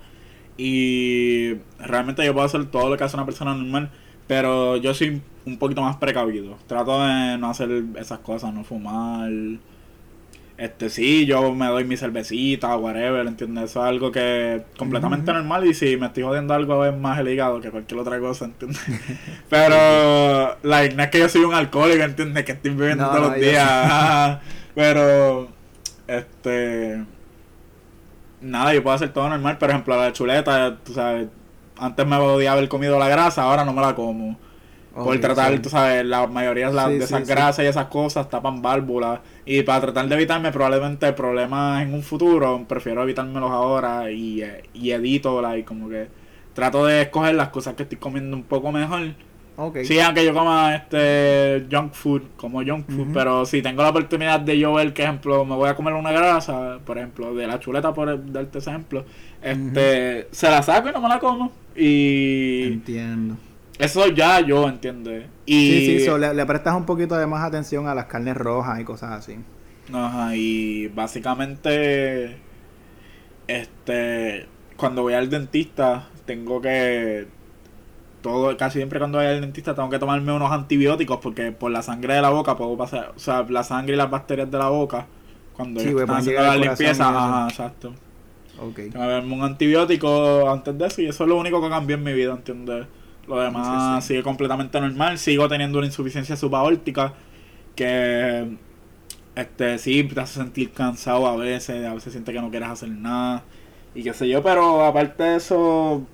Y 0.58 1.56
realmente 1.80 2.26
yo 2.26 2.34
puedo 2.34 2.46
hacer 2.46 2.66
todo 2.72 2.90
lo 2.90 2.98
que 2.98 3.04
hace 3.06 3.16
una 3.18 3.26
persona 3.26 3.56
normal. 3.56 3.92
Pero 4.28 4.78
yo 4.78 4.94
soy 4.94 5.22
un 5.46 5.58
poquito 5.58 5.82
más 5.82 5.98
precavido. 5.98 6.58
Trato 6.68 7.04
de 7.04 7.38
no 7.38 7.50
hacer 7.50 7.70
esas 8.00 8.20
cosas, 8.20 8.54
no 8.54 8.64
fumar. 8.64 9.30
Este 10.56 10.90
sí, 10.90 11.26
yo 11.26 11.54
me 11.54 11.66
doy 11.66 11.84
mi 11.84 11.98
cervecita, 11.98 12.78
whatever, 12.78 13.26
¿entiendes? 13.26 13.72
Eso 13.72 13.84
es 13.84 13.90
algo 13.90 14.12
que 14.12 14.56
es 14.56 14.62
completamente 14.78 15.34
normal 15.34 15.66
y 15.66 15.74
si 15.74 15.98
me 15.98 16.06
estoy 16.06 16.24
jodiendo 16.24 16.54
algo 16.54 16.86
es 16.86 16.96
más 16.96 17.20
el 17.20 17.28
hígado 17.28 17.60
que 17.60 17.72
cualquier 17.72 18.00
otra 18.00 18.20
cosa, 18.20 18.46
¿entiendes? 18.46 18.80
Pero, 19.50 20.56
like, 20.62 20.96
no 20.96 21.04
es 21.04 21.10
que 21.10 21.20
yo 21.20 21.28
soy 21.28 21.44
un 21.44 21.56
alcohólico, 21.56 22.04
¿entiendes? 22.04 22.46
Que 22.46 22.52
estoy 22.52 22.72
bebiendo 22.76 23.04
No, 23.04 23.10
todos 23.10 23.32
los 23.32 23.36
días. 23.40 24.40
Pero, 24.76 25.50
este... 26.08 27.04
Nada, 28.42 28.74
yo 28.74 28.84
puedo 28.84 28.96
hacer 28.96 29.12
todo 29.12 29.30
normal. 29.30 29.58
Por 29.58 29.70
ejemplo, 29.70 29.98
la 29.98 30.14
chuleta, 30.14 30.78
tú 30.84 30.94
sabes, 30.94 31.30
antes 31.86 32.06
me 32.06 32.18
podía 32.18 32.54
haber 32.54 32.68
comido 32.70 33.00
la 33.00 33.08
grasa, 33.10 33.44
ahora 33.44 33.66
no 33.66 33.74
me 33.74 33.82
la 33.82 33.96
como. 33.96 34.38
Por 35.02 35.20
tratar, 35.20 35.54
sí. 35.54 35.60
tú 35.60 35.70
sabes, 35.70 36.06
la 36.06 36.28
mayoría 36.28 36.68
de, 36.70 36.74
las- 36.74 36.94
Sí, 36.94 36.98
de 36.98 37.06
esas 37.06 37.24
sí. 37.24 37.26
grasas 37.26 37.66
y 37.66 37.68
esas 37.68 37.88
cosas 37.88 38.30
tapan 38.30 38.62
válvulas. 38.62 39.22
Y 39.46 39.64
para 39.64 39.82
tratar 39.82 40.08
de 40.08 40.16
evitarme 40.16 40.52
probablemente 40.52 41.12
problemas 41.14 41.82
en 41.84 41.94
un 41.94 42.04
futuro, 42.04 42.66
prefiero 42.68 43.04
evitármelos 43.04 43.52
ahora 43.52 44.12
y, 44.12 44.42
eh, 44.44 44.64
y 44.74 44.92
edito, 44.92 45.42
like, 45.42 45.66
como 45.66 45.90
que 45.90 46.10
trato 46.54 46.86
de 46.86 47.02
escoger 47.04 47.36
las 47.36 47.50
cosas 47.50 47.74
que 47.76 47.84
estoy 47.84 47.98
comiendo 47.98 48.38
un 48.38 48.44
poco 48.44 48.72
mejor. 48.72 49.16
Ok. 49.56 49.80
Sí, 49.84 49.99
aunque 49.99 50.26
yo 50.26 50.34
coma 50.34 50.76
este 50.76 51.68
junk 51.72 51.93
food, 51.93 52.24
como 52.38 52.64
junk 52.64 52.89
food, 52.89 53.10
pero 53.14 53.45
si 53.45 53.62
tengo 53.62 53.84
la 53.84 53.89
oportunidad 53.89 54.39
de 54.39 54.58
yo 54.58 54.74
ver 54.74 54.93
que, 54.93 55.04
ejemplo, 55.04 55.45
me 55.45 55.56
voy 55.56 55.70
a 55.70 55.76
comer 55.76 55.93
una 55.93 56.12
grasa, 56.12 56.80
por 56.84 56.97
ejemplo, 56.97 57.36
de 57.36 57.45
la 57.47 57.60
chuleta, 57.60 57.93
por 57.93 58.32
darte 58.32 58.58
ese 58.58 58.72
ejemplo, 58.72 59.06
este, 59.41 60.28
se 60.32 60.49
la 60.49 60.64
saco 60.64 60.89
y 60.89 60.91
no 60.91 61.01
me 61.01 61.10
la 61.10 61.20
como. 61.20 61.51
Y 61.76 62.64
Entiendo. 62.64 63.38
eso 63.78 64.08
ya 64.08 64.39
yo 64.41 64.68
entiendo. 64.68 65.12
Y, 65.45 65.68
Sí, 65.68 65.99
sí, 65.99 66.06
so, 66.06 66.18
le, 66.18 66.34
le 66.34 66.45
prestas 66.45 66.76
un 66.76 66.86
poquito 66.86 67.16
de 67.16 67.28
más 67.28 67.43
atención 67.43 67.88
a 67.88 67.93
las 67.95 68.06
carnes 68.06 68.36
rojas 68.36 68.80
y 68.80 68.84
cosas 68.86 69.12
así. 69.12 69.38
Ajá, 69.91 70.36
y 70.36 70.88
básicamente, 70.88 72.41
este, 73.47 74.47
cuando 74.78 75.01
voy 75.04 75.14
al 75.14 75.30
dentista, 75.30 76.10
tengo 76.26 76.62
que, 76.62 77.28
todo, 78.24 78.58
casi 78.58 78.80
siempre 78.80 79.00
cuando 79.00 79.20
voy 79.20 79.28
al 79.28 79.42
dentista 79.42 79.76
tengo 79.76 79.90
que 79.92 80.00
tomarme 80.00 80.34
unos 80.34 80.52
antibióticos 80.52 81.20
porque 81.20 81.52
por 81.54 81.72
la 81.72 81.84
sangre 81.84 82.16
de 82.16 82.22
la 82.24 82.32
boca 82.32 82.58
puedo 82.58 82.78
pasar, 82.78 83.14
o 83.16 83.20
sea, 83.20 83.46
la 83.50 83.64
sangre 83.64 83.94
y 83.96 83.98
las 83.98 84.10
bacterias 84.10 84.50
de 84.52 84.58
la 84.60 84.70
boca, 84.70 85.08
cuando 85.54 85.82
Sí, 85.82 85.90
están 85.90 86.18
haciendo 86.18 86.42
la 86.44 86.58
limpieza, 86.58 87.10
ajá, 87.10 87.50
exacto. 87.50 87.94
Ok. 88.56 88.80
Tengo 88.90 89.36
un 89.36 89.44
antibiótico 89.44 90.50
antes 90.50 90.78
de 90.78 90.88
eso 90.88 91.02
y 91.02 91.08
eso 91.08 91.24
es 91.24 91.30
lo 91.30 91.38
único 91.38 91.62
que 91.62 91.70
cambió 91.70 91.96
en 91.98 92.04
mi 92.04 92.14
vida, 92.14 92.34
¿entiendes? 92.34 92.88
Lo 93.28 93.40
demás 93.40 93.68
Sí, 93.68 94.02
sí. 94.02 94.02
sigue 94.02 94.24
completamente 94.24 94.80
normal, 94.82 95.18
sigo 95.20 95.48
teniendo 95.50 95.78
una 95.80 95.88
insuficiencia 95.88 96.36
subaórtica 96.38 97.16
que 97.76 98.58
este 99.36 99.78
sí 99.80 100.04
te 100.04 100.20
hace 100.22 100.36
sentir 100.40 100.72
cansado 100.74 101.28
a 101.28 101.36
veces, 101.38 101.86
a 101.86 101.94
veces 101.94 102.14
sientes 102.14 102.34
que 102.36 102.42
no 102.42 102.50
quieres 102.52 102.70
hacer 102.70 102.90
nada 102.90 103.44
y 103.96 104.04
qué 104.04 104.14
sé 104.14 104.28
yo, 104.30 104.44
pero 104.44 104.84
aparte 104.86 105.24
de 105.24 105.36
eso, 105.38 106.08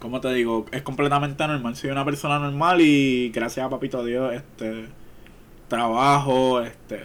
como 0.00 0.20
te 0.20 0.32
digo, 0.34 0.66
es 0.72 0.82
completamente 0.82 1.46
normal, 1.46 1.76
soy 1.76 1.90
una 1.90 2.04
persona 2.04 2.38
normal 2.40 2.80
y 2.80 3.30
gracias 3.30 3.66
a 3.66 3.70
papito 3.70 4.04
Dios, 4.04 4.34
este 4.34 4.86
trabajo, 5.68 6.60
este 6.62 7.00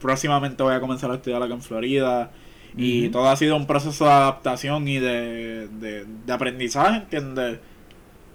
próximamente 0.00 0.62
voy 0.62 0.74
a 0.74 0.80
comenzar 0.80 1.10
a 1.10 1.14
estudiar 1.16 1.42
acá 1.42 1.54
en 1.54 1.62
Florida 1.62 2.32
y 2.76 3.08
todo 3.10 3.28
ha 3.28 3.36
sido 3.36 3.56
un 3.56 3.66
proceso 3.66 4.04
de 4.06 4.10
adaptación 4.12 4.86
y 4.88 4.98
de, 4.98 5.68
de, 5.68 6.04
de 6.06 6.32
aprendizaje, 6.32 6.98
¿entiendes? 6.98 7.60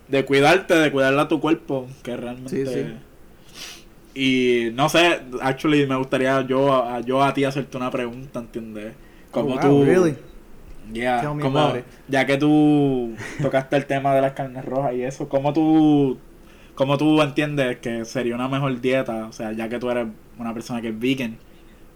De 0.07 0.25
cuidarte, 0.25 0.75
de 0.75 0.91
cuidarle 0.91 1.21
a 1.21 1.27
tu 1.27 1.39
cuerpo, 1.39 1.87
que 2.03 2.17
realmente... 2.17 2.65
Sí, 2.65 2.65
sí. 2.65 2.93
Y 4.13 4.71
no 4.73 4.89
sé, 4.89 5.21
actually 5.41 5.85
me 5.87 5.95
gustaría 5.95 6.41
yo 6.41 6.73
a, 6.83 7.01
yo 7.01 7.23
a 7.23 7.33
ti 7.33 7.43
hacerte 7.45 7.77
una 7.77 7.91
pregunta, 7.91 8.39
¿entiendes? 8.39 8.95
Como 9.31 9.55
Oh, 9.55 9.59
wow, 9.59 9.59
tú... 9.59 9.83
really? 9.83 10.17
Yeah, 10.93 11.21
Tell 11.21 11.33
me 11.35 11.41
como- 11.43 11.59
about 11.59 11.77
it. 11.79 11.85
ya 12.07 12.25
que 12.25 12.37
tú 12.37 13.13
tocaste 13.41 13.75
el 13.75 13.85
tema 13.85 14.13
de 14.15 14.21
las 14.21 14.33
carnes 14.33 14.65
rojas 14.65 14.93
y 14.95 15.03
eso, 15.03 15.29
¿cómo 15.29 15.53
tú, 15.53 16.17
cómo 16.75 16.97
tú 16.97 17.21
entiendes 17.21 17.77
que 17.77 18.05
sería 18.05 18.35
una 18.35 18.47
mejor 18.47 18.79
dieta? 18.81 19.27
O 19.27 19.31
sea, 19.31 19.51
ya 19.51 19.69
que 19.69 19.77
tú 19.79 19.89
eres 19.89 20.07
una 20.37 20.53
persona 20.53 20.81
que 20.81 20.89
es 20.89 20.99
vegan, 20.99 21.37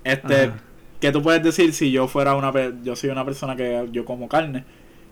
este, 0.03 0.43
Ajá. 0.45 0.55
¿qué 0.99 1.11
tú 1.11 1.21
puedes 1.21 1.41
decir 1.41 1.73
si 1.73 1.91
yo 1.91 2.07
fuera 2.07 2.35
una, 2.35 2.51
pe- 2.51 2.73
yo 2.83 2.95
soy 2.95 3.09
una 3.09 3.25
persona 3.25 3.55
que 3.55 3.87
yo 3.91 4.05
como 4.05 4.27
carne? 4.27 4.63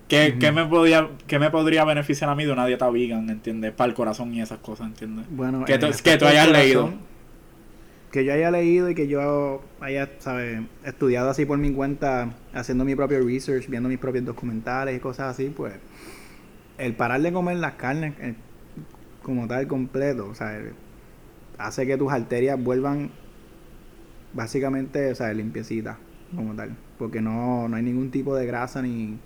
¿Qué, 0.08 0.36
qué 0.38 0.52
me 0.52 0.66
podría, 0.66 1.08
qué 1.26 1.38
me 1.38 1.50
podría 1.50 1.84
beneficiar 1.84 2.28
a 2.28 2.34
mí 2.34 2.44
de 2.44 2.52
una 2.52 2.66
dieta 2.66 2.90
vegan, 2.90 3.30
entiendes? 3.30 3.72
Para 3.72 3.88
el 3.88 3.94
corazón 3.94 4.34
y 4.34 4.42
esas 4.42 4.58
cosas, 4.58 4.88
¿entiendes? 4.88 5.24
Bueno, 5.30 5.64
Que 5.64 5.74
en 5.74 5.80
tú- 5.80 5.86
que 6.04 6.10
hayas 6.26 6.50
leído. 6.50 6.92
Que 8.12 8.24
yo 8.24 8.32
haya 8.32 8.50
leído 8.50 8.90
y 8.90 8.94
que 8.94 9.08
yo 9.08 9.62
haya, 9.80 10.10
¿sabes? 10.18 10.60
Estudiado 10.84 11.30
así 11.30 11.46
por 11.46 11.58
mi 11.58 11.72
cuenta, 11.72 12.34
haciendo 12.52 12.84
mi 12.84 12.94
propio 12.94 13.26
research, 13.26 13.68
viendo 13.68 13.88
mis 13.88 13.98
propios 13.98 14.24
documentales 14.24 14.96
y 14.96 15.00
cosas 15.00 15.30
así, 15.30 15.48
pues 15.48 15.74
el 16.78 16.94
parar 16.94 17.20
de 17.22 17.32
comer 17.32 17.56
las 17.56 17.74
carnes 17.74 18.14
eh, 18.20 18.34
como 19.22 19.48
tal 19.48 19.66
completo, 19.66 20.28
o 20.28 20.34
sea, 20.34 20.60
hace 21.58 21.86
que 21.86 21.96
tus 21.96 22.12
arterias 22.12 22.62
vuelvan 22.62 23.10
básicamente, 24.34 25.10
o 25.10 25.14
sea, 25.14 25.32
limpiecitas 25.32 25.96
como 26.34 26.54
tal, 26.54 26.76
porque 26.98 27.20
no, 27.20 27.68
no 27.68 27.76
hay 27.76 27.82
ningún 27.82 28.10
tipo 28.10 28.36
de 28.36 28.46
grasa 28.46 28.82
ni 28.82 29.18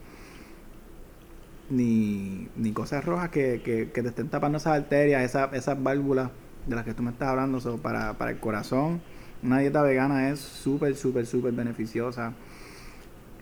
ni, 1.69 2.49
ni 2.57 2.73
cosas 2.73 3.05
rojas 3.05 3.31
que, 3.31 3.61
que, 3.65 3.91
que 3.91 4.03
te 4.03 4.09
estén 4.09 4.29
tapando 4.29 4.59
esas 4.59 4.75
arterias, 4.75 5.23
esas, 5.25 5.53
esas 5.53 5.83
válvulas 5.83 6.31
de 6.67 6.77
las 6.77 6.85
que 6.85 6.95
tú 6.95 7.03
me 7.03 7.11
estás 7.11 7.29
hablando. 7.29 7.61
So, 7.61 7.79
para, 7.79 8.15
para 8.15 8.31
el 8.31 8.39
corazón, 8.39 9.01
una 9.43 9.59
dieta 9.59 9.83
vegana 9.83 10.31
es 10.31 10.41
súper, 10.41 10.95
súper, 10.97 11.27
súper 11.27 11.53
beneficiosa. 11.53 12.33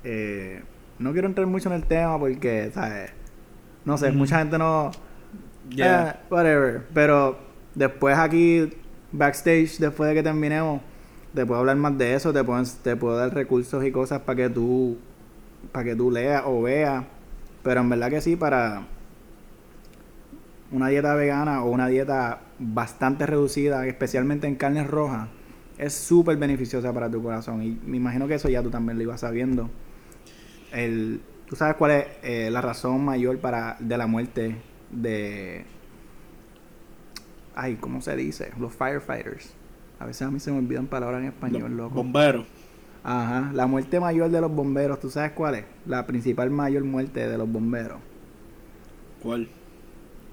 Eh, 0.03 0.63
no 0.99 1.13
quiero 1.13 1.29
entrar 1.29 1.47
mucho 1.47 1.69
en 1.69 1.77
el 1.77 1.85
tema 1.85 2.19
porque, 2.19 2.71
¿sabes? 2.73 3.11
No 3.85 3.99
sé, 3.99 4.13
mucha 4.13 4.39
gente 4.39 4.59
no... 4.59 4.91
Yeah. 5.71 6.11
eh, 6.11 6.17
whatever. 6.31 6.83
Pero 6.93 7.39
después 7.75 8.17
aquí, 8.19 8.71
backstage, 9.13 9.79
después 9.79 10.09
de 10.09 10.15
que 10.15 10.23
terminemos, 10.23 10.81
te 11.35 11.45
puedo 11.45 11.61
hablar 11.61 11.77
más 11.77 11.97
de 11.99 12.15
eso, 12.15 12.33
te 12.33 12.45
puedo, 12.45 12.63
te 12.83 12.97
puedo 12.97 13.17
dar 13.17 13.35
recursos 13.35 13.85
y 13.85 13.91
cosas 13.91 14.21
para 14.21 14.37
que 14.37 14.51
tú 14.51 14.99
para 15.73 15.85
que 15.85 15.97
tú 15.97 16.11
leas 16.11 16.43
o 16.47 16.63
veas, 16.63 17.05
pero 17.63 17.81
en 17.81 17.89
verdad 17.89 18.11
que 18.11 18.21
sí 18.21 18.37
para 18.37 18.87
una 20.71 20.89
dieta 20.89 21.15
vegana 21.15 21.65
o 21.65 21.71
una 21.71 21.87
dieta 21.89 22.41
bastante 22.59 23.27
reducida, 23.27 23.87
especialmente 23.87 24.47
en 24.47 24.57
carnes 24.57 24.87
rojas, 24.87 25.29
es 25.79 25.93
súper 25.95 26.37
beneficiosa 26.37 26.93
para 26.93 27.11
tu 27.11 27.23
corazón 27.23 27.63
y 27.63 27.79
me 27.85 27.97
imagino 27.97 28.29
que 28.29 28.35
eso 28.35 28.49
ya 28.49 28.63
tú 28.63 28.71
también 28.71 28.97
lo 28.99 29.05
ibas 29.05 29.21
sabiendo. 29.21 29.71
El, 30.73 31.21
¿Tú 31.47 31.57
sabes 31.57 31.77
cuál 31.77 31.91
es 31.93 32.07
eh, 32.23 32.49
la 32.51 32.61
razón 32.61 33.05
mayor 33.05 33.39
para 33.39 33.77
de 33.79 33.99
la 33.99 34.07
muerte 34.07 34.57
de 34.91 35.65
ay, 37.55 37.77
¿cómo 37.77 38.01
se 38.01 38.17
dice? 38.17 38.53
Los 38.59 38.73
firefighters. 38.75 39.55
A 39.99 40.07
veces 40.07 40.23
a 40.23 40.31
mí 40.31 40.41
se 40.41 40.51
me 40.51 40.59
olvidan 40.59 40.87
palabras 40.87 41.21
en 41.21 41.29
español, 41.29 41.77
loco. 41.77 41.95
Bomberos. 41.95 42.47
Ajá, 43.03 43.51
la 43.53 43.67
muerte 43.67 44.01
mayor 44.01 44.31
de 44.31 44.41
los 44.41 44.51
bomberos, 44.51 44.99
¿tú 44.99 45.11
sabes 45.11 45.33
cuál 45.33 45.57
es? 45.57 45.65
La 45.87 46.07
principal 46.07 46.51
mayor 46.51 46.85
muerte 46.85 47.29
de 47.29 47.39
los 47.39 47.51
bomberos. 47.51 47.99
¿Cuál? 49.23 49.49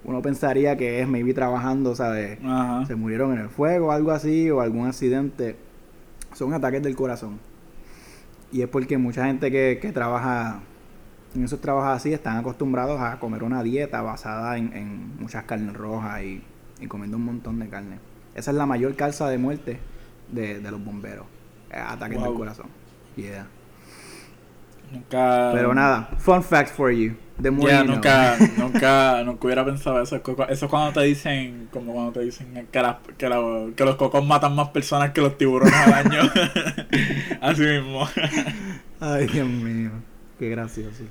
Uno 0.04 0.22
pensaría 0.22 0.76
que 0.78 1.00
es 1.02 1.08
maybe 1.08 1.34
trabajando, 1.34 1.96
¿sabes? 1.96 2.40
Ajá. 2.44 2.86
Se 2.88 2.96
murieron 2.96 3.34
en 3.34 3.40
el 3.40 3.50
fuego, 3.50 3.92
algo 3.92 4.12
así, 4.12 4.50
o 4.50 4.62
algún 4.62 4.88
accidente. 4.88 5.56
Son 6.34 6.54
ataques 6.54 6.82
del 6.82 6.96
corazón. 6.96 7.40
Y 8.52 8.62
es 8.64 8.68
porque 8.68 8.98
mucha 8.98 9.26
gente 9.26 9.52
que, 9.52 9.80
que 9.82 9.92
trabaja 9.92 10.60
en 11.36 11.44
esos 11.46 11.62
trabajos 11.62 11.92
así 11.96 12.14
están 12.14 12.38
acostumbrados 12.38 13.00
a 13.00 13.20
comer 13.20 13.44
una 13.44 13.64
dieta 13.64 14.02
basada 14.02 14.58
en, 14.58 14.74
en 14.74 15.18
muchas 15.20 15.44
carnes 15.46 15.74
rojas 15.76 16.22
y, 16.24 16.44
y 16.82 16.88
comiendo 16.88 17.18
un 17.18 17.26
montón 17.26 17.60
de 17.60 17.70
carne. 17.70 18.00
Esa 18.36 18.52
es 18.52 18.58
la 18.58 18.66
mayor 18.66 18.96
causa 18.96 19.30
de 19.30 19.38
muerte 19.38 19.80
de, 20.32 20.60
de 20.60 20.72
los 20.72 20.84
bomberos. 20.84 21.26
eh, 21.70 21.78
Ataques 21.78 22.22
del 22.22 22.34
corazón. 22.34 22.66
Yeah. 23.16 23.46
Nunca. 24.92 25.52
Pero 25.54 25.74
nada, 25.74 26.10
fun 26.18 26.44
fact 26.44 26.70
for 26.70 26.92
you. 26.92 27.14
More 27.52 27.72
Ya, 27.72 27.84
nunca, 27.84 28.38
nunca, 28.58 29.24
nunca 29.24 29.46
hubiera 29.46 29.66
pensado 29.66 30.02
eso. 30.02 30.16
Eso 30.18 30.66
es 30.66 30.70
cuando 30.70 30.94
te 31.00 31.06
dicen, 31.06 31.70
como 31.72 31.94
cuando 31.94 32.12
te 32.12 32.20
dicen 32.22 32.68
que, 32.72 32.82
las- 32.82 32.98
que, 33.18 33.28
la- 33.30 33.68
que 33.76 33.84
los 33.86 33.96
cocos 33.96 34.24
matan 34.26 34.56
más 34.56 34.70
personas 34.70 35.12
que 35.12 35.22
los 35.22 35.38
tiburones 35.38 35.74
al 35.74 35.94
año. 35.94 36.22
Así 37.42 37.62
mismo. 37.62 38.08
Ay, 39.00 39.26
Dios 39.28 39.48
mío. 39.48 39.92
Qué 40.38 40.50
gracioso. 40.50 41.04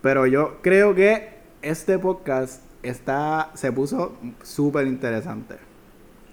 Pero 0.00 0.26
yo 0.26 0.58
creo 0.62 0.94
que 0.94 1.28
este 1.62 1.98
podcast 1.98 2.62
está 2.82 3.50
se 3.54 3.70
puso 3.72 4.16
súper 4.42 4.86
interesante. 4.86 5.56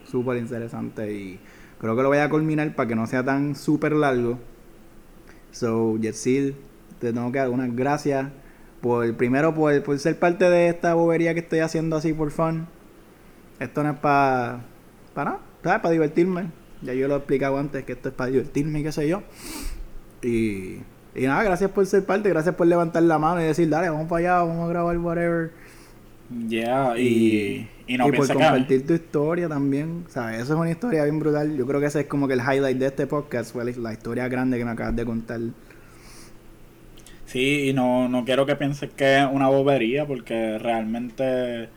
Súper 0.09 0.37
interesante 0.37 1.13
y 1.13 1.39
creo 1.79 1.95
que 1.95 2.01
lo 2.03 2.09
voy 2.09 2.19
a 2.19 2.29
culminar 2.29 2.73
para 2.75 2.87
que 2.87 2.95
no 2.95 3.07
sea 3.07 3.23
tan 3.23 3.55
súper 3.55 3.93
largo. 3.93 4.39
So, 5.51 5.97
Jetsil, 6.01 6.55
te 7.01 7.11
tengo 7.11 7.31
que 7.31 7.39
dar 7.39 7.49
unas 7.49 7.75
gracias 7.75 8.27
por 8.79 9.13
primero 9.15 9.53
por, 9.53 9.83
por 9.83 9.99
ser 9.99 10.17
parte 10.17 10.49
de 10.49 10.69
esta 10.69 10.93
bobería 10.93 11.33
que 11.33 11.41
estoy 11.41 11.59
haciendo 11.59 11.95
así 11.95 12.13
por 12.13 12.31
fun. 12.31 12.67
Esto 13.59 13.83
no 13.83 13.91
es 13.91 13.97
para 13.97 14.61
para 15.13 15.31
nada, 15.31 15.43
¿sabes? 15.63 15.81
Para 15.81 15.91
divertirme. 15.91 16.45
Ya 16.81 16.93
yo 16.93 17.07
lo 17.07 17.15
he 17.15 17.17
explicado 17.17 17.57
antes 17.57 17.83
que 17.83 17.93
esto 17.93 18.09
es 18.09 18.15
para 18.15 18.31
divertirme 18.31 18.79
y 18.79 18.83
qué 18.83 18.91
sé 18.91 19.07
yo. 19.07 19.23
Y, 20.21 20.77
y 21.15 21.25
nada, 21.25 21.43
gracias 21.43 21.69
por 21.71 21.85
ser 21.85 22.05
parte, 22.05 22.29
gracias 22.29 22.55
por 22.55 22.67
levantar 22.67 23.03
la 23.03 23.19
mano 23.19 23.41
y 23.41 23.45
decir, 23.45 23.69
dale, 23.69 23.89
vamos 23.89 24.07
para 24.07 24.19
allá, 24.19 24.43
vamos 24.43 24.65
a 24.65 24.69
grabar 24.69 24.97
whatever. 24.97 25.51
Ya, 26.47 26.97
y, 26.97 27.69
y 27.87 27.97
no 27.97 28.07
y 28.07 28.11
por 28.13 28.27
compartir 28.27 28.87
tu 28.87 28.93
historia 28.93 29.49
también, 29.49 30.05
¿sabes? 30.07 30.41
Eso 30.41 30.53
es 30.53 30.59
una 30.59 30.71
historia 30.71 31.03
bien 31.03 31.19
brutal. 31.19 31.55
Yo 31.57 31.67
creo 31.67 31.79
que 31.79 31.87
ese 31.87 32.01
es 32.01 32.05
como 32.07 32.27
que 32.27 32.33
el 32.33 32.39
highlight 32.39 32.77
de 32.77 32.87
este 32.87 33.05
podcast, 33.05 33.51
fue 33.51 33.65
la, 33.65 33.71
la 33.77 33.93
historia 33.93 34.27
grande 34.27 34.57
que 34.57 34.65
me 34.65 34.71
acabas 34.71 34.95
de 34.95 35.05
contar. 35.05 35.39
Sí, 37.31 37.69
y 37.69 37.73
no, 37.73 38.09
no 38.09 38.25
quiero 38.25 38.45
que 38.45 38.55
pienses 38.55 38.89
que 38.91 39.19
es 39.19 39.25
una 39.31 39.47
bobería, 39.47 40.05
porque 40.05 40.57
realmente 40.59 41.69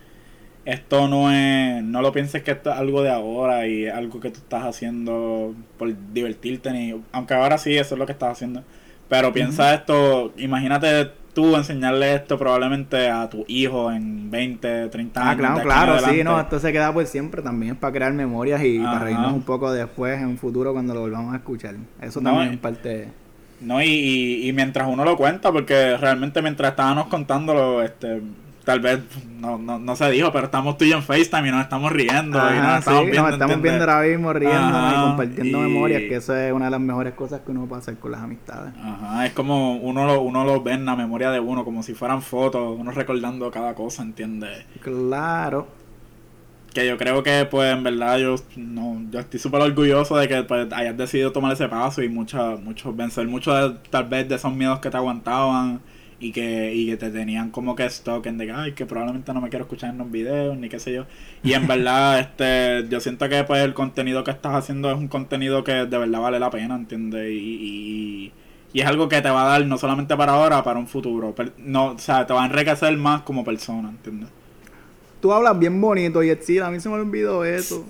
esto 0.65 1.09
no 1.09 1.31
es. 1.31 1.83
No 1.83 2.03
lo 2.03 2.13
pienses 2.13 2.43
que 2.43 2.51
esto 2.53 2.71
es 2.71 2.77
algo 2.77 3.03
de 3.03 3.11
ahora 3.11 3.67
y 3.67 3.85
es 3.85 3.95
algo 3.95 4.19
que 4.21 4.31
tú 4.31 4.39
estás 4.39 4.65
haciendo 4.65 5.55
por 5.79 5.93
divertirte, 6.13 6.73
ni. 6.73 7.01
Aunque 7.13 7.35
ahora 7.35 7.59
sí, 7.59 7.77
eso 7.77 7.95
es 7.95 7.99
lo 7.99 8.07
que 8.07 8.13
estás 8.13 8.33
haciendo. 8.33 8.65
Pero 9.09 9.33
piensa 9.33 9.75
esto, 9.75 10.33
imagínate 10.39 11.11
tú 11.35 11.55
enseñarle 11.57 12.15
esto 12.15 12.39
probablemente 12.39 13.11
a 13.11 13.29
tu 13.29 13.45
hijo 13.49 13.93
en 13.93 14.31
20, 14.31 14.89
30 14.89 15.21
años. 15.21 15.35
Ah, 15.35 15.63
claro, 15.63 15.63
claro, 15.95 15.99
sí, 16.13 16.25
no, 16.25 16.41
esto 16.41 16.59
se 16.59 16.73
queda 16.73 16.93
por 16.93 17.05
siempre 17.07 17.43
también, 17.43 17.75
es 17.75 17.79
para 17.79 17.93
crear 17.93 18.13
memorias 18.13 18.63
y 18.65 18.79
Ajá. 18.79 18.93
para 18.93 19.05
reírnos 19.05 19.33
un 19.35 19.43
poco 19.43 19.71
después, 19.73 20.19
en 20.21 20.29
un 20.29 20.39
futuro, 20.39 20.73
cuando 20.73 20.95
lo 20.95 21.01
volvamos 21.01 21.35
a 21.35 21.37
escuchar. 21.37 21.75
Eso 22.01 22.21
No, 22.21 22.31
también 22.31 22.53
y- 22.53 22.55
es 22.55 22.61
parte... 22.61 23.09
No, 23.65 23.83
y, 23.83 23.87
y, 23.87 24.49
y 24.49 24.53
mientras 24.53 24.87
uno 24.89 25.05
lo 25.05 25.17
cuenta, 25.17 25.51
porque 25.53 25.97
realmente 25.97 26.43
mientras 26.43 26.71
estábamos 26.71 27.07
contándolo, 27.09 27.83
este, 27.83 28.21
tal 28.65 28.81
vez 28.81 29.01
no, 29.39 29.59
no, 29.59 29.79
no 29.79 29.95
se 29.97 30.11
dijo, 30.11 30.33
pero 30.33 30.47
estamos 30.47 30.79
tú 30.79 30.85
y 30.85 30.91
yo 30.91 30.97
en 30.97 31.03
FaceTime 31.03 31.49
y 31.49 31.51
nos 31.51 31.63
estamos 31.63 31.93
riendo 31.93 32.39
y 32.39 32.59
nos 32.61 32.73
sí, 32.73 32.79
estamos 32.79 33.03
viendo. 33.05 33.23
nos 33.23 33.33
estamos 33.33 33.57
¿entiendes? 33.57 33.63
viendo 33.63 33.93
ahora 33.93 34.07
mismo 34.09 34.33
riendo 34.33 34.57
y 34.79 34.83
Ajá, 34.95 35.03
compartiendo 35.03 35.59
y- 35.59 35.63
memorias, 35.63 36.03
que 36.03 36.17
eso 36.17 36.35
es 36.37 36.53
una 36.53 36.65
de 36.67 36.71
las 36.71 36.81
mejores 36.81 37.15
cosas 37.15 37.41
que 37.45 37.51
uno 37.51 37.67
puede 37.67 37.83
hacer 37.83 37.97
con 37.99 38.13
las 38.13 38.23
amistades. 38.23 38.73
Ajá, 38.83 39.27
es 39.27 39.33
como 39.33 39.77
uno 39.77 40.07
lo, 40.07 40.21
uno 40.23 40.45
lo 40.45 40.63
ve 40.63 40.73
en 40.73 40.85
la 40.87 40.97
memoria 40.97 41.31
de 41.31 41.41
uno, 41.41 41.65
como 41.65 41.83
si 41.83 41.93
fueran 41.95 42.23
fotos, 42.23 42.77
uno 42.79 42.91
recordando 42.91 43.51
cada 43.51 43.75
cosa, 43.75 44.03
¿entiendes? 44.03 44.65
Claro. 44.81 45.67
Que 46.75 46.87
yo 46.87 46.99
creo 46.99 47.23
que, 47.23 47.47
pues, 47.51 47.73
en 47.73 47.85
verdad, 47.85 48.19
yo 48.19 48.35
no 48.57 49.01
yo 49.11 49.21
estoy 49.21 49.39
súper 49.41 49.61
orgulloso 49.63 50.17
de 50.17 50.27
que 50.29 50.43
pues, 50.43 50.73
hayas 50.73 50.97
decidido 50.97 51.31
tomar 51.33 51.53
ese 51.53 51.69
paso 51.69 52.03
y 52.03 52.09
mucha, 52.09 52.57
mucho, 52.57 52.93
vencer 52.93 53.29
muchos, 53.29 53.81
tal 53.91 54.07
vez, 54.09 54.29
de 54.29 54.35
esos 54.35 54.53
miedos 54.53 54.81
que 54.81 54.91
te 54.91 54.97
aguantaban 54.97 55.81
y 56.19 56.33
que, 56.33 56.75
y 56.75 56.87
que 56.87 56.97
te 56.97 57.11
tenían 57.11 57.51
como 57.51 57.77
que 57.77 57.85
stock 57.87 58.27
en 58.27 58.39
de 58.39 58.47
que, 58.47 58.53
ay, 58.53 58.73
que 58.73 58.87
probablemente 58.87 59.33
no 59.33 59.41
me 59.41 59.51
quiero 59.51 59.65
escuchar 59.67 59.91
en 59.91 59.99
los 59.99 60.11
videos, 60.11 60.57
ni 60.59 60.69
qué 60.69 60.81
sé 60.81 60.93
yo. 60.93 61.07
Y 61.45 61.53
en 61.53 61.67
verdad, 61.69 62.19
este, 62.21 62.89
yo 62.89 63.01
siento 63.01 63.29
que, 63.29 63.45
pues, 63.45 63.63
el 63.65 63.75
contenido 63.75 64.25
que 64.25 64.33
estás 64.33 64.55
haciendo 64.55 64.91
es 64.91 64.99
un 64.99 65.09
contenido 65.09 65.63
que 65.65 65.73
de 65.87 65.99
verdad 65.99 66.21
vale 66.21 66.39
la 66.41 66.51
pena, 66.51 66.75
¿entiendes? 66.75 67.31
Y, 67.31 67.35
y, 67.37 68.33
y 68.73 68.81
es 68.81 68.87
algo 68.87 69.09
que 69.09 69.23
te 69.23 69.31
va 69.31 69.45
a 69.47 69.49
dar 69.51 69.67
no 69.67 69.79
solamente 69.79 70.17
para 70.17 70.33
ahora, 70.33 70.63
para 70.65 70.79
un 70.81 70.89
futuro. 70.89 71.35
No, 71.59 71.87
o 71.93 71.99
sea, 71.99 72.27
te 72.27 72.33
va 72.35 72.43
a 72.43 72.47
enriquecer 72.47 72.97
más 72.97 73.23
como 73.23 73.45
persona, 73.45 73.91
¿entiendes? 73.91 74.31
Tú 75.25 75.33
hablas 75.33 75.59
bien 75.59 75.81
bonito, 75.81 76.23
Yetsil, 76.23 76.61
a 76.61 76.71
mí 76.71 76.81
se 76.81 76.91
me 76.91 76.97
olvidó 76.97 77.47
eso. 77.47 77.87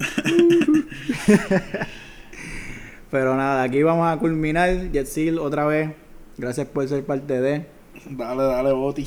Pero 3.10 3.36
nada, 3.36 3.64
aquí 3.64 3.82
vamos 3.82 4.10
a 4.10 4.18
culminar. 4.18 4.90
Yetsil, 4.90 5.40
otra 5.40 5.66
vez, 5.66 5.90
gracias 6.38 6.66
por 6.66 6.88
ser 6.88 7.04
parte 7.04 7.38
de. 7.38 7.66
Dale, 8.08 8.44
dale, 8.44 8.72
Boti. 8.72 9.06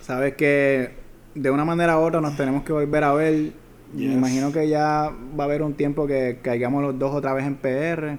Sabes 0.00 0.34
que 0.34 0.90
de 1.36 1.50
una 1.52 1.64
manera 1.64 1.96
u 1.96 2.02
otra 2.02 2.20
nos 2.20 2.36
tenemos 2.36 2.64
que 2.64 2.72
volver 2.72 3.04
a 3.04 3.12
ver. 3.12 3.52
Me 3.94 4.12
imagino 4.12 4.50
que 4.50 4.68
ya 4.68 5.12
va 5.38 5.44
a 5.44 5.46
haber 5.46 5.62
un 5.62 5.74
tiempo 5.74 6.08
que 6.08 6.40
caigamos 6.42 6.82
los 6.82 6.98
dos 6.98 7.14
otra 7.14 7.34
vez 7.34 7.46
en 7.46 7.54
PR. 7.54 8.18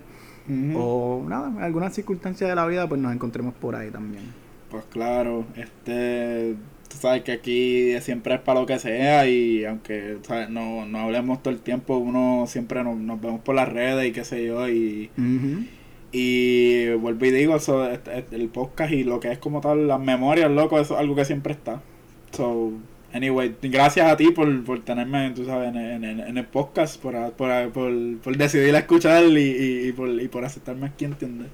O 0.77 1.25
nada, 1.27 1.49
en 1.49 1.61
algunas 1.61 1.93
circunstancias 1.93 2.49
de 2.49 2.55
la 2.55 2.65
vida, 2.67 2.87
pues 2.87 3.01
nos 3.01 3.11
encontremos 3.11 3.53
por 3.53 3.75
ahí 3.75 3.89
también. 3.89 4.23
Pues 4.69 4.85
claro, 4.85 5.43
este, 5.57 6.55
tú 6.91 6.97
sabes 6.99 7.23
que 7.23 7.31
aquí 7.31 7.93
siempre 8.01 8.35
es 8.35 8.41
para 8.41 8.59
lo 8.59 8.65
que 8.65 8.77
sea 8.79 9.25
y 9.27 9.63
aunque 9.65 10.17
¿sabes? 10.23 10.49
No, 10.49 10.85
no 10.85 10.99
hablemos 10.99 11.41
todo 11.41 11.53
el 11.53 11.59
tiempo, 11.61 11.97
uno 11.97 12.45
siempre 12.47 12.83
nos, 12.83 12.97
nos 12.97 13.19
vemos 13.21 13.41
por 13.41 13.55
las 13.55 13.69
redes 13.69 14.07
y 14.07 14.11
qué 14.11 14.23
sé 14.25 14.45
yo 14.45 14.67
y, 14.69 15.09
y 16.11 16.89
vuelvo 16.95 17.25
y 17.25 17.31
digo, 17.31 17.55
eso, 17.55 17.87
el 17.87 18.49
podcast 18.49 18.91
y 18.91 19.03
lo 19.03 19.19
que 19.19 19.31
es 19.31 19.37
como 19.39 19.61
tal, 19.61 19.87
las 19.87 19.99
memorias, 19.99 20.51
loco, 20.51 20.79
eso 20.79 20.95
es 20.95 20.99
algo 20.99 21.15
que 21.15 21.23
siempre 21.25 21.53
está. 21.53 21.81
So, 22.31 22.73
anyway, 23.13 23.55
gracias 23.61 24.11
a 24.11 24.17
ti 24.17 24.31
por, 24.31 24.63
por 24.63 24.81
tenerme, 24.83 25.31
tú 25.31 25.45
sabes, 25.45 25.69
en, 25.69 25.77
en- 25.77 26.03
en- 26.03 26.19
en 26.19 26.37
el 26.37 26.45
podcast, 26.45 27.01
por, 27.01 27.13
por, 27.33 27.71
por, 27.71 27.91
por 28.19 28.37
decidir 28.37 28.75
escuchar 28.75 29.23
y, 29.23 29.37
y, 29.37 29.87
y 29.87 29.91
por, 29.93 30.09
y 30.09 30.27
por 30.27 30.43
aceptarme 30.43 30.87
aquí, 30.87 31.05
¿entiendes? 31.05 31.47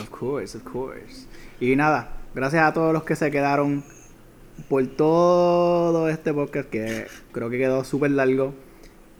Of 0.00 0.08
course, 0.08 0.56
of 0.56 0.64
course. 0.64 1.26
Y 1.60 1.76
nada, 1.76 2.16
gracias 2.34 2.62
a 2.64 2.72
todos 2.72 2.92
los 2.94 3.04
que 3.04 3.14
se 3.16 3.30
quedaron 3.30 3.84
por 4.68 4.86
todo 4.86 6.08
este 6.08 6.32
podcast 6.32 6.68
que 6.68 7.06
creo 7.32 7.50
que 7.50 7.58
quedó 7.58 7.84
súper 7.84 8.10
largo. 8.12 8.54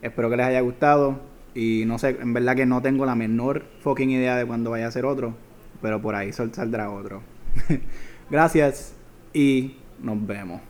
Espero 0.02 0.30
que 0.30 0.36
les 0.36 0.46
haya 0.46 0.60
gustado. 0.60 1.20
Y 1.54 1.84
no 1.86 1.98
sé, 1.98 2.10
en 2.20 2.34
verdad 2.34 2.54
que 2.56 2.66
no 2.66 2.82
tengo 2.82 3.06
la 3.06 3.14
menor 3.14 3.64
fucking 3.80 4.10
idea 4.10 4.36
de 4.36 4.44
cuándo 4.46 4.70
vaya 4.70 4.86
a 4.86 4.90
ser 4.90 5.06
otro. 5.06 5.34
Pero 5.80 6.00
por 6.02 6.14
ahí 6.14 6.32
sol- 6.32 6.52
saldrá 6.54 6.90
otro. 6.90 7.22
gracias 8.30 8.94
y 9.32 9.76
nos 10.02 10.24
vemos. 10.26 10.60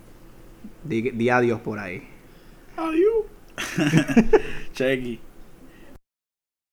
Di, 0.84 1.10
di 1.10 1.28
adiós 1.30 1.60
por 1.60 1.78
ahí. 1.78 2.02
Adiós. 2.76 3.24
Chequi. 4.72 5.20